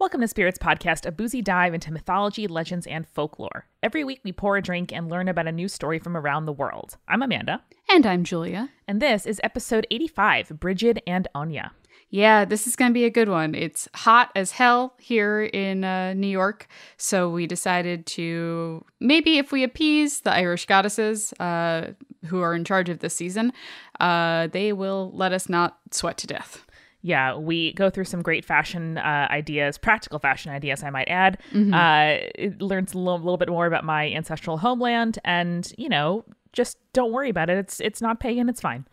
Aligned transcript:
Welcome 0.00 0.22
to 0.22 0.28
Spirits 0.28 0.58
Podcast, 0.58 1.04
a 1.04 1.12
boozy 1.12 1.42
dive 1.42 1.74
into 1.74 1.92
mythology, 1.92 2.46
legends, 2.46 2.86
and 2.86 3.06
folklore. 3.06 3.66
Every 3.82 4.02
week 4.02 4.22
we 4.24 4.32
pour 4.32 4.56
a 4.56 4.62
drink 4.62 4.94
and 4.94 5.10
learn 5.10 5.28
about 5.28 5.46
a 5.46 5.52
new 5.52 5.68
story 5.68 5.98
from 5.98 6.16
around 6.16 6.46
the 6.46 6.54
world. 6.54 6.96
I'm 7.06 7.20
Amanda. 7.20 7.62
And 7.90 8.06
I'm 8.06 8.24
Julia. 8.24 8.70
And 8.88 9.02
this 9.02 9.26
is 9.26 9.42
episode 9.44 9.86
85 9.90 10.58
Brigid 10.58 11.02
and 11.06 11.28
Áine. 11.34 11.68
Yeah, 12.08 12.46
this 12.46 12.66
is 12.66 12.76
going 12.76 12.90
to 12.90 12.94
be 12.94 13.04
a 13.04 13.10
good 13.10 13.28
one. 13.28 13.54
It's 13.54 13.88
hot 13.94 14.30
as 14.34 14.52
hell 14.52 14.94
here 14.98 15.42
in 15.42 15.84
uh, 15.84 16.14
New 16.14 16.28
York. 16.28 16.66
So 16.96 17.28
we 17.28 17.46
decided 17.46 18.06
to 18.06 18.82
maybe 19.00 19.36
if 19.36 19.52
we 19.52 19.64
appease 19.64 20.20
the 20.20 20.32
Irish 20.32 20.64
goddesses 20.64 21.34
uh, 21.34 21.92
who 22.24 22.40
are 22.40 22.54
in 22.54 22.64
charge 22.64 22.88
of 22.88 23.00
this 23.00 23.14
season, 23.14 23.52
uh, 24.00 24.46
they 24.46 24.72
will 24.72 25.10
let 25.12 25.34
us 25.34 25.50
not 25.50 25.78
sweat 25.90 26.16
to 26.16 26.26
death 26.26 26.64
yeah, 27.02 27.34
we 27.34 27.72
go 27.72 27.88
through 27.88 28.04
some 28.04 28.20
great 28.20 28.44
fashion 28.44 28.98
uh, 28.98 29.26
ideas, 29.30 29.78
practical 29.78 30.18
fashion 30.18 30.52
ideas, 30.52 30.82
I 30.82 30.90
might 30.90 31.08
add. 31.08 31.38
Mm-hmm. 31.52 31.72
Uh, 31.72 32.28
it 32.34 32.60
learns 32.60 32.92
a 32.92 32.98
little, 32.98 33.18
little, 33.18 33.38
bit 33.38 33.48
more 33.48 33.66
about 33.66 33.84
my 33.84 34.10
ancestral 34.10 34.58
homeland, 34.58 35.18
and 35.24 35.72
you 35.78 35.88
know, 35.88 36.24
just 36.52 36.76
don't 36.92 37.12
worry 37.12 37.30
about 37.30 37.48
it. 37.48 37.56
It's 37.56 37.80
it's 37.80 38.02
not 38.02 38.20
pagan. 38.20 38.48
It's 38.48 38.60
fine. 38.60 38.86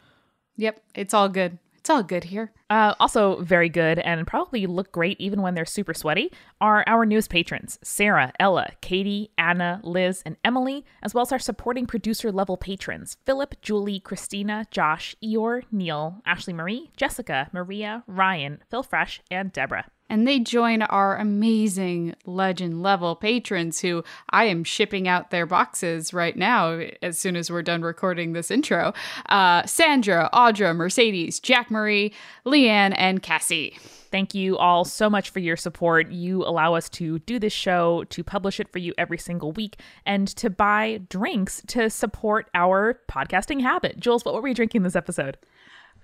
Yep, 0.55 0.79
it's 0.95 1.13
all 1.13 1.27
good. 1.27 1.59
It's 1.87 1.89
all 1.89 2.03
good 2.03 2.25
here. 2.25 2.51
Uh, 2.69 2.95
also, 2.99 3.41
very 3.41 3.69
good 3.69 3.97
and 3.99 4.27
probably 4.27 4.65
look 4.67 4.91
great 4.91 5.17
even 5.21 5.41
when 5.41 5.53
they're 5.53 5.63
super 5.63 5.93
sweaty 5.93 6.33
are 6.59 6.83
our 6.85 7.05
newest 7.05 7.29
patrons 7.29 7.79
Sarah, 7.81 8.33
Ella, 8.41 8.71
Katie, 8.81 9.31
Anna, 9.37 9.79
Liz, 9.85 10.21
and 10.25 10.35
Emily, 10.43 10.83
as 11.01 11.13
well 11.13 11.21
as 11.21 11.31
our 11.31 11.39
supporting 11.39 11.87
producer 11.87 12.29
level 12.29 12.57
patrons 12.57 13.15
Philip, 13.25 13.55
Julie, 13.61 14.01
Christina, 14.01 14.65
Josh, 14.69 15.15
Eeyore, 15.23 15.63
Neil, 15.71 16.21
Ashley 16.25 16.51
Marie, 16.51 16.91
Jessica, 16.97 17.49
Maria, 17.53 18.03
Ryan, 18.05 18.61
Phil 18.69 18.83
Fresh, 18.83 19.21
and 19.31 19.53
Deborah 19.53 19.85
and 20.09 20.27
they 20.27 20.39
join 20.39 20.81
our 20.83 21.17
amazing 21.17 22.15
legend 22.25 22.81
level 22.81 23.15
patrons 23.15 23.81
who 23.81 24.03
I 24.29 24.45
am 24.45 24.63
shipping 24.63 25.07
out 25.07 25.31
their 25.31 25.45
boxes 25.45 26.13
right 26.13 26.35
now 26.35 26.81
as 27.01 27.19
soon 27.19 27.35
as 27.35 27.51
we're 27.51 27.61
done 27.61 27.81
recording 27.81 28.33
this 28.33 28.51
intro. 28.51 28.93
Uh, 29.27 29.65
Sandra, 29.65 30.29
Audra, 30.33 30.75
Mercedes, 30.75 31.39
Jack 31.39 31.71
Marie, 31.71 32.13
Leanne, 32.45 32.93
and 32.97 33.21
Cassie. 33.21 33.77
Thank 34.09 34.33
you 34.33 34.57
all 34.57 34.85
so 34.85 35.09
much 35.09 35.29
for 35.29 35.39
your 35.39 35.57
support. 35.57 36.11
You 36.11 36.43
allow 36.43 36.75
us 36.75 36.87
to 36.89 37.19
do 37.19 37.39
this 37.39 37.53
show, 37.53 38.05
to 38.05 38.23
publish 38.23 38.59
it 38.59 38.71
for 38.71 38.79
you 38.79 38.93
every 38.97 39.17
single 39.17 39.51
week, 39.51 39.79
and 40.05 40.27
to 40.37 40.49
buy 40.49 41.01
drinks 41.09 41.61
to 41.67 41.89
support 41.89 42.49
our 42.53 43.01
podcasting 43.09 43.61
habit. 43.61 43.99
Jules, 43.99 44.23
what 44.23 44.33
were 44.33 44.41
we 44.41 44.53
drinking 44.53 44.83
this 44.83 44.95
episode? 44.95 45.37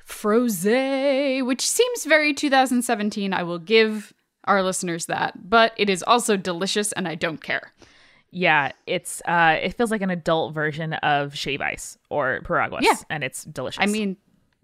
Frosé, 0.07 1.45
which 1.45 1.67
seems 1.67 2.05
very 2.05 2.33
2017. 2.33 3.33
I 3.33 3.43
will 3.43 3.59
give 3.59 4.13
our 4.45 4.61
listeners 4.61 5.05
that, 5.05 5.49
but 5.49 5.73
it 5.77 5.89
is 5.89 6.03
also 6.03 6.35
delicious 6.37 6.91
and 6.91 7.07
I 7.07 7.15
don't 7.15 7.41
care. 7.41 7.71
Yeah, 8.31 8.71
it's 8.87 9.21
uh 9.27 9.57
it 9.61 9.75
feels 9.75 9.91
like 9.91 10.01
an 10.01 10.09
adult 10.09 10.53
version 10.53 10.93
of 10.93 11.35
shave 11.35 11.61
ice 11.61 11.97
or 12.09 12.41
piragua 12.43 12.79
Yeah. 12.81 12.95
And 13.09 13.23
it's 13.23 13.43
delicious. 13.43 13.81
I 13.81 13.85
mean, 13.85 14.17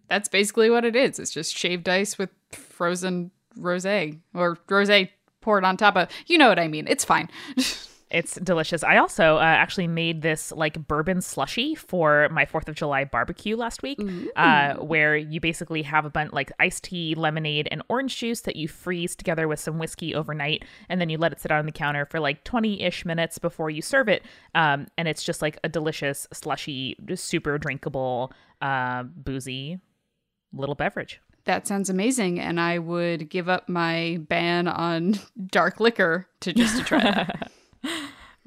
that's 0.07 0.27
basically 0.27 0.69
what 0.69 0.85
it 0.85 0.95
is. 0.95 1.19
It's 1.19 1.31
just 1.31 1.55
shaved 1.55 1.87
ice 1.87 2.17
with 2.17 2.31
frozen 2.51 3.31
rosé 3.57 4.19
or 4.33 4.55
rosé 4.67 5.09
poured 5.41 5.63
on 5.63 5.77
top 5.77 5.95
of 5.95 6.09
you 6.25 6.37
know 6.37 6.49
what 6.49 6.59
I 6.59 6.67
mean. 6.67 6.87
It's 6.87 7.05
fine. 7.05 7.29
It's 8.11 8.35
delicious. 8.35 8.83
I 8.83 8.97
also 8.97 9.37
uh, 9.37 9.41
actually 9.41 9.87
made 9.87 10.23
this 10.23 10.51
like 10.51 10.87
bourbon 10.87 11.21
slushy 11.21 11.75
for 11.75 12.27
my 12.29 12.45
Fourth 12.45 12.67
of 12.67 12.73
July 12.73 13.03
barbecue 13.03 13.55
last 13.55 13.83
week, 13.83 13.99
uh, 14.35 14.75
where 14.75 15.15
you 15.15 15.39
basically 15.39 15.83
have 15.83 16.05
a 16.05 16.09
bunch 16.09 16.33
like 16.33 16.51
iced 16.59 16.85
tea, 16.85 17.13
lemonade, 17.13 17.67
and 17.69 17.83
orange 17.87 18.17
juice 18.17 18.41
that 18.41 18.55
you 18.55 18.67
freeze 18.67 19.15
together 19.15 19.47
with 19.47 19.59
some 19.59 19.77
whiskey 19.77 20.15
overnight, 20.15 20.63
and 20.89 20.99
then 20.99 21.09
you 21.09 21.19
let 21.19 21.31
it 21.31 21.39
sit 21.39 21.51
on 21.51 21.67
the 21.67 21.71
counter 21.71 22.05
for 22.05 22.19
like 22.19 22.43
twenty 22.43 22.81
ish 22.81 23.05
minutes 23.05 23.37
before 23.37 23.69
you 23.69 23.81
serve 23.81 24.09
it. 24.09 24.23
Um, 24.55 24.87
and 24.97 25.07
it's 25.07 25.23
just 25.23 25.43
like 25.43 25.59
a 25.63 25.69
delicious 25.69 26.27
slushy, 26.33 26.97
just 27.05 27.25
super 27.25 27.59
drinkable, 27.59 28.33
uh, 28.59 29.03
boozy 29.03 29.79
little 30.51 30.75
beverage. 30.75 31.21
That 31.45 31.67
sounds 31.67 31.89
amazing, 31.89 32.39
and 32.39 32.59
I 32.59 32.79
would 32.79 33.29
give 33.29 33.49
up 33.49 33.69
my 33.69 34.19
ban 34.27 34.67
on 34.67 35.19
dark 35.47 35.79
liquor 35.79 36.27
to 36.41 36.53
just 36.53 36.77
to 36.77 36.83
try 36.83 37.01
that. 37.01 37.51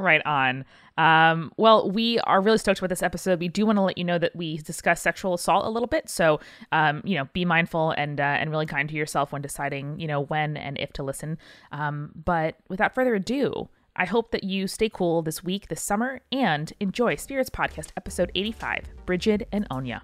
right 0.02 0.24
on. 0.26 0.64
Um, 0.98 1.52
well, 1.56 1.90
we 1.90 2.18
are 2.20 2.40
really 2.40 2.58
stoked 2.58 2.78
about 2.78 2.90
this 2.90 3.02
episode. 3.02 3.40
We 3.40 3.48
do 3.48 3.64
want 3.64 3.78
to 3.78 3.82
let 3.82 3.96
you 3.96 4.04
know 4.04 4.18
that 4.18 4.36
we 4.36 4.58
discuss 4.58 5.00
sexual 5.00 5.34
assault 5.34 5.64
a 5.64 5.70
little 5.70 5.86
bit, 5.86 6.08
so 6.08 6.40
um, 6.70 7.02
you 7.04 7.16
know, 7.16 7.28
be 7.32 7.44
mindful 7.44 7.92
and 7.92 8.20
uh, 8.20 8.24
and 8.24 8.50
really 8.50 8.66
kind 8.66 8.88
to 8.88 8.94
yourself 8.94 9.32
when 9.32 9.42
deciding, 9.42 9.98
you 9.98 10.06
know, 10.06 10.20
when 10.20 10.56
and 10.56 10.78
if 10.78 10.92
to 10.94 11.02
listen. 11.02 11.38
Um, 11.70 12.10
but 12.14 12.56
without 12.68 12.94
further 12.94 13.14
ado, 13.14 13.68
I 13.94 14.06
hope 14.06 14.30
that 14.30 14.44
you 14.44 14.66
stay 14.68 14.88
cool 14.88 15.22
this 15.22 15.44
week, 15.44 15.68
this 15.68 15.82
summer, 15.82 16.20
and 16.30 16.72
enjoy 16.80 17.16
Spirits 17.16 17.50
Podcast 17.50 17.88
episode 17.96 18.32
85, 18.34 18.84
Brigid 19.04 19.46
and 19.52 19.68
Áine. 19.68 20.00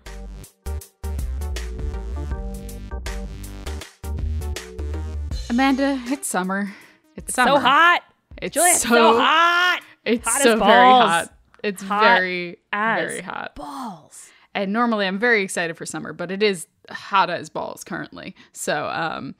Amanda, 5.50 6.00
it's 6.06 6.28
summer. 6.28 6.70
It's, 7.16 7.28
it's 7.28 7.34
summer. 7.34 7.53
so 7.53 7.59
hot. 7.59 8.03
It's 8.42 8.54
Julia, 8.54 8.75
so, 8.75 8.88
so, 8.88 9.19
hot. 9.19 9.80
It's 10.08 10.28
hot 10.28 10.42
so 10.42 10.58
very 10.58 10.88
hot. 10.88 11.34
It's 11.62 11.82
hot 11.82 12.02
very 12.02 12.58
very 12.72 13.20
hot. 13.20 13.54
Balls. 13.54 14.30
And 14.54 14.72
normally 14.72 15.06
I'm 15.06 15.19
very 15.19 15.42
excited 15.42 15.76
for 15.76 15.86
summer, 15.86 16.12
but 16.12 16.30
it 16.30 16.42
is 16.42 16.66
hot 16.91 17.30
as 17.30 17.48
balls 17.48 17.84
currently. 17.84 18.34
So 18.52 18.86
um 18.86 19.34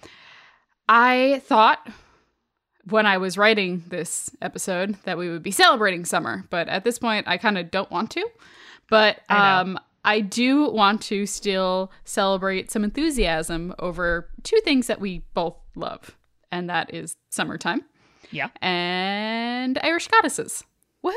I 0.88 1.42
thought 1.46 1.88
when 2.84 3.06
I 3.06 3.18
was 3.18 3.36
writing 3.36 3.84
this 3.88 4.30
episode 4.40 4.96
that 5.04 5.18
we 5.18 5.28
would 5.28 5.42
be 5.42 5.50
celebrating 5.50 6.04
summer, 6.04 6.44
but 6.50 6.68
at 6.68 6.84
this 6.84 6.98
point 6.98 7.26
I 7.28 7.38
kind 7.38 7.58
of 7.58 7.70
don't 7.70 7.90
want 7.90 8.10
to. 8.12 8.28
But 8.88 9.20
um 9.30 9.78
I 10.04 10.20
do 10.20 10.70
want 10.70 11.02
to 11.02 11.26
still 11.26 11.90
celebrate 12.04 12.70
some 12.70 12.84
enthusiasm 12.84 13.74
over 13.78 14.28
two 14.42 14.58
things 14.64 14.86
that 14.86 15.00
we 15.00 15.22
both 15.34 15.56
love, 15.74 16.16
and 16.52 16.70
that 16.70 16.94
is 16.94 17.16
summertime 17.30 17.84
yeah. 18.30 18.48
And 18.60 19.78
Irish 19.82 20.08
goddesses. 20.08 20.64
Woohoo! 21.04 21.12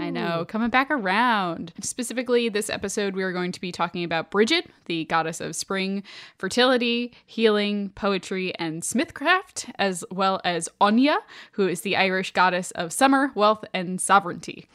I 0.00 0.10
know, 0.10 0.44
coming 0.46 0.70
back 0.70 0.90
around. 0.90 1.72
Specifically, 1.80 2.48
this 2.48 2.70
episode, 2.70 3.14
we 3.14 3.22
are 3.22 3.32
going 3.32 3.52
to 3.52 3.60
be 3.60 3.72
talking 3.72 4.04
about 4.04 4.30
Brigid, 4.30 4.66
the 4.86 5.04
goddess 5.04 5.40
of 5.40 5.54
spring, 5.54 6.02
fertility, 6.38 7.12
healing, 7.26 7.90
poetry, 7.90 8.54
and 8.58 8.82
smithcraft, 8.82 9.70
as 9.78 10.04
well 10.10 10.40
as 10.44 10.68
Onya, 10.80 11.18
who 11.52 11.68
is 11.68 11.82
the 11.82 11.96
Irish 11.96 12.32
goddess 12.32 12.70
of 12.72 12.92
summer, 12.92 13.32
wealth, 13.34 13.64
and 13.74 14.00
sovereignty. 14.00 14.66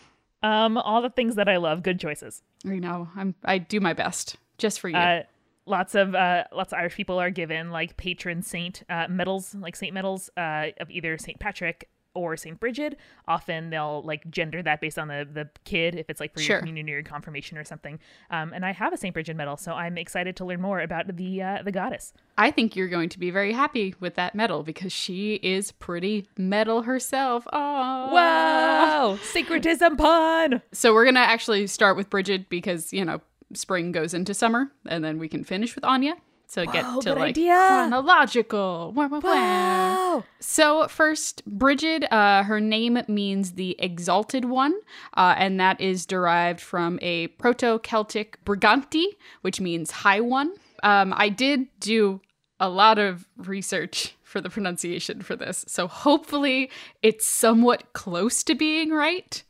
Um, 0.44 0.78
all 0.78 1.01
the 1.01 1.09
things 1.09 1.35
that 1.35 1.50
I 1.50 1.57
love. 1.57 1.84
Good 1.84 2.00
choices. 2.00 2.44
I 2.66 2.78
know. 2.78 3.09
I'm. 3.16 3.34
I 3.44 3.57
do 3.57 3.79
my 3.79 3.94
best 3.94 4.35
just 4.57 4.79
for 4.79 4.89
you. 4.89 4.97
Uh, 4.97 5.24
lots 5.68 5.96
of 5.96 6.16
uh, 6.16 6.46
lots 6.54 6.74
of 6.74 6.80
Irish 6.80 6.96
people 6.96 7.20
are 7.20 7.30
given 7.30 7.72
like 7.72 7.98
patron 7.98 8.42
saint 8.42 8.84
uh, 8.90 9.08
medals, 9.10 9.54
like 9.56 9.76
saint 9.76 9.94
medals 9.94 10.30
uh, 10.38 10.68
of 10.80 10.90
either 10.90 11.18
Saint 11.18 11.40
Patrick 11.40 11.90
or 12.18 12.36
Saint 12.36 12.60
Brigid. 12.60 12.98
Often 13.28 13.70
they'll 13.70 14.02
like 14.04 14.30
gender 14.30 14.64
that 14.64 14.82
based 14.82 14.98
on 14.98 15.08
the 15.08 15.28
the 15.32 15.50
kid 15.64 15.96
if 15.96 16.10
it's 16.10 16.20
like 16.20 16.34
for 16.34 16.40
sure. 16.40 16.56
your 16.56 16.60
communion 16.60 16.90
or 16.90 16.94
your 16.94 17.04
confirmation 17.04 17.58
or 17.58 17.64
something. 17.64 18.00
Um, 18.32 18.54
and 18.54 18.66
I 18.66 18.74
have 18.74 18.92
a 18.92 18.98
Saint 18.98 19.14
Brigid 19.14 19.38
medal, 19.38 19.56
so 19.56 19.74
I'm 19.74 19.98
excited 19.98 20.36
to 20.38 20.46
learn 20.46 20.62
more 20.62 20.80
about 20.82 21.16
the 21.16 21.42
uh, 21.42 21.62
the 21.64 21.72
goddess. 21.72 22.14
I 22.38 22.52
think 22.52 22.76
you're 22.76 22.88
going 22.88 23.10
to 23.10 23.20
be 23.20 23.30
very 23.30 23.54
happy 23.54 23.96
with 24.00 24.16
that 24.16 24.36
medal 24.36 24.64
because 24.64 24.92
she 24.92 25.36
is 25.36 25.72
pretty 25.72 26.28
metal 26.38 26.82
herself. 26.84 27.48
Oh, 27.54 28.14
wow! 28.14 29.20
Syncretism 29.24 29.98
pun. 29.98 30.62
So 30.72 30.94
we're 30.94 31.06
gonna 31.06 31.20
actually 31.20 31.68
start 31.68 31.96
with 31.96 32.10
Brigid 32.10 32.50
because 32.50 32.92
you 32.92 33.06
know 33.06 33.22
spring 33.53 33.91
goes 33.91 34.13
into 34.13 34.34
summer, 34.34 34.72
and 34.88 35.03
then 35.03 35.19
we 35.19 35.28
can 35.28 35.44
finish 35.44 35.75
with 35.75 35.84
Áine. 35.84 36.13
So 36.50 36.63
Whoa, 36.63 36.72
get 36.72 37.02
to 37.02 37.13
like 37.13 37.30
idea. 37.30 37.56
chronological. 37.56 38.94
Wow. 38.96 40.24
So 40.40 40.88
first, 40.88 41.44
Brigid, 41.45 42.06
uh, 42.10 42.44
her 42.44 42.62
name 42.62 42.98
means 43.10 43.54
the 43.54 43.75
exalted 43.80 44.45
one, 44.45 44.74
uh, 45.18 45.36
and 45.38 45.60
that 45.60 45.81
is 45.81 46.06
derived 46.06 46.62
from 46.62 47.00
a 47.01 47.27
Proto-Celtic 47.27 48.44
Briganti, 48.45 49.07
which 49.42 49.60
means 49.60 49.92
high 49.92 50.22
one. 50.22 50.54
Um, 50.83 51.13
I 51.18 51.27
did 51.27 51.68
do 51.81 52.22
a 52.62 52.69
lot 52.69 52.98
of 52.98 53.27
research 53.36 54.16
for 54.24 54.39
the 54.39 54.50
pronunciation 54.50 55.22
for 55.22 55.36
this, 55.36 55.66
so 55.68 55.88
hopefully 55.88 56.72
it's 57.04 57.27
somewhat 57.27 57.92
close 57.92 58.42
to 58.44 58.56
being 58.56 58.92
right. 58.92 59.44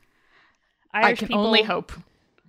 Irish 0.94 1.24
I 1.24 1.28
can 1.28 1.36
only 1.36 1.62
hope. 1.62 1.94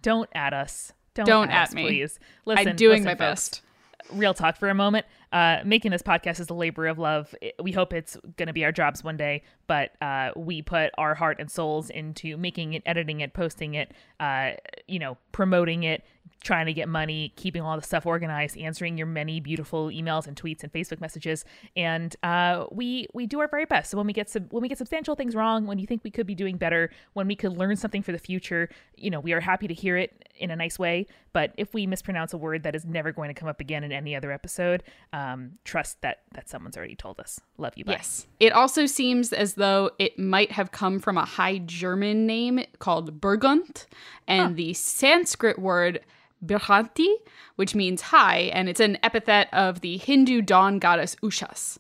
Don't 0.01 0.31
add 0.35 0.55
us. 0.55 0.93
Don't, 1.27 1.49
Don't 1.49 1.51
at 1.51 1.73
me. 1.73 1.83
Please. 1.87 2.19
Listen, 2.45 2.69
I'm 2.69 2.77
doing 2.77 3.03
listen, 3.03 3.05
my 3.05 3.11
folks. 3.13 3.19
best. 3.19 3.63
Real 4.13 4.33
talk 4.33 4.57
for 4.57 4.69
a 4.71 4.75
moment. 4.75 5.05
Uh, 5.33 5.59
making 5.65 5.91
this 5.91 6.01
podcast 6.01 6.41
is 6.41 6.49
a 6.49 6.55
labor 6.55 6.87
of 6.87 6.99
love. 6.99 7.35
We 7.61 7.73
hope 7.73 7.93
it's 7.93 8.17
going 8.37 8.47
to 8.47 8.53
be 8.55 8.65
our 8.65 8.73
jobs 8.73 9.05
one 9.05 9.19
day, 9.19 9.43
but 9.67 9.93
uh, 10.01 10.31
we 10.35 10.63
put 10.63 10.91
our 10.97 11.15
heart 11.15 11.37
and 11.41 11.51
souls 11.51 11.91
into 11.91 12.39
making 12.39 12.73
it, 12.73 12.83
editing 12.87 13.21
it, 13.21 13.35
posting 13.35 13.75
it, 13.75 13.93
uh, 14.21 14.53
you 14.87 14.99
know, 14.99 15.19
promoting 15.33 15.83
it, 15.83 16.05
trying 16.43 16.67
to 16.67 16.73
get 16.73 16.89
money, 16.89 17.33
keeping 17.37 17.63
all 17.63 17.77
the 17.77 17.83
stuff 17.83 18.07
organized, 18.07 18.57
answering 18.57 18.97
your 18.97 19.07
many 19.07 19.41
beautiful 19.41 19.89
emails 19.89 20.27
and 20.27 20.37
tweets 20.37 20.63
and 20.63 20.73
Facebook 20.73 21.01
messages, 21.01 21.45
and 21.77 22.15
uh, 22.23 22.67
we 22.71 23.07
we 23.15 23.27
do 23.27 23.41
our 23.41 23.49
very 23.49 23.65
best. 23.65 23.91
So 23.91 23.97
when 23.97 24.07
we 24.07 24.13
get 24.13 24.29
some 24.29 24.45
when 24.51 24.63
we 24.63 24.69
get 24.69 24.79
substantial 24.79 25.15
things 25.15 25.35
wrong, 25.35 25.67
when 25.67 25.79
you 25.79 25.87
think 25.87 26.05
we 26.05 26.11
could 26.11 26.27
be 26.27 26.35
doing 26.35 26.57
better, 26.57 26.91
when 27.13 27.27
we 27.27 27.37
could 27.37 27.57
learn 27.57 27.77
something 27.77 28.03
for 28.03 28.13
the 28.13 28.19
future, 28.19 28.69
you 28.97 29.11
know, 29.11 29.21
we 29.21 29.33
are 29.33 29.41
happy 29.41 29.69
to 29.69 29.75
hear 29.75 29.97
it 29.97 30.25
in 30.37 30.51
a 30.51 30.57
nice 30.57 30.79
way. 30.79 31.07
But 31.33 31.53
if 31.57 31.75
we 31.75 31.87
mispronounce 31.87 32.33
a 32.33 32.39
word 32.39 32.63
that 32.63 32.75
is 32.75 32.85
never 32.85 33.13
going 33.13 33.29
to 33.29 33.35
come 33.35 33.49
up 33.49 33.61
again 33.61 33.85
in 33.85 33.93
any 33.93 34.17
other 34.17 34.33
episode, 34.33 34.83
um, 35.13 35.53
trust 35.65 36.01
that 36.03 36.23
that 36.33 36.49
someone's 36.49 36.77
already 36.77 36.97
told 36.97 37.21
us. 37.21 37.41
Love 37.59 37.75
you. 37.77 37.85
Bye. 37.85 37.93
Yes. 37.93 38.27
It 38.41 38.53
also 38.53 38.87
seems 38.87 39.33
as 39.33 39.55
though 39.55 39.91
it 39.99 40.19
might 40.19 40.53
have 40.53 40.73
come 40.73 40.99
from 40.99 41.19
a 41.19 41.25
High 41.25 41.59
German 41.59 42.27
name 42.27 42.65
called 42.79 43.21
Burgund, 43.21 43.87
and 44.27 44.49
huh. 44.49 44.53
the 44.57 44.75
Sanskrit 44.75 45.59
word 45.59 46.01
Brihanti, 46.45 47.09
which 47.57 47.75
means 47.75 48.03
high, 48.03 48.51
and 48.53 48.69
it's 48.69 48.81
an 48.81 48.99
epithet 49.03 49.49
of 49.53 49.81
the 49.81 49.97
Hindu 49.97 50.43
dawn 50.43 50.79
goddess 50.79 51.17
Ushas. 51.23 51.79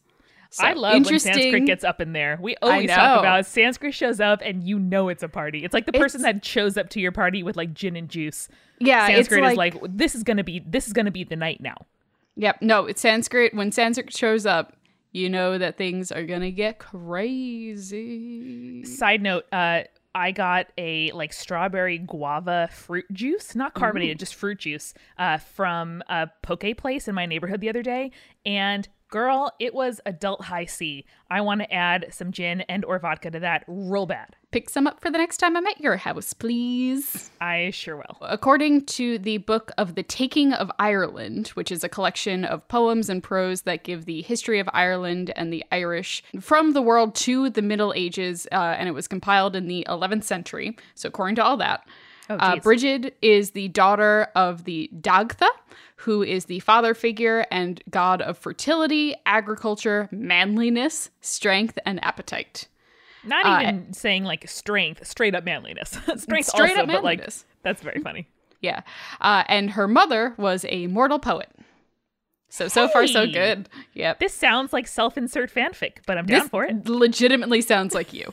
So, 0.50 0.64
I 0.64 0.72
love 0.72 1.04
when 1.04 1.18
Sanskrit 1.18 1.66
gets 1.66 1.84
up 1.84 2.00
in 2.00 2.14
there. 2.14 2.38
We 2.40 2.56
always 2.62 2.88
talk 2.88 3.20
about 3.20 3.44
Sanskrit 3.44 3.92
shows 3.92 4.18
up 4.18 4.40
and 4.42 4.62
you 4.62 4.78
know 4.78 5.10
it's 5.10 5.22
a 5.22 5.28
party. 5.28 5.62
It's 5.62 5.74
like 5.74 5.84
the 5.84 5.92
person 5.92 6.20
it's, 6.20 6.24
that 6.24 6.42
shows 6.44 6.78
up 6.78 6.88
to 6.90 7.00
your 7.00 7.12
party 7.12 7.42
with 7.42 7.56
like 7.56 7.74
gin 7.74 7.96
and 7.96 8.08
juice. 8.08 8.48
Yeah, 8.78 9.06
Sanskrit 9.06 9.42
like, 9.42 9.52
is 9.52 9.58
like 9.58 9.74
this 9.90 10.14
is 10.14 10.22
gonna 10.22 10.44
be 10.44 10.62
this 10.66 10.86
is 10.86 10.94
gonna 10.94 11.10
be 11.10 11.24
the 11.24 11.36
night 11.36 11.60
now. 11.60 11.76
Yep. 12.36 12.62
No, 12.62 12.86
it's 12.86 13.02
Sanskrit. 13.02 13.52
When 13.52 13.70
Sanskrit 13.72 14.16
shows 14.16 14.46
up, 14.46 14.74
you 15.12 15.28
know 15.28 15.58
that 15.58 15.76
things 15.76 16.10
are 16.10 16.24
gonna 16.24 16.50
get 16.50 16.78
crazy. 16.78 17.94
Side 18.84 19.20
note, 19.20 19.44
uh, 19.52 19.82
I 20.18 20.32
got 20.32 20.66
a 20.76 21.12
like 21.12 21.32
strawberry 21.32 21.98
guava 21.98 22.68
fruit 22.72 23.06
juice, 23.12 23.54
not 23.54 23.74
carbonated, 23.74 24.16
Ooh. 24.16 24.18
just 24.18 24.34
fruit 24.34 24.58
juice, 24.58 24.92
uh, 25.16 25.38
from 25.38 26.02
a 26.08 26.28
poke 26.42 26.76
place 26.76 27.06
in 27.06 27.14
my 27.14 27.24
neighborhood 27.24 27.60
the 27.60 27.68
other 27.68 27.82
day, 27.82 28.10
and 28.44 28.88
girl, 29.08 29.52
it 29.58 29.74
was 29.74 30.00
adult 30.06 30.42
high 30.42 30.66
C. 30.66 31.04
I 31.30 31.40
want 31.40 31.60
to 31.60 31.72
add 31.72 32.06
some 32.10 32.32
gin 32.32 32.62
and 32.62 32.84
or 32.84 32.98
vodka 32.98 33.30
to 33.30 33.40
that 33.40 33.64
real 33.66 34.06
bad. 34.06 34.36
Pick 34.50 34.70
some 34.70 34.86
up 34.86 35.00
for 35.00 35.10
the 35.10 35.18
next 35.18 35.36
time 35.38 35.56
I'm 35.56 35.66
at 35.66 35.80
your 35.80 35.96
house, 35.96 36.32
please. 36.32 37.30
I 37.40 37.70
sure 37.70 37.96
will. 37.96 38.16
According 38.22 38.86
to 38.86 39.18
the 39.18 39.38
book 39.38 39.72
of 39.76 39.94
The 39.94 40.02
Taking 40.02 40.54
of 40.54 40.70
Ireland, 40.78 41.48
which 41.48 41.70
is 41.70 41.84
a 41.84 41.88
collection 41.88 42.44
of 42.44 42.66
poems 42.68 43.10
and 43.10 43.22
prose 43.22 43.62
that 43.62 43.84
give 43.84 44.06
the 44.06 44.22
history 44.22 44.58
of 44.58 44.68
Ireland 44.72 45.32
and 45.36 45.52
the 45.52 45.64
Irish 45.70 46.22
from 46.40 46.72
the 46.72 46.82
world 46.82 47.14
to 47.16 47.50
the 47.50 47.62
Middle 47.62 47.92
Ages, 47.94 48.46
uh, 48.52 48.76
and 48.78 48.88
it 48.88 48.92
was 48.92 49.06
compiled 49.06 49.54
in 49.54 49.68
the 49.68 49.86
11th 49.88 50.24
century. 50.24 50.76
So, 50.94 51.08
according 51.08 51.36
to 51.36 51.44
all 51.44 51.58
that, 51.58 51.86
oh, 52.28 52.36
uh, 52.36 52.56
Brigid 52.60 53.14
is 53.22 53.50
the 53.50 53.68
daughter 53.68 54.28
of 54.34 54.64
the 54.64 54.90
Dagda, 55.00 55.48
who 55.96 56.22
is 56.22 56.44
the 56.46 56.60
father 56.60 56.94
figure 56.94 57.46
and 57.50 57.82
god 57.90 58.22
of 58.22 58.38
fertility, 58.38 59.14
agriculture, 59.26 60.08
manliness, 60.12 61.10
strength, 61.20 61.78
and 61.84 62.02
appetite. 62.04 62.68
Not 63.24 63.46
uh, 63.46 63.60
even 63.62 63.92
saying 63.92 64.24
like 64.24 64.48
strength, 64.48 65.06
straight 65.06 65.34
up 65.34 65.44
manliness. 65.44 65.90
strength 66.16 66.46
straight 66.46 66.70
also, 66.70 66.82
up 66.82 66.88
but 66.88 67.04
like 67.04 67.28
that's 67.62 67.82
very 67.82 68.00
funny. 68.00 68.28
Yeah. 68.60 68.82
Uh, 69.20 69.44
and 69.48 69.70
her 69.70 69.86
mother 69.86 70.34
was 70.36 70.64
a 70.68 70.86
mortal 70.88 71.18
poet. 71.18 71.48
So 72.48 72.68
so 72.68 72.86
hey, 72.86 72.92
far 72.92 73.06
so 73.06 73.26
good. 73.26 73.68
Yep. 73.94 74.20
This 74.20 74.34
sounds 74.34 74.72
like 74.72 74.86
self-insert 74.86 75.52
fanfic, 75.52 75.98
but 76.06 76.16
I'm 76.16 76.26
down 76.26 76.40
this 76.40 76.48
for 76.48 76.64
it. 76.64 76.88
Legitimately 76.88 77.60
sounds 77.60 77.94
like 77.94 78.12
you. 78.12 78.30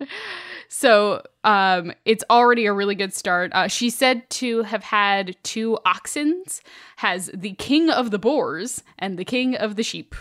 So 0.68 1.22
um, 1.44 1.92
it's 2.04 2.22
already 2.28 2.66
a 2.66 2.72
really 2.72 2.94
good 2.94 3.14
start. 3.14 3.50
Uh, 3.54 3.68
she's 3.68 3.96
said 3.96 4.28
to 4.30 4.62
have 4.62 4.84
had 4.84 5.34
two 5.42 5.78
oxens, 5.86 6.60
has 6.96 7.30
the 7.34 7.54
king 7.54 7.90
of 7.90 8.10
the 8.10 8.18
boars 8.18 8.82
and 8.98 9.18
the 9.18 9.24
king 9.24 9.56
of 9.56 9.76
the 9.76 9.82
sheep. 9.82 10.14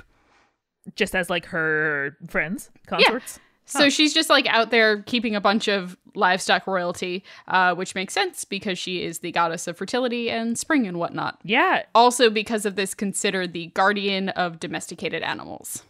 Just 0.96 1.16
as 1.16 1.30
like 1.30 1.46
her 1.48 2.18
friends, 2.30 2.72
consorts? 2.88 3.38
Yeah. 3.38 3.44
So 3.66 3.84
huh. 3.84 3.90
she's 3.90 4.14
just 4.14 4.30
like 4.30 4.48
out 4.48 4.72
there 4.72 5.02
keeping 5.02 5.36
a 5.36 5.42
bunch 5.42 5.68
of 5.68 5.98
livestock 6.16 6.66
royalty, 6.66 7.26
uh, 7.50 7.76
which 7.76 7.94
makes 7.94 8.14
sense 8.14 8.46
because 8.46 8.80
she 8.80 9.04
is 9.04 9.20
the 9.20 9.34
goddess 9.34 9.68
of 9.68 9.78
fertility 9.78 10.30
and 10.30 10.58
spring 10.58 10.88
and 10.88 10.98
whatnot. 10.98 11.40
Yeah. 11.44 11.84
Also, 11.94 12.30
because 12.30 12.66
of 12.66 12.78
this, 12.78 12.94
considered 12.94 13.52
the 13.52 13.68
guardian 13.68 14.30
of 14.30 14.62
domesticated 14.62 15.22
animals. 15.22 15.84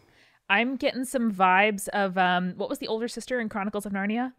I'm 0.49 0.77
getting 0.77 1.05
some 1.05 1.31
vibes 1.31 1.87
of 1.89 2.17
um, 2.17 2.53
what 2.57 2.69
was 2.69 2.79
the 2.79 2.87
older 2.87 3.07
sister 3.07 3.39
in 3.39 3.49
Chronicles 3.49 3.85
of 3.85 3.91
Narnia? 3.91 4.33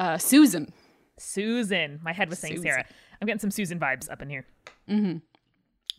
Uh, 0.00 0.16
Susan. 0.16 0.72
Susan. 1.18 2.00
My 2.02 2.14
head 2.14 2.30
was 2.30 2.38
saying 2.38 2.56
Susan. 2.56 2.70
Sarah. 2.70 2.84
I'm 3.20 3.26
getting 3.26 3.38
some 3.38 3.50
Susan 3.50 3.78
vibes 3.78 4.10
up 4.10 4.22
in 4.22 4.30
here. 4.30 4.46
Mm-hmm. 4.88 5.18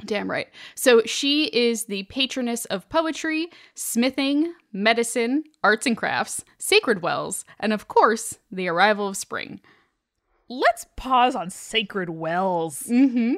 Damn 0.06 0.30
right. 0.30 0.48
So 0.74 1.04
she 1.06 1.46
is 1.46 1.86
the 1.86 2.02
patroness 2.04 2.66
of 2.66 2.90
poetry, 2.90 3.50
smithing, 3.76 4.56
medicine, 4.74 5.44
arts 5.64 5.86
and 5.86 5.96
crafts, 5.96 6.44
sacred 6.58 7.04
wells, 7.04 7.46
and 7.60 7.72
of 7.72 7.88
course, 7.88 8.40
the 8.52 8.68
arrival 8.68 9.08
of 9.08 9.18
spring. 9.18 9.62
Let's 10.50 10.88
pause 10.98 11.36
on 11.36 11.52
sacred 11.52 12.10
wells. 12.10 12.84
Mm-hmm. 12.90 13.36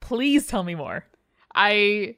Please 0.00 0.46
tell 0.46 0.64
me 0.64 0.74
more. 0.74 1.06
I 1.54 2.16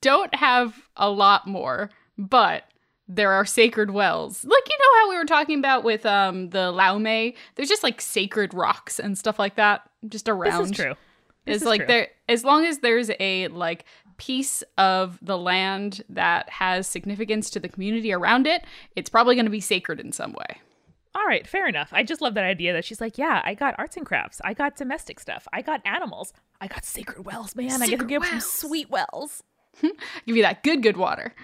don't 0.00 0.34
have 0.34 0.74
a 0.96 1.10
lot 1.10 1.46
more, 1.46 1.90
but 2.16 2.64
there 3.08 3.32
are 3.32 3.44
sacred 3.44 3.90
wells. 3.90 4.44
Like 4.44 4.68
you 4.68 4.78
know 4.78 5.00
how 5.00 5.10
we 5.10 5.16
were 5.16 5.24
talking 5.24 5.58
about 5.58 5.84
with 5.84 6.04
um 6.06 6.50
the 6.50 6.72
Laume? 6.72 7.34
There's 7.54 7.68
just 7.68 7.82
like 7.82 8.00
sacred 8.00 8.54
rocks 8.54 8.98
and 8.98 9.16
stuff 9.16 9.38
like 9.38 9.56
that 9.56 9.82
just 10.08 10.28
around. 10.28 10.62
This 10.62 10.70
is 10.70 10.76
true. 10.76 10.94
This 11.44 11.56
it's 11.56 11.62
is 11.62 11.68
like 11.68 11.80
true. 11.80 11.86
there 11.86 12.08
as 12.28 12.44
long 12.44 12.64
as 12.64 12.78
there's 12.78 13.10
a 13.20 13.48
like 13.48 13.84
piece 14.16 14.62
of 14.78 15.18
the 15.22 15.36
land 15.38 16.02
that 16.08 16.48
has 16.48 16.86
significance 16.86 17.50
to 17.50 17.60
the 17.60 17.68
community 17.68 18.12
around 18.12 18.46
it, 18.46 18.64
it's 18.96 19.10
probably 19.10 19.34
going 19.34 19.44
to 19.44 19.50
be 19.50 19.60
sacred 19.60 20.00
in 20.00 20.12
some 20.12 20.32
way. 20.32 20.60
All 21.14 21.24
right, 21.26 21.46
fair 21.46 21.66
enough. 21.66 21.88
I 21.92 22.02
just 22.02 22.20
love 22.20 22.34
that 22.34 22.44
idea 22.44 22.74
that 22.74 22.84
she's 22.84 23.00
like, 23.00 23.16
yeah, 23.16 23.40
I 23.42 23.54
got 23.54 23.74
arts 23.78 23.96
and 23.96 24.04
crafts, 24.04 24.40
I 24.44 24.52
got 24.52 24.76
domestic 24.76 25.18
stuff, 25.18 25.48
I 25.52 25.62
got 25.62 25.80
animals, 25.86 26.32
I 26.60 26.66
got 26.66 26.84
sacred 26.84 27.24
wells, 27.24 27.56
man. 27.56 27.70
Sacred 27.70 27.82
I 27.82 27.90
get 27.90 28.00
to 28.00 28.04
give 28.06 28.24
some 28.26 28.40
sweet 28.40 28.90
wells. 28.90 29.42
give 29.80 30.36
you 30.36 30.42
that 30.42 30.62
good, 30.62 30.82
good 30.82 30.96
water. 30.96 31.34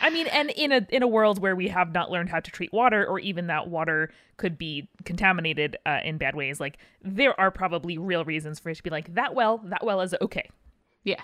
I 0.00 0.10
mean, 0.10 0.26
and 0.28 0.50
in 0.50 0.72
a 0.72 0.86
in 0.90 1.02
a 1.02 1.08
world 1.08 1.40
where 1.40 1.56
we 1.56 1.68
have 1.68 1.92
not 1.92 2.10
learned 2.10 2.28
how 2.28 2.40
to 2.40 2.50
treat 2.50 2.72
water, 2.72 3.06
or 3.06 3.18
even 3.18 3.46
that 3.48 3.68
water 3.68 4.10
could 4.36 4.58
be 4.58 4.88
contaminated 5.04 5.76
uh, 5.86 5.98
in 6.04 6.18
bad 6.18 6.34
ways, 6.34 6.60
like 6.60 6.78
there 7.02 7.38
are 7.38 7.50
probably 7.50 7.98
real 7.98 8.24
reasons 8.24 8.58
for 8.58 8.70
it 8.70 8.76
to 8.76 8.82
be 8.82 8.90
like 8.90 9.14
that. 9.14 9.34
Well, 9.34 9.58
that 9.64 9.84
well 9.84 10.00
is 10.00 10.14
okay. 10.20 10.48
Yeah. 11.04 11.20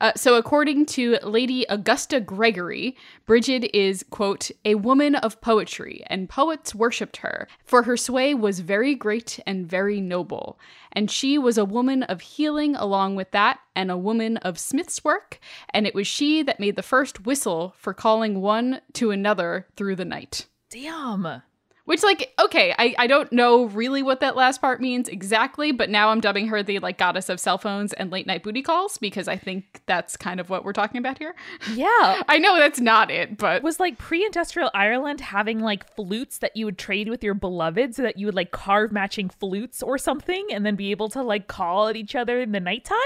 Uh, 0.00 0.12
so, 0.16 0.36
according 0.36 0.86
to 0.86 1.18
Lady 1.22 1.64
Augusta 1.68 2.20
Gregory, 2.20 2.96
Brigid 3.26 3.70
is, 3.72 4.04
quote, 4.10 4.50
a 4.64 4.74
woman 4.74 5.14
of 5.14 5.40
poetry, 5.40 6.02
and 6.08 6.28
poets 6.28 6.74
worshipped 6.74 7.18
her, 7.18 7.48
for 7.64 7.84
her 7.84 7.96
sway 7.96 8.34
was 8.34 8.60
very 8.60 8.94
great 8.94 9.38
and 9.46 9.68
very 9.68 10.00
noble. 10.00 10.58
And 10.92 11.10
she 11.10 11.38
was 11.38 11.58
a 11.58 11.64
woman 11.64 12.02
of 12.04 12.20
healing 12.20 12.76
along 12.76 13.16
with 13.16 13.30
that, 13.30 13.60
and 13.74 13.90
a 13.90 13.96
woman 13.96 14.36
of 14.38 14.58
smith's 14.58 15.04
work, 15.04 15.38
and 15.70 15.86
it 15.86 15.94
was 15.94 16.06
she 16.06 16.42
that 16.42 16.60
made 16.60 16.76
the 16.76 16.82
first 16.82 17.24
whistle 17.24 17.74
for 17.76 17.94
calling 17.94 18.40
one 18.40 18.80
to 18.94 19.10
another 19.10 19.66
through 19.76 19.96
the 19.96 20.04
night. 20.04 20.46
Damn. 20.70 21.42
Which, 21.86 22.02
like, 22.02 22.32
okay, 22.40 22.74
I, 22.78 22.94
I 22.98 23.06
don't 23.06 23.30
know 23.30 23.66
really 23.66 24.02
what 24.02 24.20
that 24.20 24.36
last 24.36 24.62
part 24.62 24.80
means 24.80 25.06
exactly, 25.06 25.70
but 25.70 25.90
now 25.90 26.08
I'm 26.08 26.20
dubbing 26.20 26.48
her 26.48 26.62
the, 26.62 26.78
like, 26.78 26.96
goddess 26.96 27.28
of 27.28 27.38
cell 27.38 27.58
phones 27.58 27.92
and 27.92 28.10
late 28.10 28.26
night 28.26 28.42
booty 28.42 28.62
calls 28.62 28.96
because 28.96 29.28
I 29.28 29.36
think 29.36 29.82
that's 29.84 30.16
kind 30.16 30.40
of 30.40 30.48
what 30.48 30.64
we're 30.64 30.72
talking 30.72 30.98
about 30.98 31.18
here. 31.18 31.34
Yeah. 31.74 32.22
I 32.28 32.38
know 32.38 32.56
that's 32.56 32.80
not 32.80 33.10
it, 33.10 33.36
but. 33.36 33.62
Was, 33.62 33.78
like, 33.78 33.98
pre 33.98 34.24
industrial 34.24 34.70
Ireland 34.72 35.20
having, 35.20 35.60
like, 35.60 35.94
flutes 35.94 36.38
that 36.38 36.56
you 36.56 36.64
would 36.64 36.78
trade 36.78 37.10
with 37.10 37.22
your 37.22 37.34
beloved 37.34 37.94
so 37.94 38.02
that 38.02 38.18
you 38.18 38.26
would, 38.26 38.34
like, 38.34 38.50
carve 38.50 38.90
matching 38.90 39.28
flutes 39.28 39.82
or 39.82 39.98
something 39.98 40.46
and 40.50 40.64
then 40.64 40.76
be 40.76 40.90
able 40.90 41.10
to, 41.10 41.22
like, 41.22 41.48
call 41.48 41.88
at 41.88 41.96
each 41.96 42.14
other 42.14 42.40
in 42.40 42.52
the 42.52 42.60
nighttime? 42.60 42.96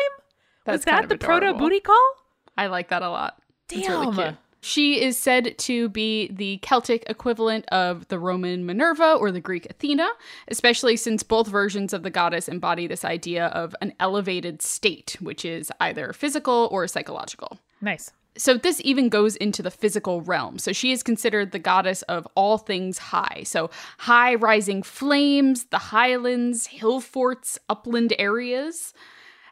That's 0.65 0.79
Was 0.79 0.85
that 0.85 1.09
the 1.09 1.19
proto 1.19 1.53
booty 1.55 1.81
call? 1.81 2.13
I 2.57 2.69
like 2.69 2.91
that 2.91 3.03
a 3.03 3.11
lot. 3.11 3.43
Damn. 3.67 4.11
Really 4.11 4.37
she 4.61 5.01
is 5.03 5.17
said 5.17 5.57
to 5.59 5.89
be 5.89 6.29
the 6.29 6.59
Celtic 6.59 7.05
equivalent 7.09 7.67
of 7.69 8.09
the 8.09 8.19
Roman 8.19 8.67
Minerva 8.67 9.13
or 9.13 9.31
the 9.31 9.41
Greek 9.41 9.67
Athena, 9.71 10.09
especially 10.49 10.97
since 10.97 11.23
both 11.23 11.47
versions 11.47 11.93
of 11.93 12.03
the 12.03 12.11
goddess 12.11 12.49
embody 12.49 12.87
this 12.87 13.05
idea 13.05 13.47
of 13.47 13.75
an 13.81 13.93
elevated 14.01 14.63
state, 14.63 15.17
which 15.21 15.45
is 15.45 15.71
either 15.81 16.13
physical 16.13 16.69
or 16.73 16.87
psychological. 16.87 17.59
Nice. 17.81 18.13
So 18.37 18.57
this 18.57 18.81
even 18.85 19.09
goes 19.09 19.35
into 19.37 19.63
the 19.63 19.71
physical 19.71 20.23
realm. 20.23 20.59
So 20.59 20.73
she 20.73 20.93
is 20.93 21.03
considered 21.03 21.51
the 21.51 21.59
goddess 21.59 22.03
of 22.03 22.27
all 22.37 22.57
things 22.57 22.99
high. 22.99 23.43
So 23.45 23.69
high 23.99 24.37
rising 24.37 24.83
flames, 24.85 25.65
the 25.65 25.79
highlands, 25.79 26.67
hill 26.67 27.01
forts, 27.01 27.59
upland 27.69 28.15
areas. 28.19 28.95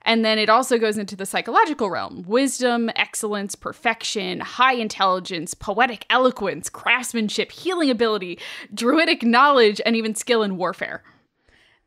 And 0.06 0.24
then 0.24 0.38
it 0.38 0.48
also 0.48 0.78
goes 0.78 0.96
into 0.96 1.16
the 1.16 1.26
psychological 1.26 1.90
realm 1.90 2.22
wisdom, 2.26 2.90
excellence, 2.94 3.56
perfection, 3.56 4.40
high 4.40 4.74
intelligence, 4.74 5.52
poetic 5.52 6.06
eloquence, 6.08 6.70
craftsmanship, 6.70 7.50
healing 7.50 7.90
ability, 7.90 8.38
druidic 8.72 9.24
knowledge, 9.24 9.80
and 9.84 9.96
even 9.96 10.14
skill 10.14 10.44
in 10.44 10.56
warfare. 10.56 11.02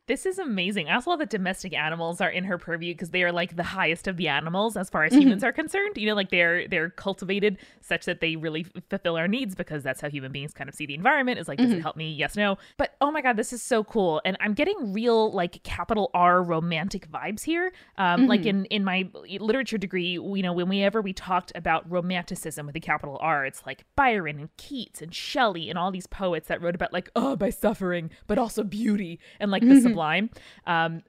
This 0.09 0.25
is 0.25 0.39
amazing. 0.39 0.89
I 0.89 0.95
also 0.95 1.11
love 1.11 1.19
that 1.19 1.29
domestic 1.29 1.71
animals 1.71 2.19
are 2.19 2.31
in 2.31 2.43
her 2.45 2.57
purview 2.57 2.95
because 2.95 3.11
they 3.11 3.21
are 3.21 3.31
like 3.31 3.55
the 3.55 3.61
highest 3.61 4.07
of 4.07 4.17
the 4.17 4.27
animals 4.27 4.75
as 4.75 4.89
far 4.89 5.03
as 5.03 5.11
mm-hmm. 5.11 5.21
humans 5.21 5.43
are 5.43 5.51
concerned. 5.51 5.97
You 5.97 6.07
know, 6.07 6.15
like 6.15 6.31
they're 6.31 6.67
they're 6.67 6.89
cultivated 6.89 7.59
such 7.81 8.05
that 8.05 8.19
they 8.19 8.35
really 8.35 8.65
fulfill 8.89 9.17
our 9.17 9.27
needs 9.27 9.53
because 9.53 9.83
that's 9.83 10.01
how 10.01 10.09
human 10.09 10.31
beings 10.31 10.51
kind 10.51 10.67
of 10.67 10.73
see 10.73 10.87
the 10.87 10.95
environment. 10.95 11.37
Is 11.37 11.47
like, 11.47 11.59
does 11.59 11.67
mm-hmm. 11.67 11.77
it 11.77 11.81
help 11.83 11.95
me? 11.95 12.11
Yes, 12.11 12.35
no. 12.35 12.57
But 12.77 12.95
oh 13.01 13.11
my 13.11 13.21
god, 13.21 13.37
this 13.37 13.53
is 13.53 13.61
so 13.61 13.83
cool, 13.83 14.19
and 14.25 14.35
I'm 14.39 14.55
getting 14.55 14.93
real 14.93 15.31
like 15.31 15.61
capital 15.61 16.09
R 16.15 16.41
romantic 16.41 17.07
vibes 17.11 17.43
here. 17.43 17.71
Um, 17.99 18.21
mm-hmm. 18.21 18.29
Like 18.29 18.47
in 18.47 18.65
in 18.65 18.83
my 18.83 19.07
literature 19.39 19.77
degree, 19.77 20.13
you 20.13 20.41
know, 20.41 20.53
whenever 20.53 21.03
we 21.03 21.13
talked 21.13 21.51
about 21.53 21.87
romanticism 21.87 22.65
with 22.65 22.75
a 22.75 22.79
capital 22.79 23.19
R, 23.21 23.45
it's 23.45 23.63
like 23.63 23.85
Byron 23.95 24.39
and 24.39 24.49
Keats 24.57 25.03
and 25.03 25.13
Shelley 25.13 25.69
and 25.69 25.77
all 25.77 25.91
these 25.91 26.07
poets 26.07 26.47
that 26.47 26.63
wrote 26.63 26.73
about 26.73 26.93
like 26.93 27.11
oh 27.15 27.35
by 27.35 27.51
suffering, 27.51 28.09
but 28.25 28.39
also 28.39 28.63
beauty 28.63 29.19
and 29.39 29.51
like 29.51 29.61
the 29.61 29.67
mm-hmm. 29.67 29.98
Sublime. 29.99 30.29
Um, 30.65 31.03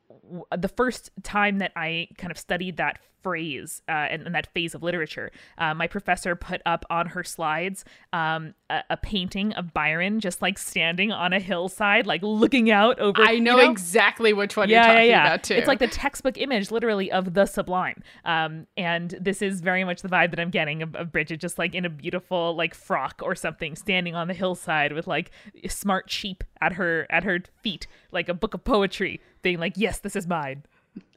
the 0.57 0.69
first 0.69 1.11
time 1.23 1.59
that 1.59 1.73
I 1.77 2.09
kind 2.19 2.31
of 2.31 2.39
studied 2.39 2.77
that 2.77 2.99
phrase 3.23 3.83
uh, 3.89 3.93
and, 3.93 4.23
and, 4.27 4.35
that 4.35 4.53
phase 4.53 4.75
of 4.75 4.83
literature, 4.83 5.31
uh, 5.59 5.75
my 5.75 5.87
professor 5.87 6.35
put 6.37 6.61
up 6.65 6.85
on 6.91 7.07
her 7.07 7.25
slides 7.25 7.85
um, 8.13 8.55
a, 8.69 8.83
a, 8.91 8.97
painting 8.97 9.53
of 9.55 9.73
Byron 9.73 10.21
just 10.21 10.43
like 10.43 10.59
standing 10.59 11.13
on 11.13 11.33
a 11.33 11.41
hillside, 11.41 12.07
like 12.07 12.23
looking 12.23 12.71
out 12.71 12.99
over. 12.99 13.21
I 13.21 13.39
know, 13.39 13.59
you 13.59 13.65
know? 13.65 13.71
exactly 13.71 14.33
which 14.33 14.57
one 14.57 14.69
yeah, 14.69 14.77
you're 14.77 14.87
talking 14.87 15.11
yeah, 15.11 15.17
yeah. 15.17 15.27
about 15.27 15.43
too. 15.43 15.55
It's 15.55 15.69
like 15.69 15.79
the 15.79 15.89
textbook 15.89 16.39
image, 16.39 16.71
literally, 16.71 17.11
of 17.11 17.35
the 17.35 17.47
sublime. 17.47 18.03
Um, 18.25 18.67
and 18.77 19.17
this 19.21 19.43
is 19.43 19.61
very 19.61 19.85
much 19.85 20.03
the 20.03 20.09
vibe 20.09 20.31
that 20.31 20.41
I'm 20.41 20.51
getting 20.51 20.83
of, 20.83 20.95
of 20.95 21.13
Brigid, 21.13 21.41
just 21.41 21.59
like 21.59 21.75
in 21.75 21.85
a 21.85 21.91
beautiful 21.91 22.55
like 22.55 22.75
frock 22.75 23.21
or 23.23 23.35
something, 23.35 23.77
standing 23.77 24.15
on 24.15 24.29
the 24.29 24.35
hillside 24.35 24.93
with 24.93 25.07
like 25.07 25.31
smart 25.69 26.11
sheep 26.11 26.45
at 26.61 26.75
her 26.75 27.07
at 27.11 27.25
her 27.25 27.41
feet, 27.63 27.87
like 28.13 28.29
a 28.29 28.35
book 28.35 28.55
of 28.55 28.65
poetry, 28.65 29.21
being 29.43 29.59
like, 29.59 29.75
"Yes, 29.77 29.99
this 29.99 30.17
is 30.17 30.27
mine." 30.27 30.65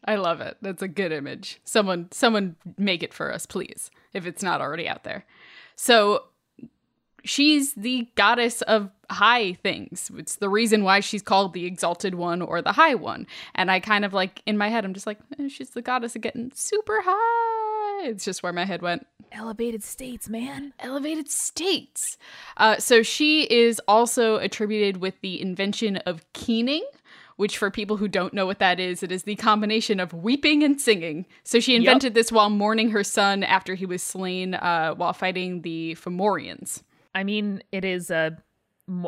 I 0.06 0.16
love 0.16 0.42
it. 0.42 0.58
That's 0.62 0.82
a 0.82 0.88
good 0.88 1.12
image. 1.12 1.60
Someone 1.64 2.10
someone 2.12 2.56
make 2.78 3.04
it 3.04 3.14
for 3.14 3.34
us, 3.34 3.46
please, 3.46 3.90
if 4.14 4.26
it's 4.26 4.44
not 4.44 4.62
already 4.62 4.88
out 4.88 5.04
there. 5.04 5.26
So 5.76 6.26
she's 7.24 7.74
the 7.74 8.08
goddess 8.16 8.62
of 8.64 8.90
high 9.10 9.54
things. 9.54 10.12
It's 10.18 10.36
the 10.36 10.50
reason 10.50 10.84
why 10.84 11.00
she's 11.00 11.22
called 11.22 11.54
the 11.54 11.66
exalted 11.66 12.16
one 12.16 12.42
or 12.42 12.62
the 12.62 12.74
high 12.74 12.96
one. 12.96 13.28
And 13.56 13.72
I 13.72 13.80
kind 13.80 14.04
of 14.06 14.14
like 14.14 14.42
in 14.46 14.58
my 14.58 14.70
head 14.70 14.86
I'm 14.86 14.94
just 14.94 15.08
like 15.08 15.20
eh, 15.40 15.48
she's 15.48 15.72
the 15.72 15.82
goddess 15.82 16.16
of 16.16 16.22
getting 16.22 16.52
super 16.54 17.00
high. 17.04 18.08
It's 18.08 18.26
just 18.26 18.44
where 18.44 18.54
my 18.54 18.66
head 18.66 18.82
went. 18.82 19.08
Elevated 19.32 19.82
states, 19.84 20.30
man. 20.30 20.74
Elevated 20.80 21.30
states. 21.30 22.18
Uh, 22.58 22.78
so 22.78 23.02
she 23.02 23.44
is 23.44 23.82
also 23.88 24.36
attributed 24.38 24.98
with 24.98 25.20
the 25.22 25.42
invention 25.42 25.98
of 25.98 26.22
keening 26.34 26.84
which 27.36 27.58
for 27.58 27.72
people 27.72 27.98
who 27.98 28.08
don't 28.08 28.34
know 28.34 28.46
what 28.46 28.60
that 28.60 28.80
is, 28.80 29.04
it 29.04 29.12
is 29.12 29.24
the 29.24 29.36
combination 29.36 30.00
of 30.00 30.14
weeping 30.14 30.64
and 30.64 30.80
singing. 30.80 31.26
So 31.44 31.60
she 31.60 31.76
invented 31.76 32.12
yep. 32.12 32.14
this 32.14 32.32
while 32.32 32.50
mourning 32.50 32.92
her 32.92 33.04
son 33.04 33.44
after 33.44 33.76
he 33.76 33.86
was 33.86 34.04
slain 34.04 34.54
uh, 34.56 34.94
while 34.96 35.14
fighting 35.14 35.62
the 35.62 35.96
Fomorians. 35.96 36.84
I 37.16 37.24
mean, 37.24 37.64
it 37.72 37.86
is 37.86 38.10
a 38.10 38.38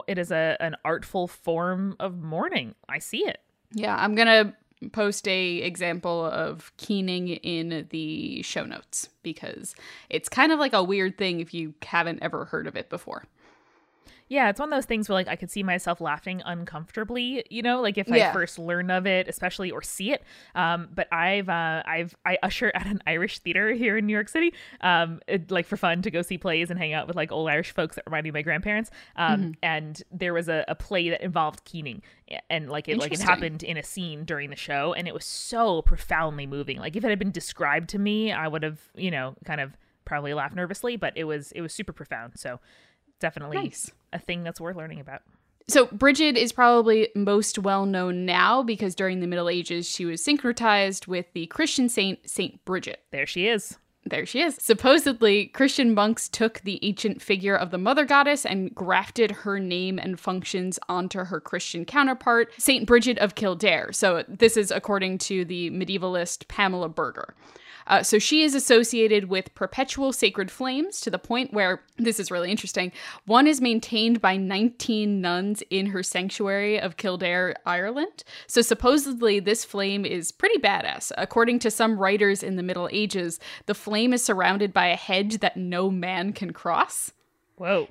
it 0.07 0.17
is 0.17 0.31
a 0.31 0.55
an 0.59 0.75
artful 0.85 1.27
form 1.27 1.95
of 1.99 2.21
mourning. 2.21 2.75
I 2.87 2.99
see 2.99 3.25
it. 3.25 3.39
Yeah, 3.71 3.95
I'm 3.95 4.15
gonna 4.15 4.55
post 4.91 5.27
a 5.27 5.57
example 5.57 6.25
of 6.25 6.71
keening 6.77 7.29
in 7.29 7.87
the 7.89 8.41
show 8.43 8.65
notes 8.65 9.09
because 9.23 9.75
it's 10.09 10.29
kind 10.29 10.51
of 10.51 10.59
like 10.59 10.73
a 10.73 10.83
weird 10.83 11.17
thing 11.17 11.39
if 11.39 11.53
you 11.53 11.73
haven't 11.83 12.21
ever 12.21 12.45
heard 12.45 12.67
of 12.67 12.75
it 12.75 12.89
before. 12.89 13.25
Yeah, 14.27 14.49
it's 14.49 14.59
one 14.59 14.73
of 14.73 14.75
those 14.75 14.85
things 14.85 15.07
where 15.07 15.13
like 15.13 15.27
I 15.27 15.35
could 15.35 15.51
see 15.51 15.61
myself 15.61 16.01
laughing 16.01 16.41
uncomfortably, 16.45 17.45
you 17.51 17.61
know, 17.61 17.81
like 17.81 17.97
if 17.97 18.07
yeah. 18.07 18.29
I 18.29 18.33
first 18.33 18.57
learn 18.57 18.89
of 18.89 19.05
it, 19.05 19.27
especially 19.27 19.69
or 19.69 19.83
see 19.83 20.11
it. 20.13 20.23
Um, 20.55 20.89
but 20.91 21.07
I've 21.13 21.47
uh, 21.47 21.83
I've 21.85 22.15
I 22.25 22.39
usher 22.41 22.71
at 22.75 22.87
an 22.87 23.01
Irish 23.05 23.39
theater 23.39 23.71
here 23.73 23.97
in 23.97 24.07
New 24.07 24.13
York 24.13 24.29
City, 24.29 24.53
um, 24.81 25.19
it, 25.27 25.51
like 25.51 25.67
for 25.67 25.77
fun 25.77 26.01
to 26.01 26.11
go 26.11 26.23
see 26.23 26.39
plays 26.39 26.71
and 26.71 26.79
hang 26.79 26.93
out 26.93 27.07
with 27.07 27.15
like 27.15 27.31
old 27.31 27.49
Irish 27.49 27.71
folks 27.71 27.97
that 27.97 28.05
remind 28.07 28.23
me 28.23 28.29
of 28.29 28.33
my 28.33 28.41
grandparents. 28.41 28.89
Um, 29.15 29.39
mm-hmm. 29.39 29.51
and 29.61 30.01
there 30.11 30.33
was 30.33 30.49
a, 30.49 30.65
a 30.67 30.73
play 30.73 31.09
that 31.11 31.21
involved 31.21 31.63
keening, 31.63 32.01
and 32.49 32.67
like 32.69 32.87
it 32.87 32.97
like 32.97 33.13
it 33.13 33.21
happened 33.21 33.61
in 33.61 33.77
a 33.77 33.83
scene 33.83 34.25
during 34.25 34.49
the 34.49 34.55
show, 34.55 34.93
and 34.93 35.07
it 35.07 35.13
was 35.13 35.25
so 35.25 35.83
profoundly 35.83 36.47
moving. 36.47 36.79
Like 36.79 36.95
if 36.95 37.03
it 37.05 37.09
had 37.09 37.19
been 37.19 37.31
described 37.31 37.89
to 37.89 37.99
me, 37.99 38.31
I 38.31 38.47
would 38.47 38.63
have 38.63 38.79
you 38.95 39.11
know 39.11 39.35
kind 39.45 39.61
of 39.61 39.77
probably 40.03 40.33
laughed 40.33 40.55
nervously, 40.55 40.95
but 40.95 41.13
it 41.15 41.25
was 41.25 41.51
it 41.51 41.61
was 41.61 41.73
super 41.73 41.93
profound. 41.93 42.33
So 42.37 42.59
definitely 43.19 43.57
nice. 43.57 43.91
A 44.15 44.19
thing 44.19 44.43
that's 44.43 44.61
worth 44.61 44.77
learning 44.77 45.01
about. 45.01 45.21
So 45.67 45.87
Brigid 45.87 46.37
is 46.37 46.53
probably 46.53 47.09
most 47.15 47.59
well 47.59 47.85
known 47.85 48.25
now 48.25 48.63
because 48.63 48.95
during 48.95 49.19
the 49.19 49.27
Middle 49.27 49.49
Ages 49.49 49.89
she 49.89 50.05
was 50.05 50.23
syncretized 50.23 51.05
with 51.05 51.25
the 51.33 51.47
Christian 51.47 51.89
saint 51.89 52.29
Saint 52.29 52.63
Brigid. 52.63 52.97
There 53.11 53.25
she 53.25 53.47
is. 53.47 53.77
There 54.07 54.25
she 54.25 54.41
is. 54.41 54.57
Supposedly, 54.61 55.47
Christian 55.47 55.95
monks 55.95 56.29
took 56.29 56.61
the 56.61 56.79
ancient 56.83 57.23
figure 57.23 57.55
of 57.55 57.71
the 57.71 57.79
mother 57.79 58.05
goddess 58.05 58.45
and 58.45 58.73
grafted 58.73 59.31
her 59.31 59.59
name 59.59 59.97
and 59.97 60.19
functions 60.19 60.77
onto 60.87 61.25
her 61.25 61.41
Christian 61.41 61.85
counterpart, 61.85 62.53
Saint 62.59 62.85
Brigid 62.85 63.17
of 63.17 63.33
Kildare. 63.33 63.91
So, 63.91 64.23
this 64.27 64.57
is 64.57 64.69
according 64.69 65.17
to 65.19 65.43
the 65.43 65.71
medievalist 65.71 66.47
Pamela 66.47 66.87
Berger. 66.87 67.33
Uh, 67.87 68.03
so 68.03 68.19
she 68.19 68.43
is 68.43 68.55
associated 68.55 69.29
with 69.29 69.53
perpetual 69.55 70.11
sacred 70.11 70.49
flames 70.49 70.99
to 71.01 71.09
the 71.09 71.19
point 71.19 71.53
where 71.53 71.83
this 71.97 72.19
is 72.19 72.31
really 72.31 72.51
interesting. 72.51 72.91
One 73.25 73.47
is 73.47 73.61
maintained 73.61 74.21
by 74.21 74.37
19 74.37 75.21
nuns 75.21 75.63
in 75.69 75.87
her 75.87 76.03
sanctuary 76.03 76.79
of 76.79 76.97
Kildare, 76.97 77.55
Ireland. 77.65 78.23
So 78.47 78.61
supposedly 78.61 79.39
this 79.39 79.63
flame 79.63 80.05
is 80.05 80.31
pretty 80.31 80.59
badass. 80.59 81.11
According 81.17 81.59
to 81.59 81.71
some 81.71 81.97
writers 81.97 82.43
in 82.43 82.55
the 82.55 82.63
Middle 82.63 82.89
Ages, 82.91 83.39
the 83.65 83.75
flame 83.75 84.13
is 84.13 84.23
surrounded 84.23 84.73
by 84.73 84.87
a 84.87 84.95
hedge 84.95 85.39
that 85.39 85.57
no 85.57 85.89
man 85.89 86.33
can 86.33 86.53
cross. 86.53 87.11
Whoa. 87.55 87.87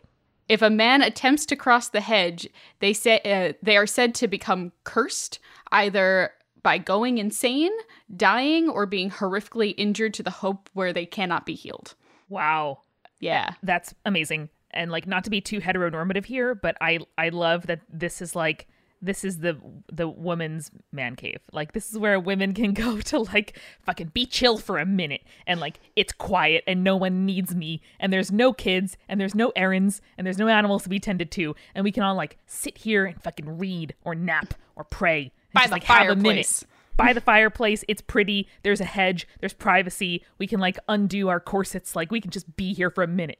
If 0.48 0.60
a 0.60 0.70
man 0.70 1.00
attempts 1.00 1.46
to 1.46 1.56
cross 1.56 1.88
the 1.88 2.02
hedge, 2.02 2.48
they 2.80 2.92
say 2.92 3.20
uh, 3.24 3.54
they 3.62 3.76
are 3.76 3.86
said 3.86 4.14
to 4.16 4.28
become 4.28 4.72
cursed, 4.84 5.38
either 5.72 6.32
by 6.64 6.78
going 6.78 7.18
insane, 7.18 7.70
dying, 8.16 8.68
or 8.68 8.86
being 8.86 9.10
horrifically 9.10 9.74
injured 9.76 10.14
to 10.14 10.24
the 10.24 10.30
hope 10.30 10.68
where 10.72 10.92
they 10.92 11.06
cannot 11.06 11.46
be 11.46 11.54
healed. 11.54 11.94
Wow. 12.28 12.80
Yeah. 13.20 13.52
That's 13.62 13.94
amazing. 14.04 14.48
And 14.72 14.90
like 14.90 15.06
not 15.06 15.22
to 15.24 15.30
be 15.30 15.40
too 15.40 15.60
heteronormative 15.60 16.24
here, 16.24 16.56
but 16.56 16.76
I 16.80 16.98
I 17.16 17.28
love 17.28 17.68
that 17.68 17.82
this 17.88 18.20
is 18.20 18.34
like 18.34 18.66
this 19.04 19.24
is 19.24 19.38
the 19.38 19.60
the 19.92 20.08
woman's 20.08 20.70
man 20.90 21.14
cave. 21.16 21.40
Like 21.52 21.72
this 21.72 21.92
is 21.92 21.98
where 21.98 22.18
women 22.18 22.54
can 22.54 22.72
go 22.72 22.98
to 23.02 23.18
like 23.20 23.60
fucking 23.82 24.12
be 24.14 24.24
chill 24.24 24.56
for 24.56 24.78
a 24.78 24.86
minute 24.86 25.22
and 25.46 25.60
like 25.60 25.78
it's 25.94 26.12
quiet 26.12 26.64
and 26.66 26.82
no 26.82 26.96
one 26.96 27.26
needs 27.26 27.54
me 27.54 27.82
and 28.00 28.12
there's 28.12 28.32
no 28.32 28.52
kids 28.52 28.96
and 29.08 29.20
there's 29.20 29.34
no 29.34 29.52
errands 29.54 30.00
and 30.16 30.26
there's 30.26 30.38
no 30.38 30.48
animals 30.48 30.84
to 30.84 30.88
be 30.88 30.98
tended 30.98 31.30
to 31.32 31.54
and 31.74 31.84
we 31.84 31.92
can 31.92 32.02
all 32.02 32.14
like 32.14 32.38
sit 32.46 32.78
here 32.78 33.04
and 33.04 33.22
fucking 33.22 33.58
read 33.58 33.94
or 34.02 34.14
nap 34.14 34.54
or 34.76 34.84
pray 34.84 35.30
by 35.54 35.66
the 35.66 35.72
like 35.72 35.84
fireplace. 35.84 36.64
By 36.96 37.12
the 37.12 37.20
fireplace, 37.20 37.84
it's 37.88 38.02
pretty. 38.02 38.48
There's 38.62 38.80
a 38.80 38.84
hedge. 38.84 39.26
There's 39.40 39.52
privacy. 39.52 40.24
We 40.38 40.46
can 40.46 40.60
like 40.60 40.78
undo 40.88 41.28
our 41.28 41.40
corsets. 41.40 41.96
Like 41.96 42.10
we 42.10 42.20
can 42.20 42.30
just 42.30 42.56
be 42.56 42.72
here 42.72 42.90
for 42.90 43.02
a 43.02 43.08
minute. 43.08 43.38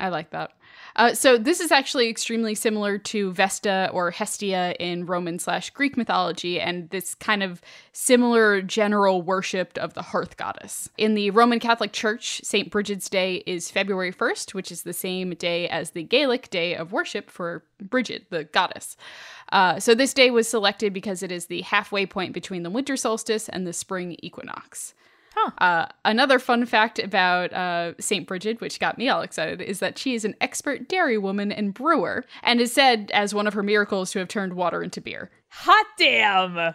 I 0.00 0.08
like 0.08 0.30
that. 0.30 0.50
Uh, 0.96 1.14
so 1.14 1.36
this 1.38 1.60
is 1.60 1.72
actually 1.72 2.08
extremely 2.08 2.54
similar 2.54 2.98
to 2.98 3.32
Vesta 3.32 3.90
or 3.92 4.10
Hestia 4.10 4.74
in 4.78 5.06
Roman 5.06 5.38
slash 5.38 5.70
Greek 5.70 5.96
mythology, 5.96 6.60
and 6.60 6.90
this 6.90 7.14
kind 7.14 7.42
of 7.42 7.60
similar 7.92 8.60
general 8.60 9.22
worship 9.22 9.76
of 9.78 9.94
the 9.94 10.02
hearth 10.02 10.36
goddess. 10.36 10.88
In 10.96 11.14
the 11.14 11.30
Roman 11.30 11.60
Catholic 11.60 11.92
Church, 11.92 12.40
St. 12.44 12.70
Brigid's 12.70 13.08
Day 13.08 13.42
is 13.46 13.70
February 13.70 14.12
1st, 14.12 14.54
which 14.54 14.70
is 14.70 14.82
the 14.82 14.92
same 14.92 15.30
day 15.30 15.68
as 15.68 15.90
the 15.90 16.02
Gaelic 16.02 16.50
day 16.50 16.74
of 16.74 16.92
worship 16.92 17.30
for 17.30 17.64
Brigid, 17.80 18.26
the 18.30 18.44
goddess. 18.44 18.96
Uh, 19.52 19.78
so 19.78 19.94
this 19.94 20.14
day 20.14 20.30
was 20.30 20.48
selected 20.48 20.92
because 20.92 21.22
it 21.22 21.30
is 21.30 21.46
the 21.46 21.62
halfway 21.62 22.06
point 22.06 22.32
between 22.32 22.62
the 22.62 22.70
winter 22.70 22.96
solstice 22.96 23.48
and 23.48 23.66
the 23.66 23.72
spring 23.72 24.16
equinox. 24.22 24.94
Huh. 25.34 25.50
Uh, 25.58 25.86
another 26.04 26.38
fun 26.38 26.64
fact 26.64 26.98
about 26.98 27.52
uh, 27.52 27.94
St. 27.98 28.26
Brigid, 28.26 28.60
which 28.60 28.78
got 28.78 28.98
me 28.98 29.08
all 29.08 29.22
excited, 29.22 29.60
is 29.60 29.80
that 29.80 29.98
she 29.98 30.14
is 30.14 30.24
an 30.24 30.36
expert 30.40 30.88
dairy 30.88 31.18
woman 31.18 31.50
and 31.50 31.74
brewer, 31.74 32.24
and 32.42 32.60
is 32.60 32.72
said 32.72 33.10
as 33.12 33.34
one 33.34 33.46
of 33.46 33.54
her 33.54 33.62
miracles 33.62 34.12
to 34.12 34.20
have 34.20 34.28
turned 34.28 34.54
water 34.54 34.82
into 34.82 35.00
beer. 35.00 35.30
Hot 35.48 35.86
damn! 35.98 36.74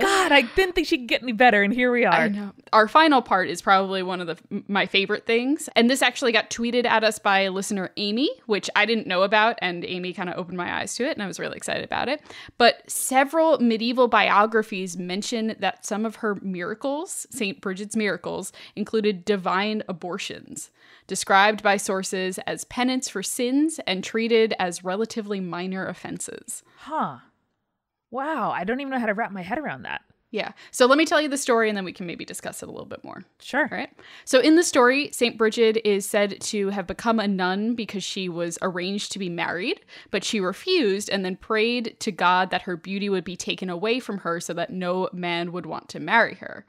God, 0.00 0.32
I 0.32 0.42
didn't 0.42 0.74
think 0.74 0.88
she 0.88 0.98
could 0.98 1.08
get 1.08 1.22
any 1.22 1.32
better, 1.32 1.62
and 1.62 1.72
here 1.72 1.92
we 1.92 2.04
are. 2.04 2.12
I 2.12 2.28
know. 2.28 2.52
Our 2.72 2.88
final 2.88 3.22
part 3.22 3.48
is 3.48 3.62
probably 3.62 4.02
one 4.02 4.20
of 4.20 4.26
the 4.26 4.64
my 4.66 4.86
favorite 4.86 5.24
things, 5.24 5.68
and 5.76 5.88
this 5.88 6.02
actually 6.02 6.32
got 6.32 6.50
tweeted 6.50 6.84
at 6.84 7.04
us 7.04 7.18
by 7.20 7.46
listener 7.48 7.90
Amy, 7.96 8.30
which 8.46 8.68
I 8.74 8.86
didn't 8.86 9.06
know 9.06 9.22
about, 9.22 9.56
and 9.62 9.84
Amy 9.84 10.12
kind 10.12 10.28
of 10.28 10.36
opened 10.36 10.56
my 10.56 10.80
eyes 10.80 10.96
to 10.96 11.04
it, 11.04 11.12
and 11.12 11.22
I 11.22 11.26
was 11.28 11.38
really 11.38 11.56
excited 11.56 11.84
about 11.84 12.08
it. 12.08 12.22
But 12.58 12.90
several 12.90 13.58
medieval 13.58 14.08
biographies 14.08 14.96
mention 14.96 15.54
that 15.60 15.86
some 15.86 16.04
of 16.04 16.16
her 16.16 16.36
miracles, 16.42 17.26
Saint 17.30 17.60
Brigid's 17.60 17.96
miracles, 17.96 18.52
included 18.74 19.24
divine 19.24 19.84
abortions, 19.88 20.70
described 21.06 21.62
by 21.62 21.76
sources 21.76 22.38
as 22.46 22.64
penance 22.64 23.08
for 23.08 23.22
sins 23.22 23.78
and 23.86 24.02
treated 24.02 24.54
as 24.58 24.82
relatively 24.82 25.38
minor 25.38 25.86
offenses. 25.86 26.64
Huh. 26.78 27.18
Wow, 28.14 28.52
I 28.52 28.62
don't 28.62 28.80
even 28.80 28.92
know 28.92 29.00
how 29.00 29.06
to 29.06 29.12
wrap 29.12 29.32
my 29.32 29.42
head 29.42 29.58
around 29.58 29.82
that. 29.82 30.02
Yeah. 30.30 30.52
So 30.70 30.86
let 30.86 30.98
me 30.98 31.04
tell 31.04 31.20
you 31.20 31.28
the 31.28 31.36
story 31.36 31.68
and 31.68 31.76
then 31.76 31.84
we 31.84 31.92
can 31.92 32.06
maybe 32.06 32.24
discuss 32.24 32.62
it 32.62 32.68
a 32.68 32.70
little 32.70 32.86
bit 32.86 33.02
more. 33.02 33.24
Sure. 33.40 33.68
All 33.68 33.76
right. 33.76 33.90
So 34.24 34.38
in 34.38 34.54
the 34.54 34.62
story, 34.62 35.10
St. 35.10 35.36
Brigid 35.36 35.80
is 35.84 36.06
said 36.08 36.40
to 36.42 36.68
have 36.68 36.86
become 36.86 37.18
a 37.18 37.26
nun 37.26 37.74
because 37.74 38.04
she 38.04 38.28
was 38.28 38.56
arranged 38.62 39.10
to 39.12 39.18
be 39.18 39.28
married, 39.28 39.80
but 40.12 40.22
she 40.22 40.38
refused 40.38 41.10
and 41.10 41.24
then 41.24 41.34
prayed 41.34 41.96
to 41.98 42.12
God 42.12 42.50
that 42.50 42.62
her 42.62 42.76
beauty 42.76 43.08
would 43.08 43.24
be 43.24 43.36
taken 43.36 43.68
away 43.68 43.98
from 43.98 44.18
her 44.18 44.38
so 44.38 44.54
that 44.54 44.70
no 44.70 45.08
man 45.12 45.50
would 45.50 45.66
want 45.66 45.88
to 45.88 45.98
marry 45.98 46.34
her. 46.34 46.66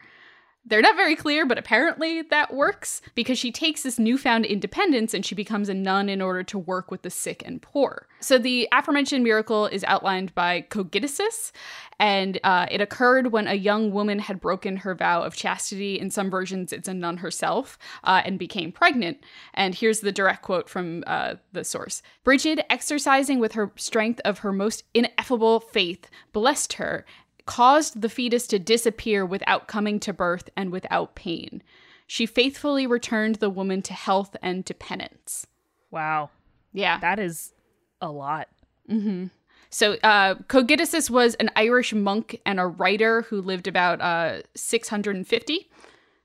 They're 0.68 0.82
not 0.82 0.96
very 0.96 1.16
clear, 1.16 1.46
but 1.46 1.60
apparently 1.60 2.24
that 2.24 2.54
works 2.54 3.02
because 3.14 3.38
she 3.38 3.52
takes 3.52 3.84
this 3.84 4.00
newfound 4.00 4.46
independence 4.46 5.14
and 5.14 5.24
she 5.24 5.36
becomes 5.36 5.70
a 5.70 5.76
nun 5.76 6.10
in 6.10 6.22
order 6.24 6.42
to 6.44 6.58
work 6.58 6.90
with 6.90 7.04
the 7.04 7.12
sick 7.12 7.44
and 7.46 7.62
poor. 7.62 8.08
So 8.20 8.40
the 8.40 8.68
aforementioned 8.72 9.24
miracle 9.24 9.68
is 9.68 9.84
outlined 9.84 10.34
by 10.34 10.62
Cogitosus, 10.62 11.52
and 12.00 12.40
uh, 12.44 12.66
it 12.72 12.82
occurred 12.82 13.32
when 13.32 13.48
a 13.48 13.54
young 13.54 13.92
woman 13.92 14.18
had 14.18 14.42
broken 14.42 14.78
her 14.78 14.96
vow 14.96 15.22
of 15.22 15.36
chastity. 15.36 16.00
In 16.00 16.10
some 16.10 16.32
versions, 16.32 16.74
it's 16.74 16.88
a 16.88 16.94
nun 16.94 17.18
herself, 17.18 17.78
uh, 18.04 18.24
and 18.26 18.40
became 18.40 18.72
pregnant. 18.72 19.20
And 19.54 19.76
here's 19.76 20.00
the 20.00 20.12
direct 20.12 20.42
quote 20.42 20.68
from 20.68 21.04
uh, 21.06 21.36
the 21.52 21.64
source 21.64 22.02
Brigid, 22.24 22.64
exercising 22.70 23.40
with 23.40 23.54
her 23.54 23.72
strength 23.76 24.20
of 24.26 24.40
her 24.40 24.52
most 24.52 24.84
ineffable 24.96 25.60
faith, 25.60 26.10
blessed 26.34 26.74
her 26.74 27.06
caused 27.46 28.02
the 28.02 28.10
fetus 28.10 28.48
to 28.48 28.60
disappear 28.60 29.26
without 29.26 29.68
coming 29.68 30.00
to 30.02 30.14
birth 30.14 30.50
and 30.56 30.72
without 30.72 31.16
pain. 31.16 31.62
She 32.08 32.26
faithfully 32.26 32.86
returned 32.86 33.36
the 33.36 33.50
woman 33.50 33.82
to 33.84 33.94
health 33.94 34.36
and 34.42 34.66
to 34.66 34.74
penance. 34.74 35.48
Wow. 35.92 36.30
Yeah. 36.74 37.00
That 37.00 37.20
is 37.20 37.54
a 38.02 38.12
lot. 38.12 38.50
Mm-hmm. 38.90 39.28
So, 39.70 39.94
uh, 40.04 40.36
was 41.10 41.36
an 41.36 41.52
Irish 41.56 41.94
monk 41.94 42.40
and 42.46 42.60
a 42.60 42.68
writer 42.68 43.24
who 43.24 43.42
lived 43.42 43.68
about 43.68 44.00
uh, 44.00 44.42
650. 44.56 45.70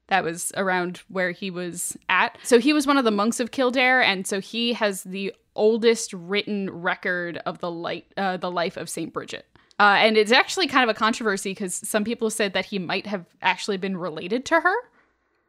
That 0.08 0.24
was 0.24 0.52
around 0.56 1.02
where 1.08 1.30
he 1.32 1.50
was 1.50 1.96
at. 2.08 2.38
So, 2.44 2.58
he 2.58 2.72
was 2.72 2.86
one 2.86 2.98
of 2.98 3.04
the 3.04 3.10
monks 3.10 3.40
of 3.40 3.50
Kildare, 3.50 4.02
and 4.02 4.26
so 4.26 4.40
he 4.40 4.74
has 4.74 5.02
the 5.02 5.34
oldest 5.56 6.12
written 6.12 6.70
record 6.70 7.38
of 7.38 7.58
the 7.58 7.70
light, 7.70 8.06
uh, 8.16 8.36
the 8.36 8.50
life 8.50 8.76
of 8.76 8.88
Saint 8.88 9.12
Brigid. 9.12 9.42
Uh, 9.80 9.96
and 9.96 10.18
it's 10.18 10.30
actually 10.30 10.66
kind 10.66 10.88
of 10.88 10.94
a 10.94 10.98
controversy 10.98 11.52
because 11.52 11.74
some 11.74 12.04
people 12.04 12.28
said 12.28 12.52
that 12.52 12.66
he 12.66 12.78
might 12.78 13.06
have 13.06 13.24
actually 13.40 13.78
been 13.78 13.96
related 13.96 14.44
to 14.44 14.60
her. 14.60 14.74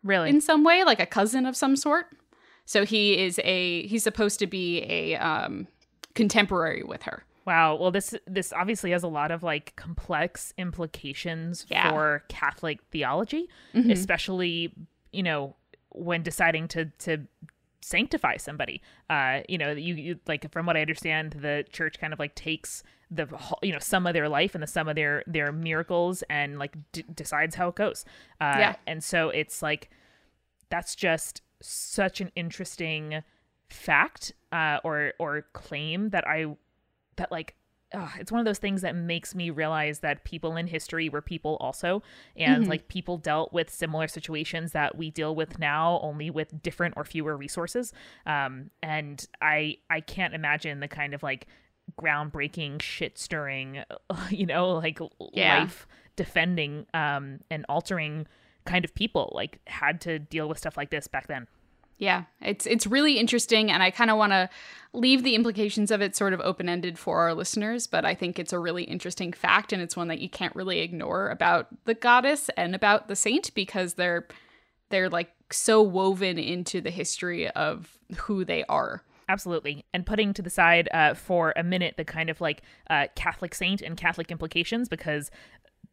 Really? 0.05 0.29
In 0.29 0.39
some 0.39 0.63
way, 0.63 0.85
like 0.85 1.01
a 1.01 1.05
cousin 1.05 1.45
of 1.45 1.57
some 1.57 1.75
sort. 1.75 2.07
So 2.63 2.85
he 2.85 3.21
is 3.21 3.41
a 3.43 3.85
he's 3.87 4.03
supposed 4.03 4.39
to 4.39 4.47
be 4.47 4.83
a 4.83 5.17
um, 5.17 5.67
contemporary 6.15 6.81
with 6.81 7.03
her. 7.03 7.25
Wow. 7.45 7.75
Well, 7.75 7.91
this 7.91 8.15
this 8.25 8.53
obviously 8.53 8.91
has 8.91 9.03
a 9.03 9.09
lot 9.09 9.31
of 9.31 9.43
like 9.43 9.75
complex 9.75 10.53
implications 10.57 11.65
yeah. 11.69 11.89
for 11.89 12.23
Catholic 12.29 12.79
theology, 12.89 13.49
mm-hmm. 13.75 13.91
especially 13.91 14.73
you 15.11 15.23
know 15.23 15.57
when 15.89 16.23
deciding 16.23 16.69
to 16.69 16.85
to 16.99 17.27
sanctify 17.81 18.37
somebody. 18.37 18.81
Uh, 19.09 19.41
you 19.49 19.57
know, 19.57 19.71
you, 19.71 19.95
you 19.95 20.19
like 20.27 20.51
from 20.51 20.65
what 20.65 20.77
I 20.77 20.81
understand, 20.81 21.33
the 21.33 21.65
church 21.71 21.99
kind 21.99 22.13
of 22.13 22.19
like 22.19 22.35
takes 22.35 22.83
the 23.11 23.27
you 23.61 23.73
know 23.73 23.79
some 23.79 24.07
of 24.07 24.13
their 24.13 24.29
life 24.29 24.55
and 24.55 24.63
the 24.63 24.67
sum 24.67 24.87
of 24.87 24.95
their 24.95 25.23
their 25.27 25.51
miracles 25.51 26.23
and 26.29 26.57
like 26.57 26.75
d- 26.93 27.03
decides 27.13 27.55
how 27.55 27.67
it 27.67 27.75
goes 27.75 28.05
uh, 28.39 28.55
yeah 28.57 28.75
and 28.87 29.03
so 29.03 29.29
it's 29.29 29.61
like 29.61 29.89
that's 30.69 30.95
just 30.95 31.41
such 31.61 32.21
an 32.21 32.31
interesting 32.35 33.21
fact 33.69 34.31
uh, 34.53 34.79
or 34.83 35.13
or 35.19 35.45
claim 35.53 36.09
that 36.11 36.25
i 36.25 36.45
that 37.17 37.31
like 37.31 37.55
it's 38.17 38.31
one 38.31 38.39
of 38.39 38.45
those 38.45 38.57
things 38.57 38.81
that 38.81 38.95
makes 38.95 39.35
me 39.35 39.49
realize 39.49 39.99
that 39.99 40.23
people 40.23 40.55
in 40.55 40.67
history 40.67 41.09
were 41.09 41.21
people 41.21 41.57
also 41.59 42.01
and 42.35 42.63
mm-hmm. 42.63 42.69
like 42.69 42.87
people 42.87 43.17
dealt 43.17 43.51
with 43.51 43.69
similar 43.69 44.07
situations 44.07 44.71
that 44.71 44.97
we 44.97 45.09
deal 45.09 45.35
with 45.35 45.59
now 45.59 45.99
only 46.01 46.29
with 46.29 46.61
different 46.61 46.93
or 46.97 47.03
fewer 47.03 47.35
resources 47.35 47.93
um, 48.25 48.69
and 48.81 49.27
i 49.41 49.75
i 49.89 49.99
can't 49.99 50.33
imagine 50.33 50.79
the 50.79 50.87
kind 50.87 51.13
of 51.13 51.21
like 51.21 51.47
groundbreaking 51.99 52.81
shit 52.81 53.17
stirring 53.17 53.83
you 54.29 54.45
know 54.45 54.71
like 54.71 54.99
yeah. 55.33 55.59
life 55.59 55.87
defending 56.15 56.85
um 56.93 57.39
and 57.49 57.65
altering 57.67 58.25
kind 58.65 58.85
of 58.85 58.93
people 58.93 59.31
like 59.35 59.59
had 59.67 59.99
to 59.99 60.19
deal 60.19 60.47
with 60.47 60.57
stuff 60.57 60.77
like 60.77 60.91
this 60.91 61.07
back 61.07 61.27
then 61.27 61.47
yeah 62.01 62.23
it's 62.41 62.65
it's 62.65 62.87
really 62.87 63.19
interesting 63.19 63.71
and 63.71 63.81
i 63.83 63.91
kind 63.91 64.09
of 64.09 64.17
want 64.17 64.33
to 64.33 64.49
leave 64.91 65.23
the 65.23 65.35
implications 65.35 65.91
of 65.91 66.01
it 66.01 66.15
sort 66.15 66.33
of 66.33 66.41
open-ended 66.41 66.97
for 66.97 67.19
our 67.19 67.33
listeners 67.33 67.85
but 67.85 68.03
i 68.03 68.13
think 68.13 68.39
it's 68.39 68.51
a 68.51 68.59
really 68.59 68.83
interesting 68.83 69.31
fact 69.31 69.71
and 69.71 69.81
it's 69.81 69.95
one 69.95 70.07
that 70.07 70.19
you 70.19 70.27
can't 70.27 70.55
really 70.55 70.79
ignore 70.79 71.29
about 71.29 71.67
the 71.85 71.93
goddess 71.93 72.49
and 72.57 72.73
about 72.75 73.07
the 73.07 73.15
saint 73.15 73.53
because 73.53 73.93
they're 73.93 74.27
they're 74.89 75.09
like 75.09 75.31
so 75.51 75.81
woven 75.81 76.39
into 76.39 76.81
the 76.81 76.89
history 76.89 77.47
of 77.51 77.97
who 78.17 78.43
they 78.43 78.65
are 78.65 79.03
Absolutely. 79.29 79.85
And 79.93 80.05
putting 80.05 80.33
to 80.33 80.41
the 80.41 80.49
side 80.49 80.89
uh, 80.93 81.13
for 81.13 81.53
a 81.55 81.63
minute 81.63 81.95
the 81.95 82.03
kind 82.03 82.29
of 82.29 82.41
like 82.41 82.63
uh, 82.89 83.07
Catholic 83.15 83.55
saint 83.55 83.81
and 83.81 83.95
Catholic 83.95 84.29
implications, 84.29 84.89
because 84.89 85.31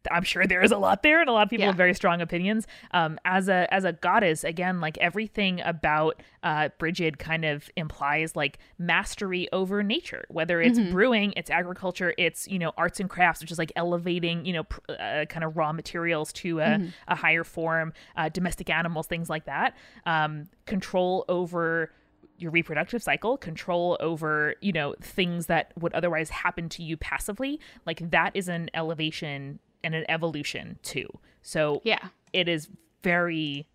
I'm 0.09 0.23
sure 0.23 0.47
there 0.47 0.61
is 0.61 0.71
a 0.71 0.77
lot 0.77 1.03
there, 1.03 1.19
and 1.19 1.29
a 1.29 1.33
lot 1.33 1.43
of 1.43 1.49
people 1.49 1.63
yeah. 1.63 1.67
have 1.67 1.75
very 1.75 1.93
strong 1.93 2.21
opinions. 2.21 2.67
Um, 2.91 3.19
as 3.25 3.49
a 3.49 3.71
as 3.73 3.83
a 3.83 3.91
goddess, 3.91 4.43
again, 4.43 4.79
like 4.79 4.97
everything 4.99 5.61
about 5.61 6.21
uh, 6.41 6.69
Brigid 6.77 7.19
kind 7.19 7.43
of 7.43 7.69
implies 7.75 8.35
like 8.35 8.59
mastery 8.77 9.49
over 9.51 9.83
nature. 9.83 10.25
Whether 10.29 10.61
it's 10.61 10.79
mm-hmm. 10.79 10.91
brewing, 10.91 11.33
it's 11.35 11.49
agriculture, 11.49 12.13
it's 12.17 12.47
you 12.47 12.59
know 12.59 12.71
arts 12.77 12.99
and 12.99 13.09
crafts, 13.09 13.41
which 13.41 13.51
is 13.51 13.57
like 13.57 13.71
elevating 13.75 14.45
you 14.45 14.53
know 14.53 14.63
pr- 14.63 14.79
uh, 14.89 15.25
kind 15.25 15.43
of 15.43 15.57
raw 15.57 15.73
materials 15.73 16.31
to 16.33 16.59
a, 16.59 16.63
mm-hmm. 16.63 16.87
a 17.07 17.15
higher 17.15 17.43
form, 17.43 17.93
uh, 18.15 18.29
domestic 18.29 18.69
animals, 18.69 19.07
things 19.07 19.29
like 19.29 19.45
that. 19.45 19.75
Um, 20.05 20.47
control 20.65 21.25
over 21.27 21.91
your 22.37 22.51
reproductive 22.51 23.03
cycle, 23.03 23.37
control 23.37 23.97
over, 23.99 24.55
you 24.61 24.71
know, 24.71 24.95
things 25.01 25.47
that 25.47 25.73
would 25.77 25.93
otherwise 25.93 26.29
happen 26.29 26.69
to 26.69 26.83
you 26.83 26.95
passively, 26.95 27.59
like 27.85 28.11
that 28.11 28.31
is 28.33 28.47
an 28.47 28.69
elevation 28.73 29.59
and 29.83 29.95
an 29.95 30.05
evolution 30.09 30.77
too. 30.83 31.07
So, 31.41 31.81
yeah, 31.83 32.09
it 32.33 32.47
is 32.47 32.67
very 33.03 33.67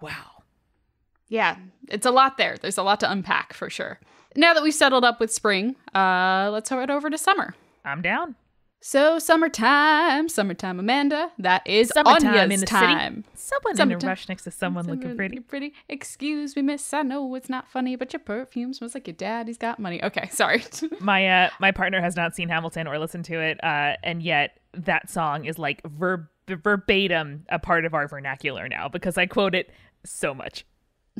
wow. 0.00 0.42
Yeah, 1.28 1.56
it's 1.88 2.06
a 2.06 2.10
lot 2.10 2.38
there. 2.38 2.56
There's 2.56 2.78
a 2.78 2.82
lot 2.82 3.00
to 3.00 3.10
unpack 3.10 3.52
for 3.52 3.68
sure. 3.68 4.00
Now 4.36 4.54
that 4.54 4.62
we've 4.62 4.74
settled 4.74 5.04
up 5.04 5.18
with 5.18 5.32
spring, 5.32 5.76
uh, 5.94 6.50
let's 6.52 6.68
head 6.68 6.90
over 6.90 7.10
to 7.10 7.18
summer. 7.18 7.54
I'm 7.84 8.02
down. 8.02 8.36
So 8.80 9.18
summertime, 9.18 10.28
summertime, 10.28 10.78
Amanda. 10.78 11.32
That 11.38 11.66
is 11.66 11.88
summertime 11.88 12.34
Áine's 12.34 12.54
in 12.54 12.60
the 12.60 12.66
time. 12.66 13.14
City. 13.24 13.28
Someone 13.34 13.76
summertime. 13.76 14.00
in 14.00 14.04
a 14.04 14.08
rush 14.08 14.28
next 14.28 14.44
to 14.44 14.50
someone, 14.50 14.84
someone 14.84 15.00
looking 15.00 15.16
pretty. 15.16 15.40
Pretty. 15.40 15.74
Excuse 15.88 16.54
me, 16.54 16.62
miss. 16.62 16.92
I 16.94 17.02
know 17.02 17.34
it's 17.34 17.48
not 17.48 17.68
funny, 17.68 17.96
but 17.96 18.12
your 18.12 18.20
perfume 18.20 18.72
smells 18.72 18.94
like 18.94 19.06
your 19.06 19.16
daddy's 19.16 19.58
got 19.58 19.78
money. 19.78 20.02
Okay, 20.04 20.28
sorry. 20.32 20.62
my 21.00 21.26
uh, 21.26 21.50
my 21.58 21.72
partner 21.72 22.00
has 22.00 22.16
not 22.16 22.36
seen 22.36 22.48
Hamilton 22.48 22.86
or 22.86 22.98
listened 22.98 23.24
to 23.26 23.40
it, 23.40 23.62
uh, 23.64 23.94
and 24.02 24.22
yet 24.22 24.58
that 24.74 25.10
song 25.10 25.46
is 25.46 25.58
like 25.58 25.82
verb 25.86 26.26
verbatim 26.48 27.44
a 27.48 27.58
part 27.58 27.84
of 27.84 27.94
our 27.94 28.06
vernacular 28.06 28.68
now 28.68 28.88
because 28.88 29.18
I 29.18 29.26
quote 29.26 29.54
it 29.54 29.70
so 30.04 30.32
much. 30.32 30.64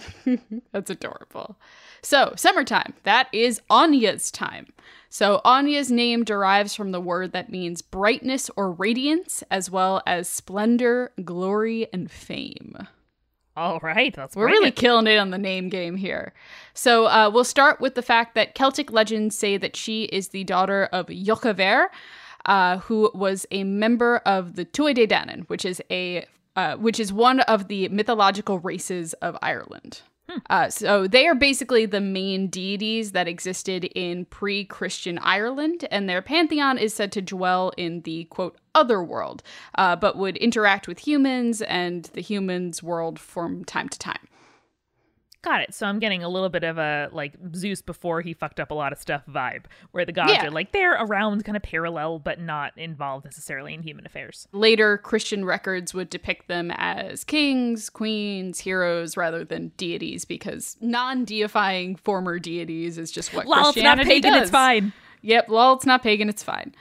That's 0.72 0.90
adorable. 0.90 1.56
So, 2.02 2.34
summertime, 2.36 2.94
that 3.04 3.28
is 3.32 3.60
Áine's 3.70 4.30
time. 4.30 4.72
So, 5.08 5.40
Áine's 5.44 5.90
name 5.90 6.24
derives 6.24 6.74
from 6.74 6.92
the 6.92 7.00
word 7.00 7.32
that 7.32 7.50
means 7.50 7.82
brightness 7.82 8.50
or 8.56 8.72
radiance, 8.72 9.42
as 9.50 9.70
well 9.70 10.02
as 10.06 10.28
splendor, 10.28 11.12
glory, 11.24 11.88
and 11.92 12.10
fame. 12.10 12.76
All 13.56 13.80
right, 13.82 14.14
that's 14.14 14.36
we're 14.36 14.46
really 14.46 14.70
killing 14.70 15.06
it 15.06 15.16
on 15.16 15.30
the 15.30 15.38
name 15.38 15.70
game 15.70 15.96
here. 15.96 16.34
So 16.74 17.06
uh, 17.06 17.30
we'll 17.32 17.44
start 17.44 17.80
with 17.80 17.94
the 17.94 18.02
fact 18.02 18.34
that 18.34 18.54
Celtic 18.54 18.92
legends 18.92 19.36
say 19.36 19.56
that 19.56 19.74
she 19.74 20.04
is 20.04 20.28
the 20.28 20.44
daughter 20.44 20.90
of 20.92 21.06
Jochaver, 21.06 21.86
uh, 22.44 22.78
who 22.78 23.10
was 23.14 23.46
a 23.50 23.64
member 23.64 24.18
of 24.26 24.56
the 24.56 24.66
Tuatha 24.66 24.94
Dé 24.98 25.08
Danann, 25.08 25.48
which 25.48 25.64
is 25.64 25.80
a 25.90 26.26
uh, 26.56 26.76
which 26.76 26.98
is 26.98 27.12
one 27.12 27.40
of 27.40 27.68
the 27.68 27.88
mythological 27.88 28.58
races 28.58 29.12
of 29.14 29.36
Ireland. 29.42 30.02
Hmm. 30.28 30.38
Uh, 30.50 30.68
so 30.70 31.06
they 31.06 31.26
are 31.28 31.36
basically 31.36 31.86
the 31.86 32.00
main 32.00 32.48
deities 32.48 33.12
that 33.12 33.28
existed 33.28 33.84
in 33.84 34.24
pre-Christian 34.24 35.18
Ireland, 35.18 35.86
and 35.90 36.08
their 36.08 36.22
pantheon 36.22 36.78
is 36.78 36.92
said 36.92 37.12
to 37.12 37.22
dwell 37.22 37.72
in 37.76 38.00
the 38.00 38.24
quote 38.24 38.56
other 38.74 39.02
world, 39.02 39.42
uh, 39.76 39.94
but 39.94 40.16
would 40.16 40.36
interact 40.38 40.88
with 40.88 41.06
humans 41.06 41.62
and 41.62 42.06
the 42.14 42.20
humans' 42.20 42.82
world 42.82 43.18
from 43.20 43.64
time 43.64 43.88
to 43.88 43.98
time. 43.98 44.26
Got 45.46 45.60
it. 45.60 45.74
So 45.74 45.86
I'm 45.86 46.00
getting 46.00 46.24
a 46.24 46.28
little 46.28 46.48
bit 46.48 46.64
of 46.64 46.76
a 46.76 47.08
like 47.12 47.34
Zeus 47.54 47.80
before 47.80 48.20
he 48.20 48.34
fucked 48.34 48.58
up 48.58 48.72
a 48.72 48.74
lot 48.74 48.92
of 48.92 48.98
stuff 48.98 49.22
vibe, 49.30 49.66
where 49.92 50.04
the 50.04 50.10
gods 50.10 50.32
yeah. 50.32 50.46
are 50.46 50.50
like 50.50 50.72
they're 50.72 51.00
around 51.00 51.44
kind 51.44 51.56
of 51.56 51.62
parallel 51.62 52.18
but 52.18 52.40
not 52.40 52.76
involved 52.76 53.24
necessarily 53.24 53.72
in 53.72 53.84
human 53.84 54.04
affairs. 54.04 54.48
Later 54.50 54.98
Christian 54.98 55.44
records 55.44 55.94
would 55.94 56.10
depict 56.10 56.48
them 56.48 56.72
as 56.74 57.22
kings, 57.22 57.88
queens, 57.88 58.58
heroes 58.58 59.16
rather 59.16 59.44
than 59.44 59.68
deities 59.76 60.24
because 60.24 60.76
non-deifying 60.80 61.94
former 61.94 62.40
deities 62.40 62.98
is 62.98 63.12
just 63.12 63.32
what 63.32 63.46
Lol, 63.46 63.72
Christianity 63.72 64.00
it's 64.00 64.08
not 64.08 64.14
pagan, 64.14 64.32
does. 64.32 64.42
it's 64.42 64.50
fine. 64.50 64.92
Yep, 65.22 65.48
lol, 65.48 65.74
it's 65.74 65.86
not 65.86 66.02
pagan, 66.02 66.28
it's 66.28 66.42
fine. 66.42 66.74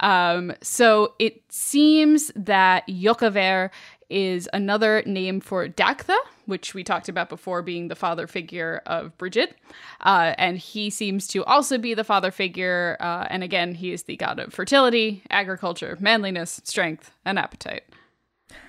Um, 0.00 0.52
so 0.62 1.14
it 1.18 1.42
seems 1.50 2.32
that 2.34 2.86
Jokaver 2.88 3.70
is 4.10 4.48
another 4.52 5.02
name 5.06 5.40
for 5.40 5.68
Dagda, 5.68 6.16
which 6.46 6.74
we 6.74 6.84
talked 6.84 7.08
about 7.08 7.28
before 7.28 7.62
being 7.62 7.88
the 7.88 7.94
father 7.94 8.26
figure 8.26 8.82
of 8.86 9.16
Brigid. 9.16 9.54
Uh, 10.00 10.34
and 10.36 10.58
he 10.58 10.90
seems 10.90 11.26
to 11.28 11.44
also 11.44 11.78
be 11.78 11.94
the 11.94 12.04
father 12.04 12.30
figure. 12.30 12.96
Uh, 13.00 13.26
and 13.30 13.42
again, 13.42 13.74
he 13.74 13.92
is 13.92 14.02
the 14.02 14.16
god 14.16 14.38
of 14.38 14.52
fertility, 14.52 15.22
agriculture, 15.30 15.96
manliness, 16.00 16.60
strength, 16.64 17.12
and 17.24 17.38
appetite. 17.38 17.84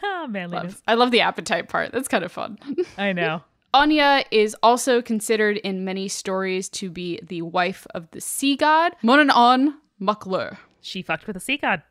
Ah, 0.03 0.27
manliness. 0.27 0.73
Love. 0.73 0.81
I 0.87 0.93
love 0.95 1.11
the 1.11 1.21
appetite 1.21 1.67
part. 1.69 1.91
That's 1.91 2.07
kind 2.07 2.23
of 2.23 2.31
fun. 2.31 2.57
I 2.97 3.13
know. 3.13 3.43
Áine 3.73 4.25
is 4.31 4.55
also 4.61 5.01
considered 5.01 5.57
in 5.57 5.85
many 5.85 6.07
stories 6.07 6.69
to 6.69 6.89
be 6.89 7.19
the 7.23 7.41
wife 7.41 7.87
of 7.95 8.09
the 8.11 8.21
sea 8.21 8.55
god, 8.55 8.95
Monanon 9.03 9.75
Maklur. 9.99 10.57
She 10.81 11.01
fucked 11.01 11.25
with 11.27 11.37
a 11.37 11.39
sea 11.39 11.57
god. 11.57 11.81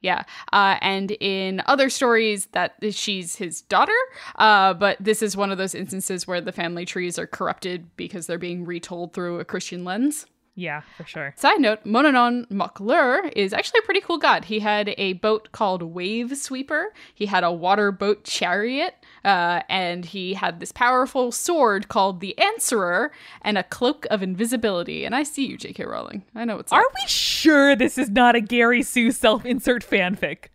Yeah. 0.00 0.24
Uh, 0.52 0.78
and 0.80 1.10
in 1.20 1.62
other 1.66 1.90
stories, 1.90 2.46
that 2.52 2.74
she's 2.90 3.36
his 3.36 3.60
daughter. 3.62 3.92
Uh, 4.36 4.74
but 4.74 4.96
this 5.00 5.22
is 5.22 5.36
one 5.36 5.52
of 5.52 5.58
those 5.58 5.74
instances 5.74 6.26
where 6.26 6.40
the 6.40 6.52
family 6.52 6.86
trees 6.86 7.18
are 7.18 7.26
corrupted 7.26 7.96
because 7.96 8.26
they're 8.26 8.38
being 8.38 8.64
retold 8.64 9.12
through 9.12 9.40
a 9.40 9.44
Christian 9.44 9.84
lens. 9.84 10.26
Yeah, 10.56 10.82
for 10.96 11.04
sure. 11.04 11.32
Side 11.36 11.60
note, 11.60 11.84
Manannán 11.84 12.50
mac 12.50 12.80
Lir 12.80 13.28
is 13.28 13.52
actually 13.52 13.78
a 13.78 13.86
pretty 13.86 14.00
cool 14.00 14.18
god. 14.18 14.44
He 14.46 14.58
had 14.58 14.94
a 14.98 15.14
boat 15.14 15.52
called 15.52 15.82
Wave 15.82 16.36
Sweeper. 16.36 16.92
He 17.14 17.26
had 17.26 17.44
a 17.44 17.52
water 17.52 17.92
boat 17.92 18.24
chariot, 18.24 18.94
uh, 19.24 19.62
and 19.68 20.04
he 20.04 20.34
had 20.34 20.60
this 20.60 20.72
powerful 20.72 21.32
sword 21.32 21.88
called 21.88 22.20
the 22.20 22.36
Answerer 22.38 23.12
and 23.42 23.58
a 23.58 23.62
cloak 23.62 24.06
of 24.10 24.22
invisibility. 24.22 25.04
And 25.04 25.14
I 25.14 25.22
see 25.22 25.46
you, 25.46 25.56
J.K. 25.56 25.84
Rowling. 25.84 26.24
I 26.34 26.44
know 26.44 26.56
what's 26.56 26.72
Are 26.72 26.80
up. 26.80 26.94
we 26.94 27.08
sure 27.08 27.76
this 27.76 27.98
is 27.98 28.10
not 28.10 28.34
a 28.34 28.40
Gary 28.40 28.82
Sue 28.82 29.10
self-insert 29.10 29.88
fanfic? 29.88 30.46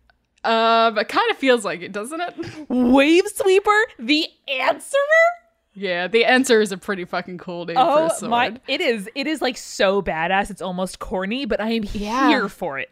Um, 0.44 0.96
it 0.98 1.08
kind 1.08 1.30
of 1.30 1.36
feels 1.36 1.64
like 1.64 1.82
it, 1.82 1.92
doesn't 1.92 2.20
it? 2.20 2.68
Wave 2.68 3.26
Sweeper, 3.26 3.86
the 3.98 4.28
Answerer. 4.48 5.00
Yeah, 5.78 6.08
the 6.08 6.24
answer 6.24 6.62
is 6.62 6.72
a 6.72 6.78
pretty 6.78 7.04
fucking 7.04 7.36
cool 7.36 7.66
name 7.66 7.76
oh, 7.78 8.08
for 8.08 8.14
a 8.14 8.16
sword. 8.16 8.30
My, 8.30 8.60
it 8.66 8.80
is. 8.80 9.10
It 9.14 9.26
is 9.26 9.42
like 9.42 9.58
so 9.58 10.00
badass. 10.00 10.50
It's 10.50 10.62
almost 10.62 11.00
corny, 11.00 11.44
but 11.44 11.60
I 11.60 11.72
am 11.72 11.84
yeah. 11.92 12.28
here 12.28 12.48
for 12.48 12.78
it. 12.78 12.90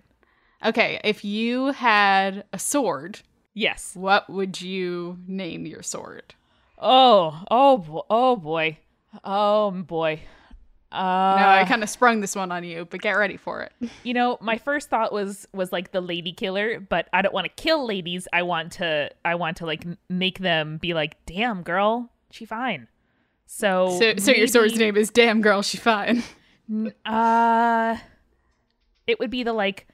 Okay, 0.63 1.01
if 1.03 1.25
you 1.25 1.73
had 1.73 2.45
a 2.53 2.59
sword, 2.59 3.21
yes, 3.55 3.95
what 3.95 4.29
would 4.29 4.61
you 4.61 5.19
name 5.27 5.65
your 5.67 5.83
sword? 5.83 6.35
Oh, 6.79 7.43
oh, 7.51 8.05
oh 8.11 8.37
boy, 8.37 8.79
oh 9.25 9.71
boy. 9.71 10.21
Uh, 10.93 11.37
no, 11.41 11.49
I 11.49 11.65
kind 11.67 11.83
of 11.83 11.91
sprung 11.91 12.21
this 12.21 12.37
one 12.37 12.53
on 12.53 12.63
you, 12.63 12.85
but 12.89 13.01
get 13.01 13.13
ready 13.13 13.37
for 13.37 13.63
it. 13.63 13.73
You 14.05 14.15
know, 14.15 14.39
my 14.41 14.59
first 14.59 14.91
thought 14.91 15.13
was 15.13 15.49
was 15.53 15.73
like 15.73 15.91
the 15.93 16.01
lady 16.01 16.33
killer, 16.33 16.79
but 16.79 17.09
I 17.13 17.23
don't 17.23 17.35
want 17.35 17.47
to 17.47 17.63
kill 17.63 17.87
ladies. 17.87 18.29
I 18.33 18.43
want 18.43 18.73
to 18.73 19.11
I 19.25 19.35
want 19.35 19.57
to 19.59 19.67
like 19.67 19.85
make 20.09 20.39
them 20.39 20.77
be 20.77 20.95
like, 20.95 21.17
"Damn, 21.27 21.63
girl, 21.63 22.11
she 22.31 22.45
fine. 22.45 22.87
So 23.47 23.99
So 23.99 24.17
so 24.17 24.27
maybe, 24.27 24.39
your 24.39 24.49
sword's 24.49 24.77
name 24.79 24.97
is 24.97 25.11
Damn 25.11 25.41
Girl 25.41 25.63
She 25.63 25.79
Fine. 25.79 26.23
Uh 27.05 27.99
it 29.07 29.19
would 29.19 29.29
be 29.31 29.43
the 29.43 29.53
like 29.53 29.87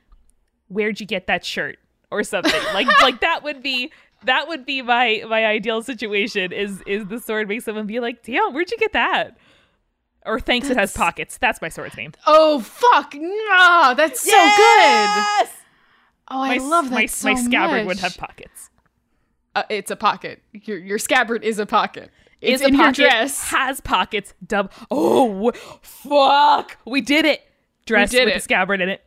where'd 0.69 1.01
you 1.01 1.07
get 1.07 1.27
that 1.27 1.45
shirt 1.45 1.81
or 2.11 2.23
something. 2.23 2.61
like 2.75 2.87
like 3.03 3.21
that 3.21 3.43
would 3.43 3.63
be 3.63 3.93
that 4.25 4.49
would 4.49 4.67
be 4.67 4.83
my 4.83 5.23
my 5.29 5.47
ideal 5.47 5.83
situation 5.83 6.53
is 6.53 6.83
is 6.87 7.07
the 7.07 7.21
sword 7.21 7.49
makes 7.49 7.65
someone 7.65 7.87
be 7.87 8.01
like, 8.01 8.23
"Damn, 8.23 8.53
where'd 8.53 8.71
you 8.71 8.79
get 8.79 8.93
that?" 8.93 9.37
Or 10.27 10.39
thanks 10.39 10.69
that's... 10.69 10.77
it 10.77 10.81
has 10.81 10.93
pockets. 10.93 11.39
That's 11.39 11.63
my 11.63 11.69
sword's 11.69 11.97
name. 11.97 12.13
Oh 12.27 12.61
fuck. 12.61 13.15
No, 13.15 13.95
that's 13.97 14.21
so 14.21 14.31
yes! 14.31 15.49
good. 15.49 15.57
Oh, 16.33 16.41
I 16.43 16.59
my, 16.59 16.65
love 16.65 16.85
that 16.91 16.95
my, 16.95 17.07
so 17.07 17.33
my 17.33 17.41
scabbard 17.41 17.79
much. 17.79 17.87
would 17.87 17.99
have 18.01 18.17
pockets. 18.17 18.71
Uh, 19.57 19.65
it's 19.69 19.91
a 19.91 19.97
pocket. 19.97 20.43
Your 20.53 20.79
your 20.79 20.99
scabbard 20.99 21.43
is 21.43 21.59
a 21.59 21.67
pocket. 21.67 22.11
It's 22.41 22.63
in 22.63 22.77
pocket, 22.77 22.99
your 22.99 23.11
dress. 23.11 23.51
Has 23.51 23.81
pockets. 23.81 24.35
Dub. 24.47 24.73
Oh, 24.91 25.53
fuck! 25.83 26.79
We 26.87 27.01
did 27.01 27.25
it. 27.25 27.43
Dress 27.85 28.13
with 28.13 28.29
it. 28.29 28.37
a 28.37 28.41
scabbard 28.41 28.81
in 28.81 28.89
it. 28.89 29.03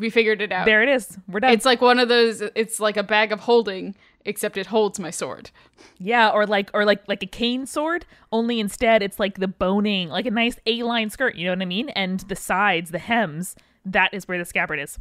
We 0.00 0.10
figured 0.10 0.40
it 0.40 0.50
out. 0.50 0.64
There 0.64 0.82
it 0.82 0.88
is. 0.88 1.18
We're 1.28 1.40
done. 1.40 1.52
It's 1.52 1.64
like 1.64 1.80
one 1.80 1.98
of 1.98 2.08
those. 2.08 2.40
It's 2.54 2.80
like 2.80 2.96
a 2.96 3.02
bag 3.02 3.30
of 3.32 3.40
holding, 3.40 3.94
except 4.24 4.56
it 4.56 4.66
holds 4.66 4.98
my 4.98 5.10
sword. 5.10 5.50
Yeah, 5.98 6.30
or 6.30 6.46
like 6.46 6.70
or 6.72 6.84
like 6.84 7.06
like 7.06 7.22
a 7.22 7.26
cane 7.26 7.66
sword. 7.66 8.06
Only 8.32 8.58
instead, 8.58 9.02
it's 9.02 9.20
like 9.20 9.38
the 9.38 9.46
boning, 9.46 10.08
like 10.08 10.26
a 10.26 10.30
nice 10.30 10.56
A-line 10.66 11.10
skirt. 11.10 11.36
You 11.36 11.44
know 11.44 11.52
what 11.52 11.62
I 11.62 11.66
mean? 11.66 11.90
And 11.90 12.20
the 12.20 12.36
sides, 12.36 12.90
the 12.90 12.98
hems. 12.98 13.54
That 13.84 14.12
is 14.12 14.26
where 14.26 14.38
the 14.38 14.44
scabbard 14.44 14.80
is. 14.80 14.98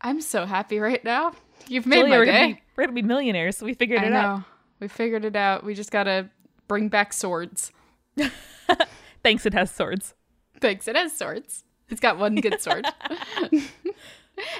I'm 0.00 0.20
so 0.20 0.44
happy 0.46 0.78
right 0.78 1.02
now. 1.02 1.32
You've 1.66 1.86
made 1.86 1.96
Julia, 1.96 2.10
my 2.10 2.18
we're 2.18 2.24
day. 2.26 2.32
Gonna 2.32 2.54
be, 2.54 2.62
we're 2.76 2.84
gonna 2.84 2.94
be 2.94 3.02
millionaires. 3.02 3.56
So 3.56 3.66
we 3.66 3.74
figured 3.74 4.00
I 4.00 4.06
it 4.06 4.10
know. 4.10 4.18
out. 4.18 4.42
We 4.78 4.88
figured 4.88 5.24
it 5.24 5.36
out. 5.36 5.64
We 5.64 5.74
just 5.74 5.90
gotta 5.90 6.28
bring 6.68 6.88
back 6.88 7.12
swords. 7.12 7.72
Thanks, 9.24 9.46
it 9.46 9.54
has 9.54 9.70
swords. 9.70 10.14
Thanks, 10.60 10.86
it 10.86 10.96
has 10.96 11.16
swords. 11.16 11.64
It's 11.90 12.00
got 12.00 12.18
one 12.18 12.36
good 12.36 12.60
sword. 12.60 12.86
it 13.52 13.64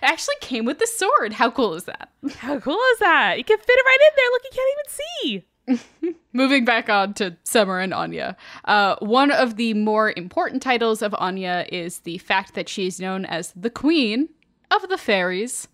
actually 0.02 0.36
came 0.40 0.64
with 0.64 0.78
the 0.78 0.86
sword. 0.86 1.34
How 1.34 1.50
cool 1.50 1.74
is 1.74 1.84
that? 1.84 2.10
How 2.36 2.58
cool 2.58 2.80
is 2.92 2.98
that? 3.00 3.38
You 3.38 3.44
can 3.44 3.58
fit 3.58 3.66
it 3.68 3.84
right 3.84 3.98
in 4.02 4.16
there. 4.16 4.30
Look, 4.30 4.42
you 4.44 4.50
can't 4.54 4.72
even 4.78 4.88
see. 4.88 6.14
Moving 6.32 6.64
back 6.64 6.88
on 6.88 7.14
to 7.14 7.36
Summer 7.44 7.78
and 7.78 7.92
Áine. 7.92 8.34
Uh, 8.64 8.96
one 9.00 9.30
of 9.30 9.56
the 9.56 9.74
more 9.74 10.12
important 10.16 10.62
titles 10.62 11.02
of 11.02 11.12
Áine 11.12 11.68
is 11.68 12.00
the 12.00 12.18
fact 12.18 12.54
that 12.54 12.68
she 12.68 12.86
is 12.86 13.00
known 13.00 13.24
as 13.24 13.52
the 13.54 13.70
Queen 13.70 14.30
of 14.70 14.88
the 14.88 14.98
Fairies. 14.98 15.68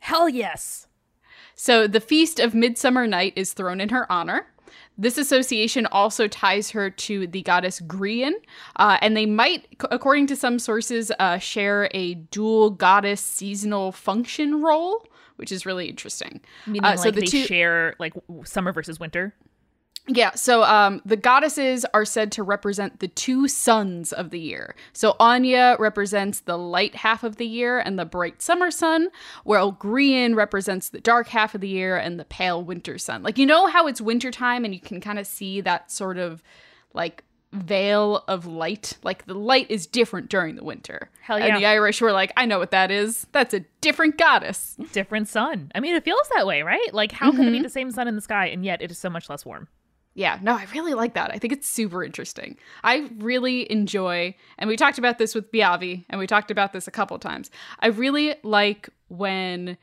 Hell 0.00 0.28
yes. 0.28 0.86
So 1.54 1.86
the 1.86 2.00
Feast 2.00 2.38
of 2.38 2.54
Midsummer 2.54 3.06
Night 3.06 3.32
is 3.36 3.52
thrown 3.52 3.80
in 3.80 3.88
her 3.88 4.10
honor. 4.10 4.46
This 5.00 5.16
association 5.16 5.86
also 5.86 6.26
ties 6.26 6.70
her 6.70 6.90
to 6.90 7.28
the 7.28 7.42
goddess 7.42 7.80
Grian, 7.80 8.32
uh, 8.76 8.98
and 9.00 9.16
they 9.16 9.26
might, 9.26 9.68
according 9.92 10.26
to 10.26 10.36
some 10.36 10.58
sources, 10.58 11.12
uh, 11.20 11.38
share 11.38 11.88
a 11.94 12.14
dual 12.14 12.70
goddess 12.70 13.20
seasonal 13.20 13.92
function 13.92 14.60
role, 14.60 15.06
which 15.36 15.52
is 15.52 15.64
really 15.64 15.88
interesting. 15.88 16.40
Meaning, 16.66 16.84
uh, 16.84 16.96
so 16.96 17.04
like 17.04 17.14
the 17.14 17.20
they 17.20 17.26
two- 17.28 17.44
share 17.44 17.94
like 18.00 18.12
summer 18.44 18.72
versus 18.72 18.98
winter. 18.98 19.34
Yeah, 20.08 20.34
so 20.34 20.62
um, 20.64 21.02
the 21.04 21.16
goddesses 21.16 21.84
are 21.92 22.06
said 22.06 22.32
to 22.32 22.42
represent 22.42 23.00
the 23.00 23.08
two 23.08 23.46
suns 23.46 24.12
of 24.12 24.30
the 24.30 24.40
year. 24.40 24.74
So 24.94 25.14
Áine 25.20 25.78
represents 25.78 26.40
the 26.40 26.56
light 26.56 26.94
half 26.94 27.22
of 27.22 27.36
the 27.36 27.46
year 27.46 27.78
and 27.78 27.98
the 27.98 28.06
bright 28.06 28.40
summer 28.40 28.70
sun, 28.70 29.08
while 29.44 29.72
Grian 29.72 30.34
represents 30.34 30.88
the 30.88 31.00
dark 31.00 31.28
half 31.28 31.54
of 31.54 31.60
the 31.60 31.68
year 31.68 31.98
and 31.98 32.18
the 32.18 32.24
pale 32.24 32.64
winter 32.64 32.96
sun. 32.96 33.22
Like, 33.22 33.36
you 33.36 33.44
know 33.44 33.66
how 33.66 33.86
it's 33.86 34.00
wintertime 34.00 34.64
and 34.64 34.72
you 34.72 34.80
can 34.80 35.00
kind 35.00 35.18
of 35.18 35.26
see 35.26 35.60
that 35.60 35.90
sort 35.90 36.16
of 36.16 36.42
like 36.94 37.22
veil 37.52 38.24
of 38.28 38.46
light? 38.46 38.96
Like, 39.02 39.26
the 39.26 39.34
light 39.34 39.70
is 39.70 39.86
different 39.86 40.30
during 40.30 40.56
the 40.56 40.64
winter. 40.64 41.10
Hell 41.20 41.38
yeah. 41.38 41.46
And 41.46 41.56
the 41.58 41.66
Irish 41.66 42.00
were 42.00 42.12
like, 42.12 42.32
I 42.34 42.46
know 42.46 42.58
what 42.58 42.70
that 42.70 42.90
is. 42.90 43.26
That's 43.32 43.52
a 43.52 43.60
different 43.82 44.16
goddess. 44.16 44.76
Different 44.92 45.28
sun. 45.28 45.70
I 45.74 45.80
mean, 45.80 45.94
it 45.94 46.04
feels 46.04 46.28
that 46.34 46.46
way, 46.46 46.62
right? 46.62 46.94
Like, 46.94 47.12
how 47.12 47.28
mm-hmm. 47.28 47.36
can 47.36 47.48
it 47.48 47.52
be 47.52 47.62
the 47.62 47.68
same 47.68 47.90
sun 47.90 48.08
in 48.08 48.14
the 48.14 48.22
sky 48.22 48.46
and 48.46 48.64
yet 48.64 48.80
it 48.80 48.90
is 48.90 48.96
so 48.96 49.10
much 49.10 49.28
less 49.28 49.44
warm? 49.44 49.68
Yeah, 50.18 50.36
no, 50.42 50.56
I 50.56 50.66
really 50.74 50.94
like 50.94 51.14
that. 51.14 51.30
I 51.32 51.38
think 51.38 51.52
it's 51.52 51.68
super 51.68 52.02
interesting. 52.02 52.56
I 52.82 53.08
really 53.18 53.70
enjoy, 53.70 54.34
and 54.58 54.66
we 54.66 54.74
talked 54.74 54.98
about 54.98 55.18
this 55.18 55.32
with 55.32 55.52
Biavi, 55.52 56.06
and 56.10 56.18
we 56.18 56.26
talked 56.26 56.50
about 56.50 56.72
this 56.72 56.88
a 56.88 56.90
couple 56.90 57.16
times. 57.20 57.52
I 57.78 57.86
really 57.86 58.34
like 58.42 58.88
when 59.06 59.78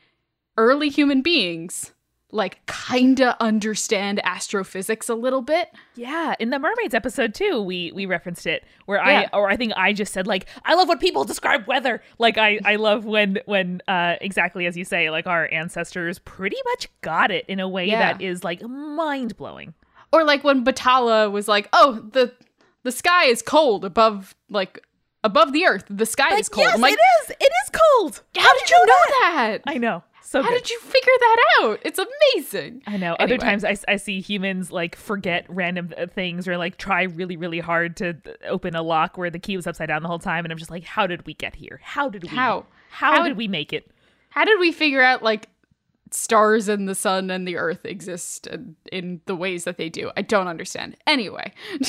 early 0.58 0.90
human 0.90 1.22
beings 1.22 1.92
like 2.32 2.60
kinda 2.66 3.34
understand 3.40 4.20
astrophysics 4.24 5.08
a 5.08 5.14
little 5.14 5.40
bit. 5.40 5.70
Yeah, 5.94 6.34
in 6.38 6.50
the 6.50 6.58
mermaids 6.58 6.92
episode 6.92 7.32
too, 7.32 7.62
we 7.62 7.92
we 7.92 8.04
referenced 8.04 8.46
it 8.46 8.62
where 8.84 8.98
yeah. 8.98 9.30
I 9.32 9.36
or 9.36 9.48
I 9.48 9.56
think 9.56 9.72
I 9.74 9.94
just 9.94 10.12
said 10.12 10.26
like 10.26 10.46
I 10.66 10.74
love 10.74 10.88
when 10.88 10.98
people 10.98 11.24
describe 11.24 11.66
weather. 11.66 12.02
Like 12.18 12.36
I 12.36 12.58
I 12.62 12.76
love 12.76 13.06
when 13.06 13.38
when 13.46 13.80
uh 13.88 14.16
exactly 14.20 14.66
as 14.66 14.76
you 14.76 14.84
say 14.84 15.08
like 15.08 15.26
our 15.26 15.48
ancestors 15.50 16.18
pretty 16.18 16.58
much 16.66 16.88
got 17.00 17.30
it 17.30 17.46
in 17.48 17.58
a 17.58 17.68
way 17.68 17.86
yeah. 17.86 18.12
that 18.12 18.20
is 18.20 18.44
like 18.44 18.60
mind-blowing. 18.60 19.72
Or 20.12 20.24
like 20.24 20.44
when 20.44 20.64
Batala 20.64 21.30
was 21.30 21.48
like, 21.48 21.68
"Oh, 21.72 22.06
the 22.12 22.32
the 22.82 22.92
sky 22.92 23.26
is 23.26 23.42
cold 23.42 23.84
above 23.84 24.34
like 24.48 24.84
above 25.24 25.52
the 25.52 25.64
earth. 25.66 25.84
The 25.90 26.06
sky 26.06 26.30
like, 26.30 26.40
is 26.40 26.48
cold." 26.48 26.66
Yes, 26.66 26.78
like, 26.78 26.94
it 26.94 27.00
is. 27.22 27.30
It 27.40 27.52
is 27.64 27.70
cold. 27.72 28.22
How, 28.36 28.42
how 28.42 28.52
did, 28.54 28.70
you 28.70 28.76
know, 28.78 28.86
that? 28.86 29.60
that? 29.64 29.70
I 29.70 29.78
know. 29.78 30.02
So 30.26 30.42
how 30.42 30.48
good. 30.48 30.56
did 30.56 30.70
you 30.70 30.80
figure 30.80 31.12
that 31.20 31.36
out? 31.60 31.78
It's 31.84 32.00
amazing. 32.00 32.82
I 32.84 32.96
know. 32.96 33.14
Anyway. 33.14 33.36
Other 33.36 33.38
times 33.38 33.64
I, 33.64 33.76
I 33.86 33.94
see 33.94 34.20
humans 34.20 34.72
like 34.72 34.96
forget 34.96 35.46
random 35.48 35.94
uh, 35.96 36.06
things 36.06 36.48
or 36.48 36.56
like 36.58 36.78
try 36.78 37.04
really 37.04 37.36
really 37.36 37.60
hard 37.60 37.96
to 37.98 38.16
open 38.48 38.74
a 38.74 38.82
lock 38.82 39.16
where 39.16 39.30
the 39.30 39.38
key 39.38 39.56
was 39.56 39.68
upside 39.68 39.86
down 39.86 40.02
the 40.02 40.08
whole 40.08 40.18
time, 40.18 40.44
and 40.44 40.50
I'm 40.50 40.58
just 40.58 40.70
like, 40.70 40.82
how 40.82 41.06
did 41.06 41.26
we 41.26 41.34
get 41.34 41.54
here? 41.54 41.80
How 41.82 42.08
did 42.08 42.24
we? 42.24 42.28
How? 42.28 42.66
How, 42.90 43.16
how 43.16 43.22
did 43.22 43.36
we 43.36 43.46
make 43.46 43.72
it? 43.72 43.88
How 44.30 44.44
did 44.44 44.58
we 44.58 44.72
figure 44.72 45.00
out 45.00 45.22
like 45.22 45.48
stars 46.10 46.68
and 46.68 46.88
the 46.88 46.94
sun 46.94 47.30
and 47.30 47.46
the 47.46 47.56
earth 47.56 47.84
exist 47.84 48.46
in, 48.46 48.76
in 48.92 49.20
the 49.26 49.36
ways 49.36 49.64
that 49.64 49.76
they 49.76 49.88
do. 49.88 50.10
I 50.16 50.22
don't 50.22 50.48
understand. 50.48 50.96
Anyway, 51.06 51.52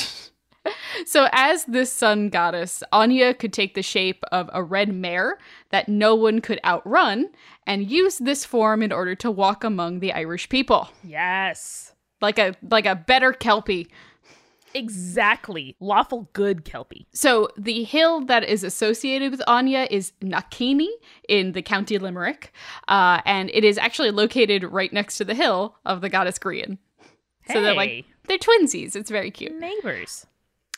So, 1.06 1.28
as 1.32 1.64
this 1.64 1.92
sun 1.92 2.28
goddess, 2.28 2.82
Áine 2.92 3.38
could 3.38 3.52
take 3.52 3.74
the 3.74 3.82
shape 3.82 4.24
of 4.32 4.50
a 4.52 4.62
red 4.62 4.92
mare 4.92 5.38
that 5.70 5.88
no 5.88 6.14
one 6.14 6.40
could 6.40 6.60
outrun 6.64 7.30
and 7.66 7.90
use 7.90 8.18
this 8.18 8.44
form 8.44 8.82
in 8.82 8.92
order 8.92 9.14
to 9.16 9.30
walk 9.30 9.64
among 9.64 10.00
the 10.00 10.12
Irish 10.12 10.48
people. 10.48 10.88
Yes. 11.02 11.92
Like 12.20 12.38
a 12.38 12.54
like 12.68 12.86
a 12.86 12.96
better 12.96 13.32
kelpie. 13.32 13.88
Exactly. 14.74 15.76
Lawful 15.80 16.28
good 16.32 16.64
kelpie. 16.64 17.06
So 17.12 17.48
the 17.56 17.84
hill 17.84 18.20
that 18.26 18.44
is 18.44 18.64
associated 18.64 19.30
with 19.30 19.40
Áine 19.48 19.86
is 19.90 20.12
Knockainey 20.22 20.90
in 21.28 21.52
the 21.52 21.62
county 21.62 21.98
Limerick, 21.98 22.52
uh, 22.88 23.20
and 23.24 23.50
it 23.52 23.64
is 23.64 23.78
actually 23.78 24.10
located 24.10 24.64
right 24.64 24.92
next 24.92 25.18
to 25.18 25.24
the 25.24 25.34
hill 25.34 25.76
of 25.84 26.00
the 26.00 26.08
goddess 26.08 26.38
Grian. 26.38 26.78
Hey. 27.42 27.54
So 27.54 27.62
they're 27.62 27.74
like 27.74 28.04
they're 28.24 28.38
twinsies. 28.38 28.94
It's 28.94 29.10
very 29.10 29.30
cute. 29.30 29.54
Neighbors. 29.54 30.26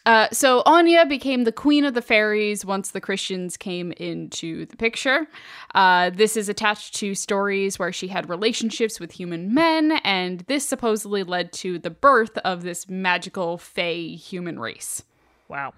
Uh, 0.07 0.29
so 0.33 0.63
Áine 0.65 1.09
became 1.09 1.45
the 1.45 1.53
queen 1.53 1.85
of 1.85 1.95
the 1.95 2.03
fairies 2.03 2.65
once 2.65 2.91
the 2.91 3.01
Christians 3.01 3.57
came 3.57 3.93
into 3.93 4.67
the 4.67 4.77
picture. 4.77 5.27
Uh, 5.75 6.11
this 6.11 6.37
is 6.37 6.49
attached 6.49 6.95
to 6.97 7.15
stories 7.15 7.79
where 7.79 7.93
she 7.93 8.09
had 8.09 8.29
relationships 8.29 8.99
with 8.99 9.13
human 9.13 9.53
men, 9.53 10.01
and 10.05 10.41
this 10.41 10.67
supposedly 10.67 11.23
led 11.23 11.53
to 11.53 11.79
the 11.79 11.91
birth 11.91 12.39
of 12.39 12.63
this 12.63 12.89
magical 12.89 13.59
fae 13.59 14.17
human 14.19 14.59
race. 14.59 15.03
Wow. 15.49 15.75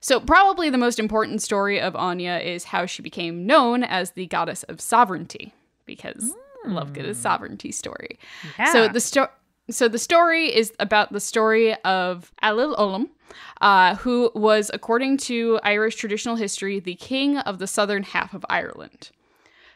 So, 0.00 0.20
probably 0.20 0.70
the 0.70 0.78
most 0.78 0.98
important 0.98 1.42
story 1.42 1.80
of 1.80 1.94
Áine 1.94 2.42
is 2.42 2.64
how 2.64 2.86
she 2.86 3.02
became 3.02 3.46
known 3.46 3.82
as 3.82 4.12
the 4.12 4.26
goddess 4.26 4.62
of 4.64 4.80
sovereignty, 4.80 5.52
because 5.86 6.34
mm. 6.64 6.74
love 6.74 6.92
good 6.92 7.04
is 7.04 7.18
sovereignty 7.18 7.72
story. 7.72 8.18
Yeah. 8.58 8.72
So 8.72 8.88
the 8.88 9.00
story. 9.00 9.28
So 9.70 9.88
the 9.88 9.98
story 9.98 10.54
is 10.54 10.72
about 10.78 11.12
the 11.12 11.20
story 11.20 11.74
of 11.82 12.32
Ailill 12.42 12.76
Eollaim, 12.76 13.08
uh, 13.60 13.96
who 13.96 14.30
was, 14.34 14.70
according 14.72 15.18
to 15.18 15.60
Irish 15.62 15.96
traditional 15.96 16.36
history, 16.36 16.80
the 16.80 16.94
king 16.94 17.36
of 17.38 17.58
the 17.58 17.66
southern 17.66 18.02
half 18.02 18.32
of 18.32 18.46
Ireland. 18.48 19.10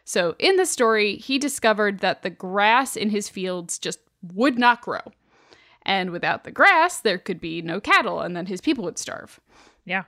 So 0.04 0.34
in 0.38 0.56
the 0.56 0.66
story, 0.66 1.16
he 1.16 1.38
discovered 1.38 2.00
that 2.00 2.22
the 2.22 2.30
grass 2.30 2.96
in 2.96 3.10
his 3.10 3.28
fields 3.28 3.78
just 3.78 3.98
would 4.34 4.58
not 4.58 4.80
grow. 4.80 5.12
And 5.82 6.10
without 6.10 6.44
the 6.44 6.50
grass, 6.50 7.00
there 7.00 7.18
could 7.18 7.40
be 7.40 7.60
no 7.60 7.80
cattle, 7.80 8.20
and 8.20 8.36
then 8.36 8.46
his 8.46 8.60
people 8.60 8.84
would 8.84 8.98
starve. 8.98 9.40
Yeah. 9.84 10.04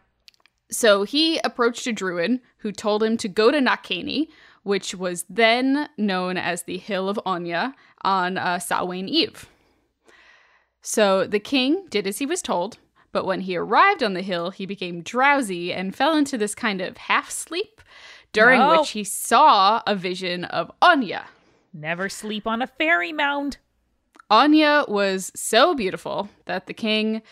So 0.70 1.02
he 1.02 1.38
approached 1.44 1.86
a 1.86 1.92
druid 1.92 2.40
who 2.58 2.72
told 2.72 3.02
him 3.02 3.16
to 3.18 3.28
go 3.28 3.50
to 3.50 3.60
Knockainey, 3.60 4.30
which 4.62 4.94
was 4.94 5.26
then 5.28 5.88
known 5.98 6.36
as 6.38 6.62
the 6.62 6.78
Hill 6.78 7.08
of 7.08 7.20
Áine 7.26 7.74
on 8.02 8.38
uh, 8.38 8.58
Samhain 8.58 9.08
Eve. 9.08 9.48
So 10.86 11.26
the 11.26 11.40
king 11.40 11.86
did 11.88 12.06
as 12.06 12.18
he 12.18 12.26
was 12.26 12.42
told, 12.42 12.76
but 13.10 13.24
when 13.24 13.40
he 13.40 13.56
arrived 13.56 14.02
on 14.02 14.12
the 14.12 14.20
hill, 14.20 14.50
he 14.50 14.66
became 14.66 15.00
drowsy 15.00 15.72
and 15.72 15.96
fell 15.96 16.14
into 16.14 16.36
this 16.36 16.54
kind 16.54 16.82
of 16.82 16.98
half 16.98 17.30
sleep, 17.30 17.80
during 18.32 18.60
No. 18.60 18.80
which 18.80 18.90
he 18.90 19.02
saw 19.02 19.82
a 19.86 19.94
vision 19.94 20.44
of 20.44 20.70
Áine. 20.82 21.22
Never 21.72 22.10
sleep 22.10 22.46
on 22.46 22.60
a 22.60 22.66
fairy 22.66 23.12
mound. 23.12 23.56
Áine 24.30 24.86
was 24.86 25.32
so 25.34 25.74
beautiful 25.74 26.28
that 26.44 26.66
the 26.66 26.74
king 26.74 27.22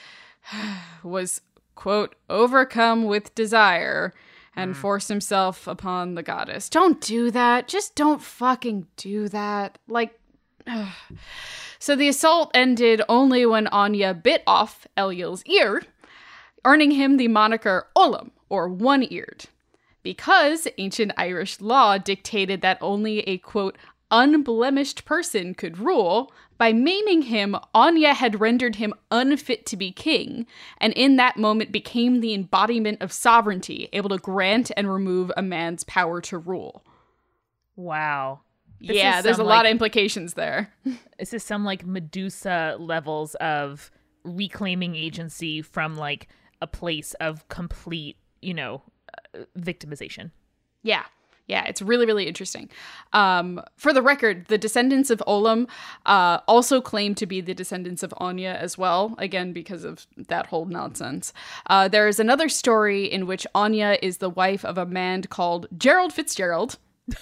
was, 1.03 1.43
quote, 1.75 2.15
overcome 2.31 3.05
with 3.05 3.35
desire 3.35 4.15
and 4.57 4.75
hmm. 4.75 4.81
forced 4.81 5.11
himself 5.11 5.67
upon 5.67 6.15
the 6.15 6.23
goddess. 6.23 6.71
Don't 6.71 7.03
do 7.03 7.31
that. 7.31 7.69
Just 7.69 7.97
don't 7.97 8.23
fucking 8.23 8.87
do 8.97 9.29
that. 9.29 9.77
Like, 9.89 10.19
so 11.79 11.97
the 11.97 12.09
assault 12.09 12.51
ended 12.55 13.03
only 13.09 13.47
when 13.47 13.67
Áine 13.67 14.23
bit 14.23 14.43
off 14.47 14.87
Ailill's 14.97 15.45
ear, 15.47 15.83
earning 16.65 16.93
him 16.93 17.17
the 17.17 17.29
moniker 17.29 17.89
Olam, 17.97 18.31
or 18.49 18.69
one 18.69 19.07
eared, 19.11 19.47
because 20.03 20.69
ancient 20.79 21.13
Irish 21.17 21.61
law 21.61 21.99
dictated 21.99 22.61
that 22.61 22.79
only 22.81 23.21
a 23.21 23.39
quote, 23.39 23.77
unblemished 24.13 25.05
person 25.05 25.55
could 25.55 25.79
rule. 25.79 26.31
By 26.59 26.73
maiming 26.73 27.23
him, 27.23 27.57
Áine 27.75 28.13
had 28.13 28.41
rendered 28.41 28.77
him 28.77 28.95
unfit 29.11 29.67
to 29.67 29.77
be 29.77 29.91
king, 29.91 30.47
and 30.79 30.93
in 30.93 31.17
that 31.17 31.37
moment 31.37 31.73
became 31.73 32.21
the 32.21 32.35
embodiment 32.35 33.03
of 33.03 33.11
sovereignty, 33.11 33.89
able 33.93 34.11
to 34.11 34.19
grant 34.19 34.71
and 34.77 34.93
remove 34.93 35.33
a 35.37 35.43
man's 35.43 35.83
power 35.83 36.21
to 36.21 36.39
rule. 36.39 36.85
Wow. 37.75 38.41
This 38.83 38.97
yeah, 38.97 39.23
there's 39.23 39.37
a 39.37 39.39
some, 39.39 39.47
lot 39.47 39.59
like- 39.59 39.67
of 39.67 39.71
implications 39.71 40.35
there. 40.35 40.73
This 41.19 41.33
is 41.33 41.45
some 41.45 41.65
like 41.65 41.87
Medusa 41.87 42.77
levels 42.81 43.37
of 43.37 43.93
reclaiming 44.25 44.97
agency 44.97 45.63
from 45.63 45.97
like 45.97 46.27
a 46.61 46.67
place 46.67 47.15
of 47.21 47.47
complete, 47.49 48.17
you 48.41 48.55
know, 48.55 48.83
uh, 49.35 49.45
victimization. 49.57 50.33
Yeah. 50.83 51.05
Yeah, 51.49 51.65
it's 51.67 51.83
really, 51.83 52.07
really 52.07 52.27
interesting. 52.27 52.71
Um, 53.13 53.61
for 53.77 53.93
the 53.93 54.01
record, 54.01 54.47
the 54.47 54.59
descendants 54.59 55.11
of 55.11 55.23
Olam 55.27 55.69
uh, 56.07 56.39
also 56.49 56.81
claim 56.81 57.15
to 57.17 57.27
be 57.27 57.41
the 57.41 57.53
descendants 57.53 58.03
of 58.03 58.11
Áine 58.21 58.55
as 58.55 58.79
well, 58.79 59.15
again, 59.19 59.53
because 59.53 59.85
of 59.85 60.07
that 60.17 60.47
whole 60.47 60.65
nonsense. 60.67 61.33
Uh, 61.67 61.89
there 61.89 62.09
is 62.09 62.19
another 62.21 62.49
story 62.49 63.05
in 63.05 63.27
which 63.27 63.47
Áine 63.55 63.99
is 64.01 64.19
the 64.19 64.31
wife 64.31 64.65
of 64.65 64.79
a 64.79 64.87
man 64.87 65.23
called 65.23 65.67
Gerald 65.77 66.13
Fitzgerald. 66.13 66.79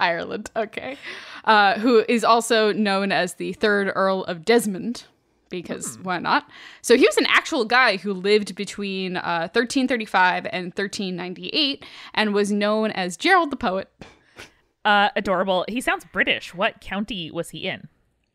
Ireland, 0.00 0.50
okay. 0.56 0.96
Uh, 1.44 1.78
who 1.78 2.04
is 2.08 2.24
also 2.24 2.72
known 2.72 3.10
as 3.12 3.34
the 3.34 3.52
third 3.54 3.90
Earl 3.94 4.24
of 4.24 4.44
Desmond, 4.44 5.04
because 5.50 5.98
why 6.02 6.18
not? 6.18 6.48
So 6.82 6.96
he 6.96 7.06
was 7.06 7.16
an 7.16 7.26
actual 7.26 7.64
guy 7.64 7.96
who 7.96 8.12
lived 8.12 8.54
between 8.54 9.16
uh, 9.16 9.48
1335 9.52 10.46
and 10.52 10.66
1398 10.66 11.84
and 12.14 12.34
was 12.34 12.52
known 12.52 12.90
as 12.90 13.16
Gerald 13.16 13.50
the 13.50 13.56
Poet. 13.56 13.88
Uh, 14.84 15.08
adorable. 15.16 15.64
He 15.68 15.80
sounds 15.80 16.04
British. 16.12 16.54
What 16.54 16.80
county 16.80 17.30
was 17.30 17.50
he 17.50 17.66
in? 17.68 17.88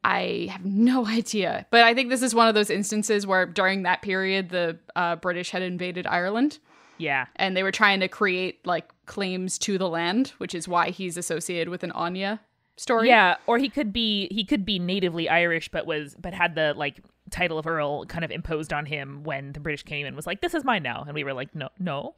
I 0.04 0.48
have 0.52 0.66
no 0.66 1.08
idea, 1.08 1.66
but 1.72 1.84
I 1.84 1.94
think 1.94 2.10
this 2.10 2.22
is 2.22 2.36
one 2.36 2.48
of 2.50 2.56
those 2.56 2.70
instances 2.70 3.26
where 3.26 3.46
during 3.46 3.84
that 3.84 4.02
period 4.02 4.50
the 4.50 4.78
uh, 4.96 5.16
British 5.16 5.50
had 5.52 5.62
invaded 5.62 6.06
Ireland 6.06 6.60
Yeah. 6.98 7.28
and 7.38 7.56
they 7.56 7.64
were 7.64 7.72
trying 7.72 8.02
to 8.02 8.10
create 8.10 8.68
like 8.68 8.86
claims 9.06 9.58
to 9.60 9.78
the 9.78 9.90
land, 9.90 10.30
which 10.38 10.56
is 10.56 10.68
why 10.68 10.90
he's 10.90 11.18
associated 11.18 11.70
with 11.70 11.84
an 11.84 11.92
Áine 11.92 12.40
story. 12.78 13.08
Yeah, 13.08 13.36
or 13.48 13.58
he 13.58 13.70
could 13.70 13.94
be 13.94 14.28
he 14.32 14.44
could 14.44 14.66
be 14.66 14.80
natively 14.80 15.30
Irish 15.30 15.70
but 15.70 15.86
was 15.86 16.16
but 16.20 16.34
had 16.34 16.56
the 16.56 16.74
like 16.76 17.02
title 17.30 17.58
of 17.58 17.68
earl 17.68 18.06
kind 18.06 18.24
of 18.24 18.32
imposed 18.32 18.74
on 18.74 18.86
him 18.86 19.24
when 19.24 19.54
the 19.54 19.60
British 19.60 19.84
came 19.84 20.06
and 20.06 20.16
was 20.16 20.28
like 20.28 20.42
this 20.42 20.54
is 20.54 20.64
mine 20.64 20.84
now 20.84 21.04
and 21.06 21.14
we 21.14 21.24
were 21.24 21.34
like 21.34 21.54
no 21.56 21.70
no. 21.80 22.16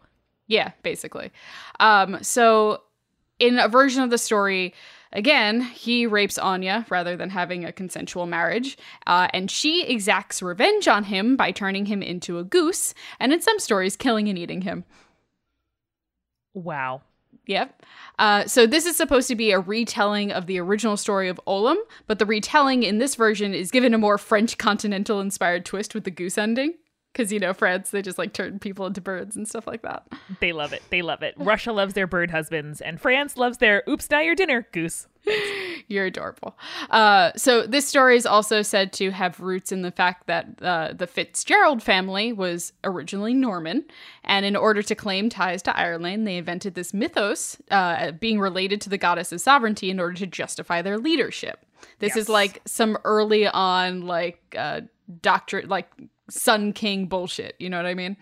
Yeah, 0.47 0.71
basically. 0.83 1.31
Um, 1.79 2.19
so 2.21 2.83
in 3.39 3.59
a 3.59 3.67
version 3.67 4.03
of 4.03 4.11
the 4.11 4.17
story, 4.17 4.73
again, 5.11 5.61
he 5.61 6.05
rapes 6.05 6.37
Áine 6.37 6.89
rather 6.89 7.17
than 7.17 7.31
having 7.31 7.65
a 7.65 7.71
consensual 7.71 8.25
marriage, 8.25 8.77
uh, 9.07 9.27
and 9.33 9.49
she 9.49 9.83
exacts 9.85 10.41
revenge 10.41 10.87
on 10.87 11.05
him 11.05 11.35
by 11.35 11.51
turning 11.51 11.87
him 11.87 12.01
into 12.01 12.37
a 12.37 12.43
goose, 12.43 12.93
and 13.19 13.33
in 13.33 13.41
some 13.41 13.59
stories, 13.59 13.95
killing 13.95 14.29
and 14.29 14.37
eating 14.37 14.61
him. 14.61 14.85
Wow. 16.55 17.01
Yep. 17.45 17.83
Uh, 18.17 18.45
so 18.45 18.65
this 18.65 18.87
is 18.87 18.95
supposed 18.95 19.27
to 19.27 19.35
be 19.35 19.51
a 19.51 19.59
retelling 19.59 20.31
of 20.31 20.47
the 20.47 20.59
original 20.59 20.97
story 20.97 21.29
of 21.29 21.39
Olam, 21.45 21.75
but 22.07 22.17
the 22.17 22.25
retelling 22.25 22.81
in 22.81 22.97
this 22.97 23.13
version 23.13 23.53
is 23.53 23.69
given 23.69 23.93
a 23.93 23.99
more 23.99 24.17
French 24.17 24.57
continental 24.57 25.19
inspired 25.19 25.63
twist 25.63 25.93
with 25.93 26.05
the 26.05 26.11
goose 26.11 26.37
ending. 26.37 26.73
Because, 27.15 27.31
you 27.31 27.39
know, 27.39 27.53
France, 27.53 27.91
they 27.91 28.01
just 28.01 28.17
like 28.17 28.33
turn 28.33 28.59
people 28.59 28.85
into 28.85 28.99
birds 28.99 29.37
and 29.37 29.47
stuff 29.47 29.65
like 29.67 29.83
that. 29.83 30.05
They 30.41 30.51
love 30.51 30.73
it. 30.73 30.83
They 30.89 31.01
love 31.01 31.23
it. 31.23 31.33
Russia 31.37 31.71
loves 31.71 31.93
their 31.93 32.07
bird 32.07 32.29
husbands 32.29 32.81
and 32.81 32.99
France 32.99 33.37
loves 33.37 33.59
their 33.59 33.83
oops 33.87 34.09
now 34.09 34.19
your 34.19 34.35
dinner 34.35 34.67
goose. 34.73 35.07
You're 35.87 36.07
adorable. 36.07 36.57
Uh, 36.89 37.31
so 37.37 37.65
this 37.65 37.87
story 37.87 38.17
is 38.17 38.25
also 38.25 38.61
said 38.61 38.91
to 38.93 39.11
have 39.11 39.39
roots 39.39 39.71
in 39.71 39.81
the 39.81 39.91
fact 39.91 40.27
that 40.27 40.61
uh, 40.61 40.91
the 40.93 41.07
Fitzgerald 41.07 41.81
family 41.81 42.33
was 42.33 42.73
originally 42.83 43.33
Norman, 43.33 43.85
and 44.25 44.45
in 44.45 44.57
order 44.57 44.81
to 44.83 44.93
claim 44.93 45.29
ties 45.29 45.61
to 45.63 45.77
Ireland, 45.77 46.27
they 46.27 46.35
invented 46.35 46.75
this 46.75 46.93
mythos, 46.93 47.57
uh, 47.71 48.11
being 48.11 48.39
related 48.41 48.81
to 48.81 48.89
the 48.89 48.97
goddess 48.97 49.31
of 49.31 49.39
sovereignty, 49.41 49.89
in 49.89 49.99
order 49.99 50.15
to 50.15 50.27
justify 50.27 50.81
their 50.81 50.97
leadership. 50.97 51.65
This 51.99 52.09
Yes. 52.15 52.17
is 52.17 52.29
like 52.29 52.61
some 52.65 52.97
early 53.05 53.47
on, 53.47 54.01
like 54.01 54.41
uh, 54.57 54.81
doctorate, 55.21 55.69
like 55.69 55.87
Sun 56.29 56.73
King 56.73 57.05
bullshit. 57.07 57.55
You 57.59 57.69
know 57.69 57.77
what 57.77 57.85
I 57.85 57.93
mean? 57.93 58.17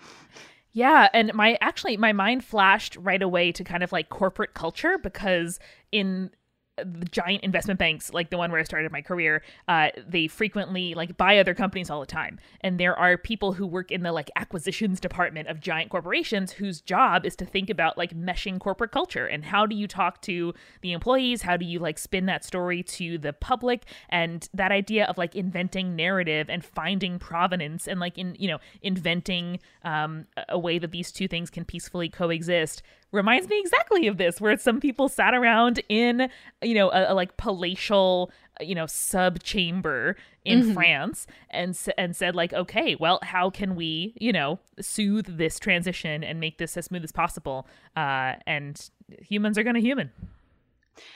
Yeah, 0.73 1.07
and 1.13 1.33
my 1.33 1.57
actually 1.61 1.97
my 1.97 2.13
mind 2.13 2.43
flashed 2.43 2.95
right 2.97 3.21
away 3.21 3.51
to 3.51 3.63
kind 3.63 3.83
of 3.83 3.91
like 3.91 4.09
corporate 4.09 4.55
culture 4.55 4.97
because 4.97 5.59
in 5.91 6.31
the 6.77 7.05
giant 7.11 7.43
investment 7.43 7.79
banks 7.79 8.13
like 8.13 8.29
the 8.29 8.37
one 8.37 8.51
where 8.51 8.59
i 8.59 8.63
started 8.63 8.91
my 8.91 9.01
career 9.01 9.43
uh, 9.67 9.89
they 10.07 10.27
frequently 10.27 10.93
like 10.93 11.17
buy 11.17 11.37
other 11.37 11.53
companies 11.53 11.89
all 11.89 11.99
the 11.99 12.05
time. 12.05 12.39
And 12.61 12.79
there 12.79 12.97
are 12.97 13.17
people 13.17 13.53
who 13.53 13.65
work 13.65 13.91
in 13.91 14.03
the 14.03 14.11
like 14.11 14.29
acquisitions 14.35 14.99
department 14.99 15.47
of 15.47 15.59
giant 15.59 15.89
corporations 15.89 16.53
whose 16.53 16.81
job 16.81 17.25
is 17.25 17.35
to 17.37 17.45
think 17.45 17.69
about 17.69 17.97
like 17.97 18.15
meshing 18.15 18.59
corporate 18.59 18.91
culture. 18.91 19.25
And 19.25 19.45
how 19.45 19.65
do 19.65 19.75
you 19.75 19.87
talk 19.87 20.21
to 20.23 20.53
the 20.81 20.91
employees? 20.91 21.43
How 21.43 21.57
do 21.57 21.65
you 21.65 21.79
like 21.79 21.97
spin 21.97 22.25
that 22.25 22.43
story 22.43 22.83
to 22.83 23.17
the 23.17 23.33
public? 23.33 23.85
And 24.09 24.47
that 24.53 24.71
idea 24.71 25.05
of 25.05 25.17
like 25.17 25.35
inventing 25.35 25.95
narrative 25.95 26.49
and 26.49 26.63
finding 26.63 27.19
provenance 27.19 27.87
and 27.87 27.99
like 27.99 28.17
in 28.17 28.35
you 28.39 28.47
know 28.47 28.59
inventing 28.81 29.59
um, 29.83 30.25
a 30.49 30.59
way 30.59 30.79
that 30.79 30.91
these 30.91 31.11
two 31.11 31.27
things 31.27 31.49
can 31.49 31.65
peacefully 31.65 32.09
coexist 32.09 32.81
reminds 33.13 33.47
me 33.47 33.59
exactly 33.59 34.07
of 34.07 34.17
this 34.17 34.41
where 34.41 34.57
some 34.57 34.81
people 34.81 35.07
sat 35.07 35.33
around 35.33 35.81
in 35.87 36.29
you 36.61 36.73
know 36.73 36.89
a, 36.91 37.13
a 37.13 37.13
like 37.13 37.37
palatial 37.37 38.31
you 38.59 38.75
know 38.75 38.85
sub 38.85 39.41
chamber 39.41 40.17
in 40.43 40.61
mm-hmm. 40.61 40.73
France 40.73 41.25
and 41.49 41.79
and 41.97 42.15
said 42.15 42.35
like 42.35 42.51
okay 42.53 42.95
well 42.95 43.19
how 43.23 43.49
can 43.49 43.75
we 43.75 44.13
you 44.19 44.33
know 44.33 44.59
soothe 44.81 45.37
this 45.37 45.59
transition 45.59 46.23
and 46.23 46.39
make 46.39 46.57
this 46.57 46.75
as 46.75 46.85
smooth 46.85 47.03
as 47.03 47.13
possible? 47.13 47.67
Uh 47.95 48.33
and 48.45 48.89
humans 49.21 49.57
are 49.57 49.63
going 49.63 49.75
to 49.75 49.81
human. 49.81 50.11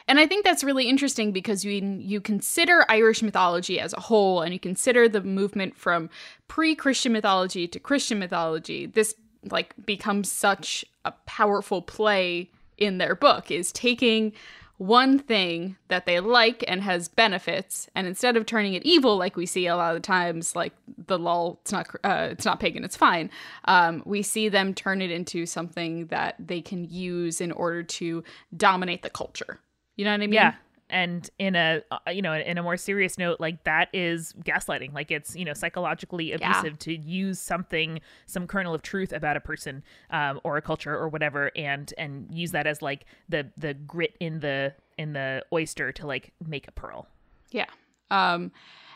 And 0.07 0.19
I 0.19 0.25
think 0.25 0.43
that's 0.43 0.63
really 0.63 0.89
interesting 0.89 1.31
because 1.31 1.63
when 1.63 2.01
you 2.01 2.19
consider 2.19 2.83
Irish 2.89 3.21
mythology 3.21 3.79
as 3.79 3.93
a 3.93 3.99
whole 3.99 4.41
and 4.41 4.51
you 4.51 4.59
consider 4.59 5.07
the 5.07 5.21
movement 5.21 5.77
from 5.77 6.09
pre-Christian 6.47 7.13
mythology 7.13 7.67
to 7.67 7.79
Christian 7.79 8.17
mythology, 8.17 8.87
this 8.87 9.13
like 9.51 9.75
becomes 9.85 10.31
such 10.31 10.83
a 11.07 11.15
powerful 11.25 11.81
play 11.81 12.51
in 12.77 12.97
their 12.97 13.15
book 13.15 13.49
is 13.49 13.71
taking 13.71 14.33
one 14.77 15.17
thing 15.17 15.75
that 15.87 16.05
they 16.05 16.19
like 16.19 16.63
and 16.67 16.83
has 16.83 17.07
benefits 17.07 17.89
and 17.95 18.05
instead 18.05 18.37
of 18.37 18.45
turning 18.45 18.75
it 18.75 18.85
evil 18.85 19.17
like 19.17 19.35
we 19.35 19.47
see 19.47 19.65
a 19.65 19.75
lot 19.75 19.95
of 19.95 20.03
times 20.03 20.55
like 20.55 20.71
the 21.07 21.17
lol 21.17 21.57
it's 21.63 21.71
not 21.71 21.87
uh, 22.03 22.27
it's 22.29 22.45
not 22.45 22.59
pagan 22.59 22.83
it's 22.83 22.95
fine 22.95 23.27
um, 23.65 24.03
we 24.05 24.21
see 24.21 24.49
them 24.49 24.75
turn 24.75 25.01
it 25.01 25.09
into 25.09 25.47
something 25.47 26.05
that 26.07 26.35
they 26.37 26.61
can 26.61 26.83
use 26.83 27.41
in 27.41 27.51
order 27.51 27.81
to 27.81 28.23
dominate 28.55 29.01
the 29.01 29.09
culture. 29.09 29.59
You 29.95 30.05
know 30.05 30.11
what 30.11 30.21
i 30.21 30.27
mean? 30.27 30.33
Yeah 30.33 30.53
and 30.89 31.29
in 31.37 31.55
a 31.55 31.81
uh, 31.91 31.97
you 32.11 32.21
know 32.21 32.33
in 32.33 32.57
a 32.57 32.63
more 32.63 32.77
serious 32.77 33.17
note 33.17 33.39
like 33.39 33.63
that 33.63 33.89
is 33.93 34.33
gaslighting. 34.43 34.93
Like 34.93 35.11
it's 35.11 35.35
you 35.35 35.45
know 35.45 35.53
psychologically 35.53 36.31
abusive 36.31 36.65
yeah. 36.65 36.77
to 36.79 36.97
use 36.97 37.39
something 37.39 37.99
some 38.25 38.47
kernel 38.47 38.73
of 38.73 38.81
truth 38.81 39.11
about 39.11 39.37
a 39.37 39.41
person 39.41 39.83
um, 40.11 40.39
or 40.43 40.57
a 40.57 40.61
culture 40.61 40.95
or 40.95 41.09
whatever 41.09 41.51
and 41.55 41.93
and 41.97 42.27
use 42.31 42.51
that 42.51 42.67
as 42.67 42.81
like 42.81 43.05
the 43.29 43.49
the 43.57 43.73
grit 43.73 44.15
in 44.19 44.39
the 44.39 44.73
in 44.97 45.13
the 45.13 45.43
oyster 45.53 45.91
to 45.91 46.07
like 46.07 46.31
make 46.45 46.67
a 46.67 46.71
pearl. 46.71 47.07
Yeah. 47.51 47.65
Um 48.09 48.51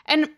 and 0.06 0.30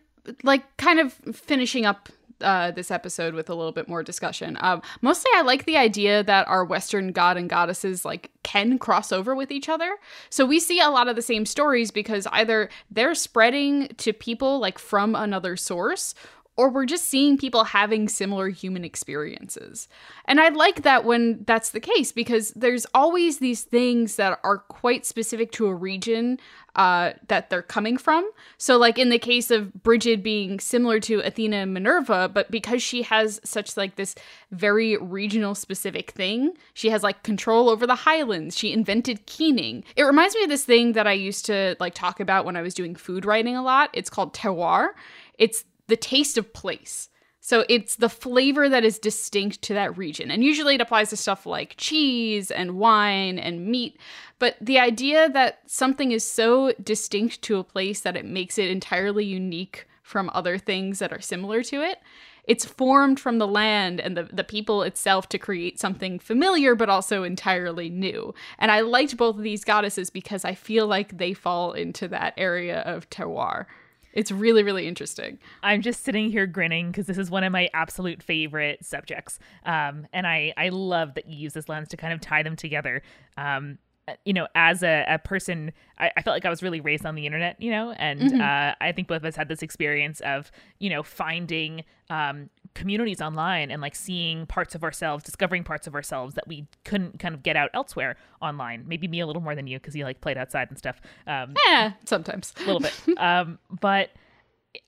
like 0.43 0.75
kind 0.77 0.99
of 0.99 1.13
finishing 1.33 1.85
up 1.85 2.09
uh, 2.41 2.71
this 2.71 2.91
episode 2.91 3.33
with 3.33 3.49
a 3.49 3.55
little 3.55 3.71
bit 3.71 3.87
more 3.87 4.03
discussion. 4.03 4.57
Um, 4.59 4.81
mostly, 5.01 5.31
I 5.35 5.41
like 5.41 5.65
the 5.65 5.77
idea 5.77 6.23
that 6.23 6.47
our 6.47 6.65
Western 6.65 7.11
god 7.11 7.37
and 7.37 7.49
goddesses 7.49 8.05
like 8.05 8.31
can 8.43 8.77
cross 8.77 9.11
over 9.11 9.35
with 9.35 9.51
each 9.51 9.69
other. 9.69 9.97
So 10.29 10.45
we 10.45 10.59
see 10.59 10.79
a 10.79 10.89
lot 10.89 11.07
of 11.07 11.15
the 11.15 11.21
same 11.21 11.45
stories 11.45 11.91
because 11.91 12.27
either 12.31 12.69
they're 12.91 13.15
spreading 13.15 13.87
to 13.97 14.13
people 14.13 14.59
like 14.59 14.79
from 14.79 15.15
another 15.15 15.55
source, 15.57 16.13
or 16.57 16.69
we're 16.69 16.85
just 16.85 17.05
seeing 17.05 17.37
people 17.37 17.65
having 17.65 18.07
similar 18.07 18.49
human 18.49 18.85
experiences. 18.85 19.87
And 20.25 20.39
I 20.39 20.49
like 20.49 20.83
that 20.83 21.03
when 21.03 21.43
that's 21.45 21.71
the 21.71 21.81
case 21.81 22.11
because 22.11 22.51
there's 22.51 22.85
always 22.93 23.39
these 23.39 23.63
things 23.63 24.15
that 24.15 24.39
are 24.43 24.59
quite 24.59 25.05
specific 25.05 25.51
to 25.53 25.67
a 25.67 25.75
region 25.75 26.39
uh, 26.75 27.13
that 27.27 27.49
they're 27.49 27.61
coming 27.61 27.97
from. 27.97 28.29
So, 28.57 28.77
like 28.77 28.97
in 28.97 29.09
the 29.09 29.19
case 29.19 29.51
of 29.51 29.73
Brigid 29.83 30.21
being 30.21 30.59
similar 30.59 30.99
to 31.01 31.19
Athena 31.21 31.57
and 31.57 31.73
Minerva, 31.73 32.29
but 32.33 32.51
because 32.51 32.83
she 32.83 33.03
has 33.03 33.39
such 33.43 33.77
like 33.77 33.95
this 33.95 34.15
very 34.51 34.97
regional 34.97 35.55
specific 35.55 36.11
thing, 36.11 36.53
she 36.73 36.89
has 36.89 37.03
like 37.03 37.23
control 37.23 37.69
over 37.69 37.87
the 37.87 37.95
highlands. 37.95 38.57
She 38.57 38.73
invented 38.73 39.25
keening. 39.25 39.83
It 39.95 40.03
reminds 40.03 40.35
me 40.35 40.43
of 40.43 40.49
this 40.49 40.65
thing 40.65 40.93
that 40.93 41.07
I 41.07 41.13
used 41.13 41.45
to 41.45 41.75
like 41.79 41.93
talk 41.93 42.19
about 42.19 42.45
when 42.45 42.55
I 42.55 42.61
was 42.61 42.73
doing 42.73 42.95
food 42.95 43.25
writing 43.25 43.55
a 43.55 43.63
lot. 43.63 43.89
It's 43.93 44.09
called 44.09 44.33
terroir. 44.33 44.89
It's 45.37 45.63
the 45.87 45.97
taste 45.97 46.37
of 46.37 46.53
place. 46.53 47.09
So 47.45 47.63
it's 47.69 47.97
the 47.97 48.09
flavor 48.09 48.67
that 48.69 48.83
is 48.83 48.97
distinct 48.97 49.61
to 49.61 49.75
that 49.75 49.95
region. 49.95 50.31
And 50.31 50.43
usually 50.43 50.73
it 50.73 50.81
applies 50.81 51.11
to 51.11 51.15
stuff 51.15 51.45
like 51.45 51.75
cheese 51.77 52.49
and 52.49 52.79
wine 52.79 53.37
and 53.37 53.67
meat. 53.67 53.99
But 54.39 54.55
the 54.59 54.79
idea 54.79 55.29
that 55.29 55.59
something 55.67 56.11
is 56.11 56.27
so 56.27 56.73
distinct 56.83 57.43
to 57.43 57.59
a 57.59 57.63
place 57.63 57.99
that 57.99 58.17
it 58.17 58.25
makes 58.25 58.57
it 58.57 58.71
entirely 58.71 59.25
unique 59.25 59.87
from 60.01 60.31
other 60.33 60.57
things 60.57 60.97
that 60.97 61.13
are 61.13 61.21
similar 61.21 61.61
to 61.65 61.83
it, 61.83 61.99
it's 62.45 62.65
formed 62.65 63.19
from 63.19 63.37
the 63.37 63.47
land 63.47 63.99
and 63.99 64.17
the, 64.17 64.23
the 64.23 64.43
people 64.43 64.81
itself 64.81 65.29
to 65.29 65.37
create 65.37 65.79
something 65.79 66.17
familiar 66.17 66.73
but 66.73 66.89
also 66.89 67.21
entirely 67.21 67.91
new. 67.91 68.33
And 68.57 68.71
I 68.71 68.79
liked 68.79 69.17
both 69.17 69.35
of 69.35 69.43
these 69.43 69.63
goddesses 69.63 70.09
because 70.09 70.45
I 70.45 70.55
feel 70.55 70.87
like 70.87 71.19
they 71.19 71.33
fall 71.33 71.73
into 71.73 72.07
that 72.07 72.33
area 72.37 72.79
of 72.79 73.07
terroir. 73.11 73.67
It's 74.15 74.31
really, 74.31 74.63
really 74.63 74.87
interesting. 74.87 75.37
I'm 75.61 75.81
just 75.81 76.03
sitting 76.03 76.31
here 76.31 76.47
grinning 76.47 76.91
because 76.91 77.05
this 77.05 77.17
is 77.17 77.29
one 77.29 77.43
of 77.43 77.51
my 77.51 77.69
absolute 77.73 78.23
favorite 78.23 78.83
subjects. 78.83 79.37
Um, 79.65 80.07
and 80.13 80.25
I, 80.25 80.53
I 80.57 80.69
love 80.69 81.13
that 81.15 81.27
you 81.27 81.37
use 81.37 81.53
this 81.53 81.69
lens 81.69 81.89
to 81.89 81.97
kind 81.97 82.13
of 82.13 82.21
tie 82.21 82.41
them 82.41 82.55
together. 82.55 83.03
Um, 83.37 83.77
you 84.23 84.33
know, 84.33 84.47
as 84.55 84.83
a, 84.83 85.03
a 85.07 85.19
person, 85.19 85.71
I, 85.97 86.11
I, 86.15 86.21
felt 86.21 86.35
like 86.35 86.45
I 86.45 86.49
was 86.49 86.61
really 86.61 86.79
raised 86.79 87.05
on 87.05 87.15
the 87.15 87.25
internet, 87.25 87.59
you 87.59 87.71
know, 87.71 87.91
and 87.91 88.21
mm-hmm. 88.21 88.41
uh, 88.41 88.73
I 88.79 88.91
think 88.91 89.07
both 89.07 89.17
of 89.17 89.25
us 89.25 89.35
had 89.35 89.47
this 89.47 89.63
experience 89.63 90.19
of, 90.21 90.51
you 90.79 90.89
know, 90.89 91.01
finding 91.01 91.83
um, 92.09 92.49
communities 92.75 93.21
online 93.21 93.71
and 93.71 93.81
like 93.81 93.95
seeing 93.95 94.45
parts 94.45 94.75
of 94.75 94.83
ourselves, 94.83 95.23
discovering 95.23 95.63
parts 95.63 95.87
of 95.87 95.95
ourselves 95.95 96.35
that 96.35 96.47
we 96.47 96.67
couldn't 96.83 97.19
kind 97.19 97.33
of 97.33 97.41
get 97.41 97.55
out 97.55 97.71
elsewhere 97.73 98.17
online. 98.41 98.83
Maybe 98.87 99.07
me 99.07 99.21
a 99.21 99.25
little 99.25 99.41
more 99.41 99.55
than 99.55 99.65
you 99.65 99.79
because 99.79 99.95
you 99.95 100.03
like 100.03 100.21
played 100.21 100.37
outside 100.37 100.69
and 100.69 100.77
stuff. 100.77 101.01
Um, 101.25 101.55
yeah, 101.65 101.93
sometimes 102.05 102.53
a 102.59 102.65
little 102.65 102.81
bit. 102.81 102.93
um, 103.17 103.57
but 103.69 104.11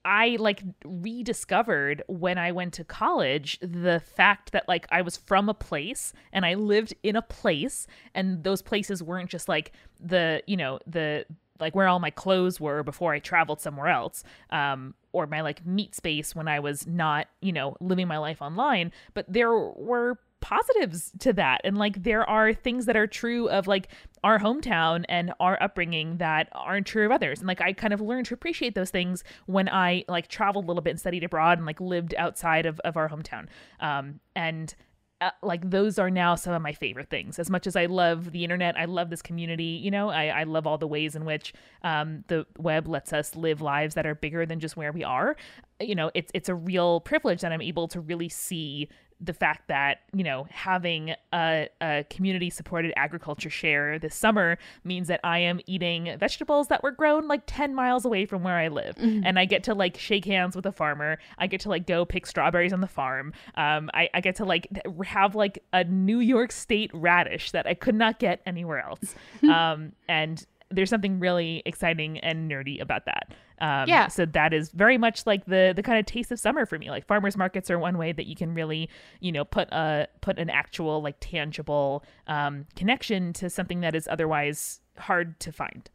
I 0.05 0.37
like 0.39 0.63
rediscovered 0.85 2.03
when 2.07 2.37
I 2.37 2.51
went 2.51 2.73
to 2.73 2.83
college 2.83 3.57
the 3.61 3.99
fact 3.99 4.51
that 4.51 4.67
like 4.67 4.85
I 4.91 5.01
was 5.01 5.17
from 5.17 5.49
a 5.49 5.53
place 5.53 6.13
and 6.31 6.45
I 6.45 6.55
lived 6.55 6.93
in 7.03 7.15
a 7.15 7.21
place 7.21 7.87
and 8.13 8.43
those 8.43 8.61
places 8.61 9.01
weren't 9.01 9.29
just 9.29 9.47
like 9.47 9.71
the, 9.99 10.43
you 10.45 10.57
know, 10.57 10.79
the 10.85 11.25
like 11.59 11.75
where 11.75 11.87
all 11.87 11.99
my 11.99 12.09
clothes 12.09 12.59
were 12.59 12.83
before 12.83 13.13
I 13.13 13.19
traveled 13.19 13.61
somewhere 13.61 13.87
else. 13.87 14.23
Um 14.49 14.93
or 15.13 15.25
my 15.25 15.41
like 15.41 15.65
meat 15.65 15.95
space 15.95 16.35
when 16.35 16.47
I 16.47 16.59
was 16.59 16.85
not, 16.85 17.27
you 17.41 17.51
know, 17.51 17.75
living 17.79 18.07
my 18.07 18.19
life 18.19 18.41
online, 18.41 18.91
but 19.13 19.25
there 19.27 19.51
were 19.51 20.19
positives 20.39 21.11
to 21.19 21.33
that. 21.33 21.61
And 21.63 21.77
like 21.77 22.03
there 22.03 22.27
are 22.29 22.53
things 22.53 22.85
that 22.85 22.95
are 22.95 23.07
true 23.07 23.49
of 23.49 23.67
like 23.67 23.89
our 24.23 24.39
hometown 24.39 25.03
and 25.09 25.33
our 25.39 25.61
upbringing 25.61 26.17
that 26.17 26.49
aren't 26.51 26.85
true 26.85 27.05
of 27.05 27.11
others. 27.11 27.39
And 27.39 27.47
like 27.47 27.61
i 27.61 27.73
kind 27.73 27.93
of 27.93 28.01
learned 28.01 28.27
to 28.27 28.33
appreciate 28.33 28.75
those 28.75 28.91
things 28.91 29.23
when 29.45 29.67
i 29.69 30.03
like 30.07 30.27
traveled 30.27 30.65
a 30.65 30.67
little 30.67 30.81
bit 30.81 30.91
and 30.91 30.99
studied 30.99 31.23
abroad 31.23 31.57
and 31.57 31.65
like 31.65 31.81
lived 31.81 32.13
outside 32.17 32.65
of, 32.65 32.79
of 32.81 32.97
our 32.97 33.09
hometown. 33.09 33.47
Um 33.79 34.19
and 34.35 34.75
uh, 35.19 35.31
like 35.41 35.69
those 35.69 35.97
are 35.97 36.09
now 36.09 36.35
some 36.35 36.53
of 36.53 36.61
my 36.61 36.73
favorite 36.73 37.09
things. 37.09 37.39
As 37.39 37.49
much 37.49 37.65
as 37.67 37.75
i 37.75 37.85
love 37.85 38.31
the 38.31 38.43
internet 38.43 38.77
i 38.77 38.85
love 38.85 39.09
this 39.09 39.21
community 39.21 39.79
you 39.83 39.91
know 39.91 40.09
i, 40.09 40.27
I 40.27 40.43
love 40.43 40.67
all 40.67 40.77
the 40.77 40.87
ways 40.87 41.15
in 41.15 41.25
which 41.25 41.53
um, 41.83 42.23
the 42.27 42.45
web 42.57 42.87
lets 42.87 43.13
us 43.13 43.35
live 43.35 43.61
lives 43.61 43.95
that 43.95 44.05
are 44.05 44.15
bigger 44.15 44.45
than 44.45 44.59
just 44.59 44.77
where 44.77 44.91
we 44.91 45.03
are. 45.03 45.35
You 45.79 45.95
know 45.95 46.11
it's 46.13 46.31
it's 46.33 46.49
a 46.49 46.55
real 46.55 47.01
privilege 47.01 47.41
that 47.41 47.51
i'm 47.51 47.61
able 47.61 47.87
to 47.89 47.99
really 47.99 48.29
see 48.29 48.89
the 49.19 49.33
fact 49.33 49.67
that 49.67 49.99
you 50.13 50.23
know 50.23 50.47
having 50.51 51.15
a, 51.33 51.67
a 51.81 52.05
community 52.09 52.49
supported 52.49 52.93
agriculture 52.95 53.49
share 53.49 53.97
this 53.97 54.13
summer 54.15 54.57
means 54.83 55.07
that 55.07 55.19
i 55.23 55.39
am 55.39 55.59
eating 55.65 56.15
vegetables 56.19 56.67
that 56.67 56.83
were 56.83 56.91
grown 56.91 57.27
like 57.27 57.41
10 57.47 57.73
miles 57.73 58.05
away 58.05 58.25
from 58.25 58.43
where 58.43 58.55
i 58.55 58.67
live. 58.67 58.95
Mm-hmm. 58.95 59.25
and 59.25 59.39
i 59.39 59.45
get 59.45 59.63
to 59.63 59.73
like 59.73 59.97
shake 59.97 60.25
hands 60.25 60.55
with 60.55 60.65
a 60.65 60.71
farmer. 60.71 61.17
I 61.37 61.47
get 61.47 61.61
to 61.61 61.69
like 61.69 61.87
go 61.87 62.05
pick 62.05 62.25
strawberries 62.25 62.73
on 62.73 62.81
the 62.81 62.87
farm. 62.87 63.33
Um, 63.55 63.89
I, 63.93 64.09
I 64.13 64.21
get 64.21 64.35
to 64.37 64.45
like 64.45 64.67
have 65.05 65.35
like 65.35 65.63
a 65.73 65.83
new 65.83 66.19
york 66.19 66.51
state 66.51 66.91
radish 66.93 67.51
that 67.51 67.65
i 67.65 67.73
could 67.73 67.95
not 67.95 68.19
get 68.19 68.41
anywhere 68.45 68.79
else. 68.79 69.15
Um, 69.47 69.93
and 70.09 70.45
there's 70.69 70.89
something 70.89 71.19
really 71.19 71.61
exciting 71.65 72.19
and 72.19 72.49
nerdy 72.49 72.81
about 72.81 73.05
that. 73.05 73.33
Um, 73.59 73.87
yeah. 73.87 74.07
So 74.07 74.25
that 74.25 74.53
is 74.53 74.69
very 74.71 74.97
much 74.97 75.25
like 75.25 75.45
the 75.45 75.73
the 75.75 75.83
kind 75.83 75.99
of 75.99 76.05
taste 76.05 76.31
of 76.31 76.39
summer 76.39 76.65
for 76.65 76.77
me. 76.77 76.89
Like 76.89 77.05
farmers 77.05 77.37
markets 77.37 77.71
are 77.71 77.79
one 77.79 77.97
way 77.97 78.11
that 78.11 78.25
you 78.25 78.35
can 78.35 78.53
really, 78.53 78.89
you 79.19 79.31
know, 79.31 79.45
put 79.45 79.69
a 79.71 80.07
put 80.21 80.37
an 80.37 80.49
actual 80.49 81.01
like 81.01 81.15
tangible 81.19 82.03
um, 82.27 82.65
connection 82.75 83.33
to 83.33 83.49
something 83.49 83.81
that 83.81 83.95
is 83.95 84.07
otherwise 84.07 84.81
hard 84.97 85.39
to 85.41 85.51
find. 85.51 85.89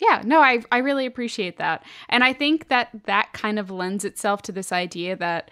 Yeah, 0.00 0.22
no, 0.24 0.40
I 0.40 0.62
I 0.70 0.78
really 0.78 1.06
appreciate 1.06 1.58
that, 1.58 1.84
and 2.08 2.22
I 2.22 2.32
think 2.32 2.68
that 2.68 2.90
that 3.06 3.32
kind 3.32 3.58
of 3.58 3.70
lends 3.70 4.04
itself 4.04 4.42
to 4.42 4.52
this 4.52 4.70
idea 4.70 5.16
that 5.16 5.50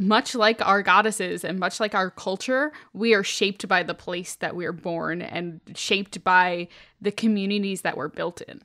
much 0.00 0.34
like 0.34 0.64
our 0.66 0.82
goddesses 0.82 1.44
and 1.44 1.58
much 1.58 1.78
like 1.80 1.94
our 1.94 2.10
culture, 2.10 2.72
we 2.92 3.14
are 3.14 3.22
shaped 3.22 3.68
by 3.68 3.82
the 3.82 3.94
place 3.94 4.34
that 4.36 4.56
we're 4.56 4.72
born 4.72 5.22
and 5.22 5.60
shaped 5.74 6.24
by 6.24 6.68
the 7.00 7.12
communities 7.12 7.82
that 7.82 7.96
we're 7.96 8.08
built 8.08 8.40
in. 8.42 8.60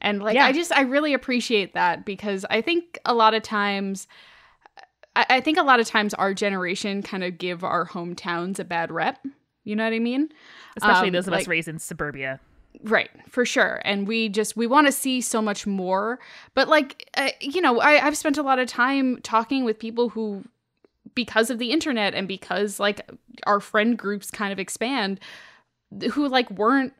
And 0.00 0.22
like, 0.22 0.34
yeah. 0.34 0.46
I 0.46 0.52
just, 0.52 0.72
I 0.72 0.82
really 0.82 1.14
appreciate 1.14 1.74
that 1.74 2.04
because 2.04 2.44
I 2.50 2.60
think 2.60 2.98
a 3.04 3.14
lot 3.14 3.34
of 3.34 3.42
times, 3.42 4.08
I, 5.14 5.26
I 5.30 5.40
think 5.40 5.58
a 5.58 5.62
lot 5.62 5.78
of 5.78 5.86
times 5.86 6.12
our 6.14 6.34
generation 6.34 7.02
kind 7.02 7.22
of 7.22 7.38
give 7.38 7.62
our 7.62 7.86
hometowns 7.86 8.58
a 8.58 8.64
bad 8.64 8.90
rep. 8.90 9.24
You 9.64 9.76
know 9.76 9.84
what 9.84 9.92
I 9.92 10.00
mean? 10.00 10.30
Especially 10.76 11.08
um, 11.08 11.12
those 11.12 11.28
of 11.28 11.32
like, 11.32 11.42
us 11.42 11.48
raised 11.48 11.68
in 11.68 11.78
suburbia. 11.78 12.40
Right, 12.82 13.10
for 13.28 13.44
sure. 13.44 13.80
And 13.84 14.08
we 14.08 14.28
just 14.28 14.56
we 14.56 14.66
want 14.66 14.86
to 14.88 14.92
see 14.92 15.20
so 15.20 15.40
much 15.40 15.66
more. 15.66 16.18
But 16.54 16.68
like 16.68 17.08
uh, 17.16 17.30
you 17.40 17.60
know, 17.60 17.80
I 17.80 18.04
I've 18.04 18.16
spent 18.16 18.38
a 18.38 18.42
lot 18.42 18.58
of 18.58 18.66
time 18.66 19.20
talking 19.22 19.64
with 19.64 19.78
people 19.78 20.08
who 20.08 20.44
because 21.14 21.50
of 21.50 21.58
the 21.58 21.70
internet 21.70 22.14
and 22.14 22.26
because 22.28 22.80
like 22.80 23.08
our 23.46 23.60
friend 23.60 23.96
groups 23.98 24.30
kind 24.30 24.52
of 24.52 24.58
expand 24.58 25.20
who 26.12 26.28
like 26.28 26.50
weren't 26.50 26.94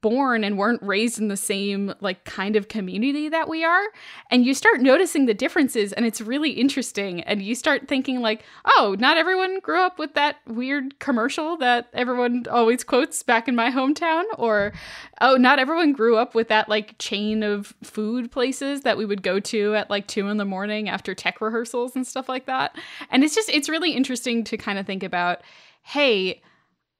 born 0.00 0.44
and 0.44 0.58
weren't 0.58 0.82
raised 0.82 1.18
in 1.18 1.28
the 1.28 1.36
same 1.36 1.92
like 2.00 2.24
kind 2.24 2.56
of 2.56 2.68
community 2.68 3.28
that 3.28 3.48
we 3.48 3.64
are. 3.64 3.84
And 4.30 4.44
you 4.44 4.54
start 4.54 4.80
noticing 4.80 5.26
the 5.26 5.34
differences 5.34 5.92
and 5.92 6.06
it's 6.06 6.20
really 6.20 6.50
interesting. 6.50 7.22
And 7.22 7.42
you 7.42 7.54
start 7.54 7.88
thinking 7.88 8.20
like 8.20 8.44
oh 8.76 8.96
not 8.98 9.16
everyone 9.16 9.58
grew 9.60 9.80
up 9.80 9.98
with 9.98 10.14
that 10.14 10.36
weird 10.46 10.98
commercial 11.00 11.56
that 11.56 11.88
everyone 11.94 12.44
always 12.50 12.84
quotes 12.84 13.22
back 13.22 13.48
in 13.48 13.56
my 13.56 13.70
hometown 13.70 14.24
or 14.36 14.72
oh 15.20 15.36
not 15.36 15.58
everyone 15.58 15.92
grew 15.92 16.16
up 16.16 16.34
with 16.34 16.48
that 16.48 16.68
like 16.68 16.96
chain 16.98 17.42
of 17.42 17.74
food 17.82 18.30
places 18.30 18.82
that 18.82 18.96
we 18.96 19.04
would 19.04 19.22
go 19.22 19.40
to 19.40 19.74
at 19.74 19.90
like 19.90 20.06
2 20.06 20.28
in 20.28 20.36
the 20.36 20.44
morning 20.44 20.88
after 20.88 21.14
tech 21.14 21.40
rehearsals 21.40 21.96
and 21.96 22.06
stuff 22.06 22.28
like 22.28 22.46
that. 22.46 22.76
And 23.10 23.24
it's 23.24 23.34
just 23.34 23.48
it's 23.48 23.68
really 23.68 23.92
interesting 23.92 24.44
to 24.44 24.56
kind 24.56 24.78
of 24.78 24.86
think 24.86 25.02
about 25.02 25.40
hey 25.82 26.42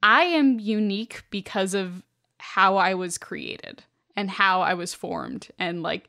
I 0.02 0.24
am 0.24 0.58
unique 0.60 1.24
because 1.30 1.74
of 1.74 2.02
how 2.38 2.76
I 2.76 2.94
was 2.94 3.18
created 3.18 3.82
and 4.16 4.30
how 4.30 4.62
I 4.62 4.74
was 4.74 4.94
formed 4.94 5.48
and 5.58 5.82
like 5.82 6.08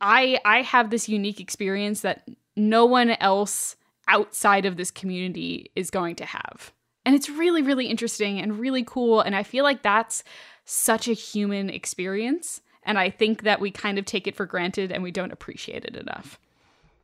I 0.00 0.40
I 0.44 0.62
have 0.62 0.90
this 0.90 1.08
unique 1.08 1.40
experience 1.40 2.02
that 2.02 2.28
no 2.56 2.84
one 2.86 3.10
else 3.10 3.76
outside 4.06 4.64
of 4.64 4.76
this 4.76 4.90
community 4.90 5.70
is 5.76 5.90
going 5.90 6.16
to 6.16 6.24
have. 6.24 6.72
And 7.04 7.14
it's 7.14 7.28
really 7.28 7.62
really 7.62 7.86
interesting 7.86 8.38
and 8.40 8.58
really 8.58 8.84
cool 8.84 9.20
and 9.20 9.34
I 9.34 9.42
feel 9.42 9.64
like 9.64 9.82
that's 9.82 10.22
such 10.64 11.08
a 11.08 11.12
human 11.12 11.70
experience 11.70 12.60
and 12.82 12.98
I 12.98 13.10
think 13.10 13.42
that 13.42 13.60
we 13.60 13.70
kind 13.70 13.98
of 13.98 14.04
take 14.04 14.26
it 14.26 14.36
for 14.36 14.46
granted 14.46 14.92
and 14.92 15.02
we 15.02 15.10
don't 15.10 15.32
appreciate 15.32 15.84
it 15.84 15.96
enough. 15.96 16.38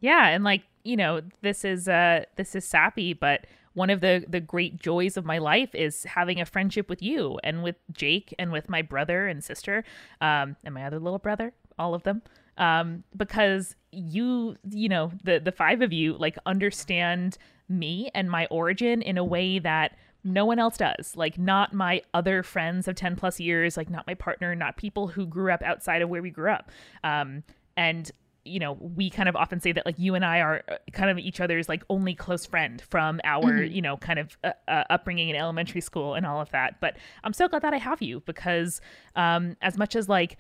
Yeah, 0.01 0.29
and 0.29 0.45
like, 0.45 0.63
you 0.83 0.97
know, 0.97 1.23
this 1.43 1.65
is 1.65 1.89
uh 1.89 2.25
this 2.37 2.55
is 2.55 2.65
sappy, 2.65 3.13
but 3.13 3.47
one 3.75 3.91
of 3.91 4.01
the 4.01 4.25
the 4.29 4.41
great 4.41 4.81
joys 4.81 5.17
of 5.17 5.25
my 5.25 5.39
life 5.39 5.75
is 5.75 6.05
having 6.05 6.41
a 6.41 6.47
friendship 6.47 6.89
with 6.89 7.03
you 7.03 7.39
and 7.45 7.63
with 7.63 7.77
Jake 7.93 8.35
and 8.39 8.51
with 8.51 8.69
my 8.69 8.83
brother 8.83 9.27
and 9.27 9.43
sister 9.45 9.85
um, 10.21 10.57
and 10.65 10.75
my 10.75 10.85
other 10.85 10.99
little 10.99 11.19
brother, 11.19 11.53
all 11.79 11.95
of 11.95 12.03
them. 12.05 12.23
Um, 12.57 13.03
because 13.17 13.75
you, 13.91 14.57
you 14.71 14.89
know, 14.89 15.13
the 15.23 15.39
the 15.39 15.53
five 15.53 15.83
of 15.83 15.93
you 15.93 16.17
like 16.17 16.39
understand 16.47 17.37
me 17.69 18.11
and 18.15 18.31
my 18.31 18.47
origin 18.47 19.03
in 19.03 19.19
a 19.19 19.25
way 19.25 19.59
that 19.59 19.97
no 20.25 20.47
one 20.47 20.59
else 20.59 20.79
does. 20.79 21.15
Like, 21.17 21.39
not 21.39 21.75
my 21.75 22.03
other 22.15 22.43
friends 22.43 22.89
of 22.89 22.97
10 22.97 23.15
plus 23.15 23.39
years, 23.39 23.77
like, 23.77 23.91
not 23.91 24.07
my 24.07 24.15
partner, 24.15 24.55
not 24.55 24.77
people 24.77 25.09
who 25.09 25.27
grew 25.27 25.53
up 25.53 25.63
outside 25.63 26.01
of 26.01 26.09
where 26.09 26.23
we 26.23 26.31
grew 26.31 26.51
up. 26.51 26.71
Um, 27.05 27.45
and 27.77 28.11
you 28.45 28.59
know, 28.59 28.73
we 28.73 29.11
kind 29.11 29.29
of 29.29 29.37
often 29.37 29.61
say 29.61 29.73
that 29.73 29.87
like 29.87 29.99
you 29.99 30.15
and 30.15 30.25
I 30.25 30.41
are 30.41 30.63
uh, 30.69 30.77
kind 30.93 31.11
of 31.11 31.19
each 31.19 31.41
other's 31.41 31.69
like 31.69 31.83
only 31.89 32.15
close 32.15 32.45
friend 32.45 32.81
from 32.83 33.21
our, 33.25 33.43
mm-hmm. 33.43 33.73
you 33.73 33.83
know, 33.83 33.97
kind 33.97 34.19
of 34.19 34.37
uh, 34.45 34.53
uh, 34.69 34.85
upbringing 34.91 35.31
in 35.31 35.37
elementary 35.37 35.81
school 35.81 36.15
and 36.15 36.27
all 36.27 36.41
of 36.41 36.51
that. 36.51 36.81
But 36.81 36.97
I'm 37.23 37.33
so 37.33 37.49
glad 37.49 37.63
that 37.63 37.73
I 37.73 37.79
have 37.79 38.03
you 38.03 38.21
because 38.27 38.81
um, 39.17 39.57
as 39.63 39.79
much 39.79 39.97
as 39.97 40.09
like, 40.09 40.37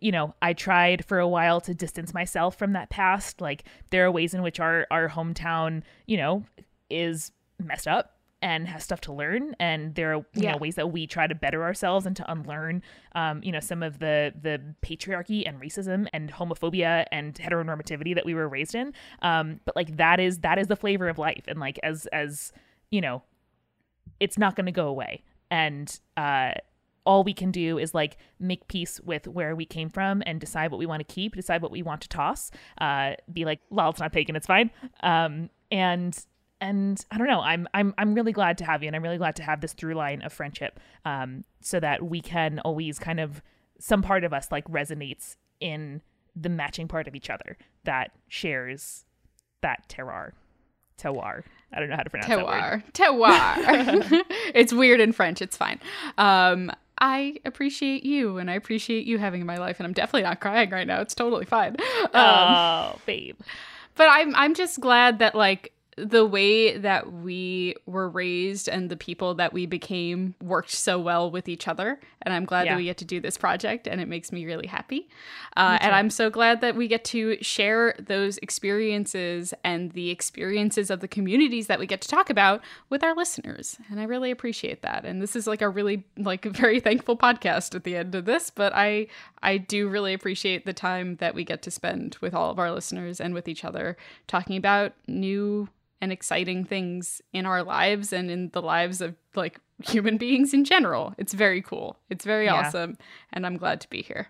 you 0.00 0.12
know, 0.12 0.34
I 0.42 0.52
tried 0.52 1.04
for 1.04 1.18
a 1.18 1.28
while 1.28 1.60
to 1.62 1.74
distance 1.74 2.12
myself 2.12 2.58
from 2.58 2.72
that 2.72 2.90
past. 2.90 3.40
Like 3.40 3.64
there 3.90 4.04
are 4.04 4.10
ways 4.10 4.34
in 4.34 4.42
which 4.42 4.60
our 4.60 4.86
our 4.90 5.08
hometown, 5.08 5.82
you 6.06 6.16
know, 6.16 6.44
is 6.90 7.32
messed 7.58 7.88
up 7.88 8.15
and 8.46 8.68
has 8.68 8.84
stuff 8.84 9.00
to 9.00 9.12
learn 9.12 9.56
and 9.58 9.96
there 9.96 10.12
are 10.12 10.18
you 10.18 10.24
yeah. 10.34 10.52
know 10.52 10.58
ways 10.58 10.76
that 10.76 10.92
we 10.92 11.04
try 11.04 11.26
to 11.26 11.34
better 11.34 11.64
ourselves 11.64 12.06
and 12.06 12.14
to 12.14 12.30
unlearn 12.30 12.80
um, 13.16 13.42
you 13.42 13.50
know 13.50 13.58
some 13.58 13.82
of 13.82 13.98
the 13.98 14.32
the 14.40 14.62
patriarchy 14.82 15.42
and 15.44 15.60
racism 15.60 16.06
and 16.12 16.32
homophobia 16.32 17.04
and 17.10 17.34
heteronormativity 17.34 18.14
that 18.14 18.24
we 18.24 18.34
were 18.34 18.48
raised 18.48 18.76
in 18.76 18.94
um, 19.22 19.58
but 19.64 19.74
like 19.74 19.96
that 19.96 20.20
is 20.20 20.38
that 20.38 20.60
is 20.60 20.68
the 20.68 20.76
flavor 20.76 21.08
of 21.08 21.18
life 21.18 21.42
and 21.48 21.58
like 21.58 21.80
as 21.82 22.06
as 22.12 22.52
you 22.92 23.00
know 23.00 23.20
it's 24.20 24.38
not 24.38 24.54
going 24.54 24.66
to 24.66 24.72
go 24.72 24.86
away 24.86 25.24
and 25.50 25.98
uh 26.16 26.52
all 27.04 27.24
we 27.24 27.34
can 27.34 27.50
do 27.50 27.78
is 27.78 27.94
like 27.94 28.16
make 28.38 28.68
peace 28.68 29.00
with 29.00 29.26
where 29.26 29.56
we 29.56 29.64
came 29.64 29.88
from 29.88 30.22
and 30.24 30.40
decide 30.40 30.72
what 30.72 30.78
we 30.78 30.86
want 30.86 31.06
to 31.06 31.14
keep, 31.14 31.36
decide 31.36 31.62
what 31.62 31.70
we 31.70 31.80
want 31.80 32.00
to 32.00 32.08
toss. 32.08 32.50
Uh, 32.80 33.12
be 33.32 33.44
like, 33.44 33.60
well, 33.70 33.90
it's 33.90 34.00
not 34.00 34.12
pagan, 34.12 34.34
it's 34.34 34.48
fine. 34.48 34.72
Um, 35.04 35.48
and 35.70 36.18
and 36.60 37.04
I 37.10 37.18
don't 37.18 37.26
know. 37.26 37.40
I'm 37.40 37.68
I'm 37.74 37.94
I'm 37.98 38.14
really 38.14 38.32
glad 38.32 38.58
to 38.58 38.64
have 38.64 38.82
you, 38.82 38.86
and 38.86 38.96
I'm 38.96 39.02
really 39.02 39.18
glad 39.18 39.36
to 39.36 39.42
have 39.42 39.60
this 39.60 39.72
through 39.72 39.94
line 39.94 40.22
of 40.22 40.32
friendship, 40.32 40.80
um, 41.04 41.44
so 41.60 41.80
that 41.80 42.02
we 42.02 42.20
can 42.20 42.60
always 42.60 42.98
kind 42.98 43.20
of 43.20 43.42
some 43.78 44.02
part 44.02 44.24
of 44.24 44.32
us 44.32 44.50
like 44.50 44.64
resonates 44.68 45.36
in 45.60 46.00
the 46.34 46.48
matching 46.48 46.88
part 46.88 47.08
of 47.08 47.14
each 47.14 47.30
other 47.30 47.56
that 47.84 48.10
shares 48.28 49.04
that 49.62 49.88
terroir, 49.88 50.32
terroir. 50.98 51.42
I 51.72 51.80
don't 51.80 51.90
know 51.90 51.96
how 51.96 52.02
to 52.02 52.10
pronounce 52.10 52.32
terroir. 52.32 52.72
word. 52.72 52.84
Terroir. 52.92 54.22
it's 54.54 54.72
weird 54.72 55.00
in 55.00 55.12
French. 55.12 55.42
It's 55.42 55.56
fine. 55.56 55.80
Um, 56.16 56.70
I 56.98 57.36
appreciate 57.44 58.04
you, 58.04 58.38
and 58.38 58.50
I 58.50 58.54
appreciate 58.54 59.06
you 59.06 59.18
having 59.18 59.42
in 59.42 59.46
my 59.46 59.58
life, 59.58 59.78
and 59.78 59.86
I'm 59.86 59.92
definitely 59.92 60.22
not 60.22 60.40
crying 60.40 60.70
right 60.70 60.86
now. 60.86 61.02
It's 61.02 61.14
totally 61.14 61.44
fine. 61.44 61.76
Um, 62.04 62.08
oh, 62.14 62.98
babe. 63.04 63.36
But 63.96 64.08
I'm 64.10 64.34
I'm 64.34 64.54
just 64.54 64.80
glad 64.80 65.18
that 65.18 65.34
like 65.34 65.72
the 65.96 66.26
way 66.26 66.76
that 66.76 67.10
we 67.10 67.74
were 67.86 68.08
raised 68.08 68.68
and 68.68 68.90
the 68.90 68.96
people 68.96 69.34
that 69.34 69.54
we 69.54 69.64
became 69.64 70.34
worked 70.42 70.70
so 70.70 71.00
well 71.00 71.30
with 71.30 71.48
each 71.48 71.66
other. 71.66 71.98
And 72.20 72.34
I'm 72.34 72.44
glad 72.44 72.66
yeah. 72.66 72.74
that 72.74 72.76
we 72.76 72.84
get 72.84 72.98
to 72.98 73.06
do 73.06 73.18
this 73.18 73.38
project 73.38 73.88
and 73.88 73.98
it 73.98 74.06
makes 74.06 74.30
me 74.30 74.44
really 74.44 74.66
happy. 74.66 75.08
Uh, 75.56 75.78
and 75.80 75.94
I'm 75.94 76.10
so 76.10 76.28
glad 76.28 76.60
that 76.60 76.76
we 76.76 76.86
get 76.86 77.02
to 77.06 77.42
share 77.42 77.94
those 77.98 78.36
experiences 78.38 79.54
and 79.64 79.92
the 79.92 80.10
experiences 80.10 80.90
of 80.90 81.00
the 81.00 81.08
communities 81.08 81.66
that 81.68 81.78
we 81.78 81.86
get 81.86 82.02
to 82.02 82.08
talk 82.08 82.28
about 82.28 82.60
with 82.90 83.02
our 83.02 83.14
listeners. 83.14 83.78
And 83.90 83.98
I 83.98 84.04
really 84.04 84.30
appreciate 84.30 84.82
that. 84.82 85.06
And 85.06 85.22
this 85.22 85.34
is 85.34 85.46
like 85.46 85.62
a 85.62 85.68
really, 85.68 86.04
like, 86.18 86.44
very 86.56 86.78
thankful 86.78 87.16
podcast 87.16 87.74
at 87.74 87.84
the 87.84 87.96
end 87.96 88.14
of 88.14 88.26
this, 88.26 88.50
but 88.50 88.74
I, 88.74 89.06
I 89.42 89.56
do 89.56 89.88
really 89.88 90.12
appreciate 90.12 90.66
the 90.66 90.74
time 90.74 91.16
that 91.16 91.34
we 91.34 91.42
get 91.42 91.62
to 91.62 91.70
spend 91.70 92.18
with 92.20 92.34
all 92.34 92.50
of 92.50 92.58
our 92.58 92.70
listeners 92.70 93.18
and 93.18 93.32
with 93.32 93.48
each 93.48 93.64
other 93.64 93.96
talking 94.26 94.58
about 94.58 94.92
new 95.08 95.68
and 96.00 96.12
exciting 96.12 96.64
things 96.64 97.22
in 97.32 97.46
our 97.46 97.62
lives 97.62 98.12
and 98.12 98.30
in 98.30 98.50
the 98.50 98.62
lives 98.62 99.00
of 99.00 99.14
like 99.34 99.60
human 99.82 100.16
beings 100.18 100.52
in 100.52 100.64
general. 100.64 101.14
It's 101.18 101.32
very 101.32 101.62
cool. 101.62 101.96
It's 102.10 102.24
very 102.24 102.46
yeah. 102.46 102.54
awesome. 102.54 102.96
And 103.32 103.46
I'm 103.46 103.56
glad 103.56 103.80
to 103.82 103.88
be 103.88 104.02
here. 104.02 104.28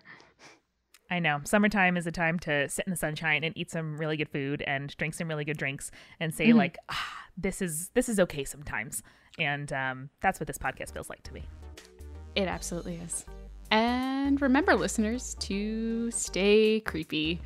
I 1.09 1.19
know. 1.19 1.39
Summertime 1.43 1.95
is 1.95 2.05
a 2.05 2.11
time 2.11 2.37
to 2.39 2.67
sit 2.67 2.85
in 2.85 2.91
the 2.91 2.97
sunshine 2.97 3.43
and 3.43 3.57
eat 3.57 3.71
some 3.71 3.97
really 3.97 4.17
good 4.17 4.29
food 4.29 4.61
and 4.67 4.95
drink 4.97 5.13
some 5.13 5.27
really 5.27 5.45
good 5.45 5.57
drinks 5.57 5.89
and 6.19 6.33
say 6.33 6.49
mm-hmm. 6.49 6.57
like, 6.57 6.77
ah, 6.89 7.25
this 7.37 7.61
is 7.61 7.89
this 7.93 8.09
is 8.09 8.19
okay 8.19 8.43
sometimes. 8.43 9.03
And 9.39 9.71
um, 9.71 10.09
that's 10.21 10.39
what 10.39 10.47
this 10.47 10.57
podcast 10.57 10.93
feels 10.93 11.09
like 11.09 11.23
to 11.23 11.33
me. 11.33 11.43
It 12.35 12.47
absolutely 12.47 12.95
is. 12.95 13.25
And 13.71 14.41
remember, 14.41 14.75
listeners, 14.75 15.35
to 15.41 16.11
stay 16.11 16.81
creepy. 16.81 17.41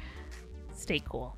Stay 0.74 1.01
cool. 1.07 1.38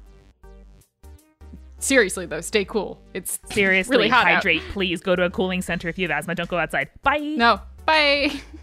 Seriously 1.84 2.26
though, 2.26 2.40
stay 2.40 2.64
cool. 2.64 3.02
It's 3.14 3.40
seriously 3.52 3.98
really 3.98 4.10
hot 4.10 4.26
hydrate. 4.26 4.62
Out. 4.62 4.70
Please 4.70 5.02
go 5.02 5.18
to 5.18 5.24
a 5.24 5.30
cooling 5.30 5.62
center 5.62 5.90
if 5.90 5.98
you 5.98 6.08
have 6.08 6.18
asthma. 6.18 6.34
Don't 6.34 6.50
go 6.50 6.58
outside. 6.58 6.90
Bye. 7.02 7.18
No. 7.18 7.60
Bye. 7.86 8.32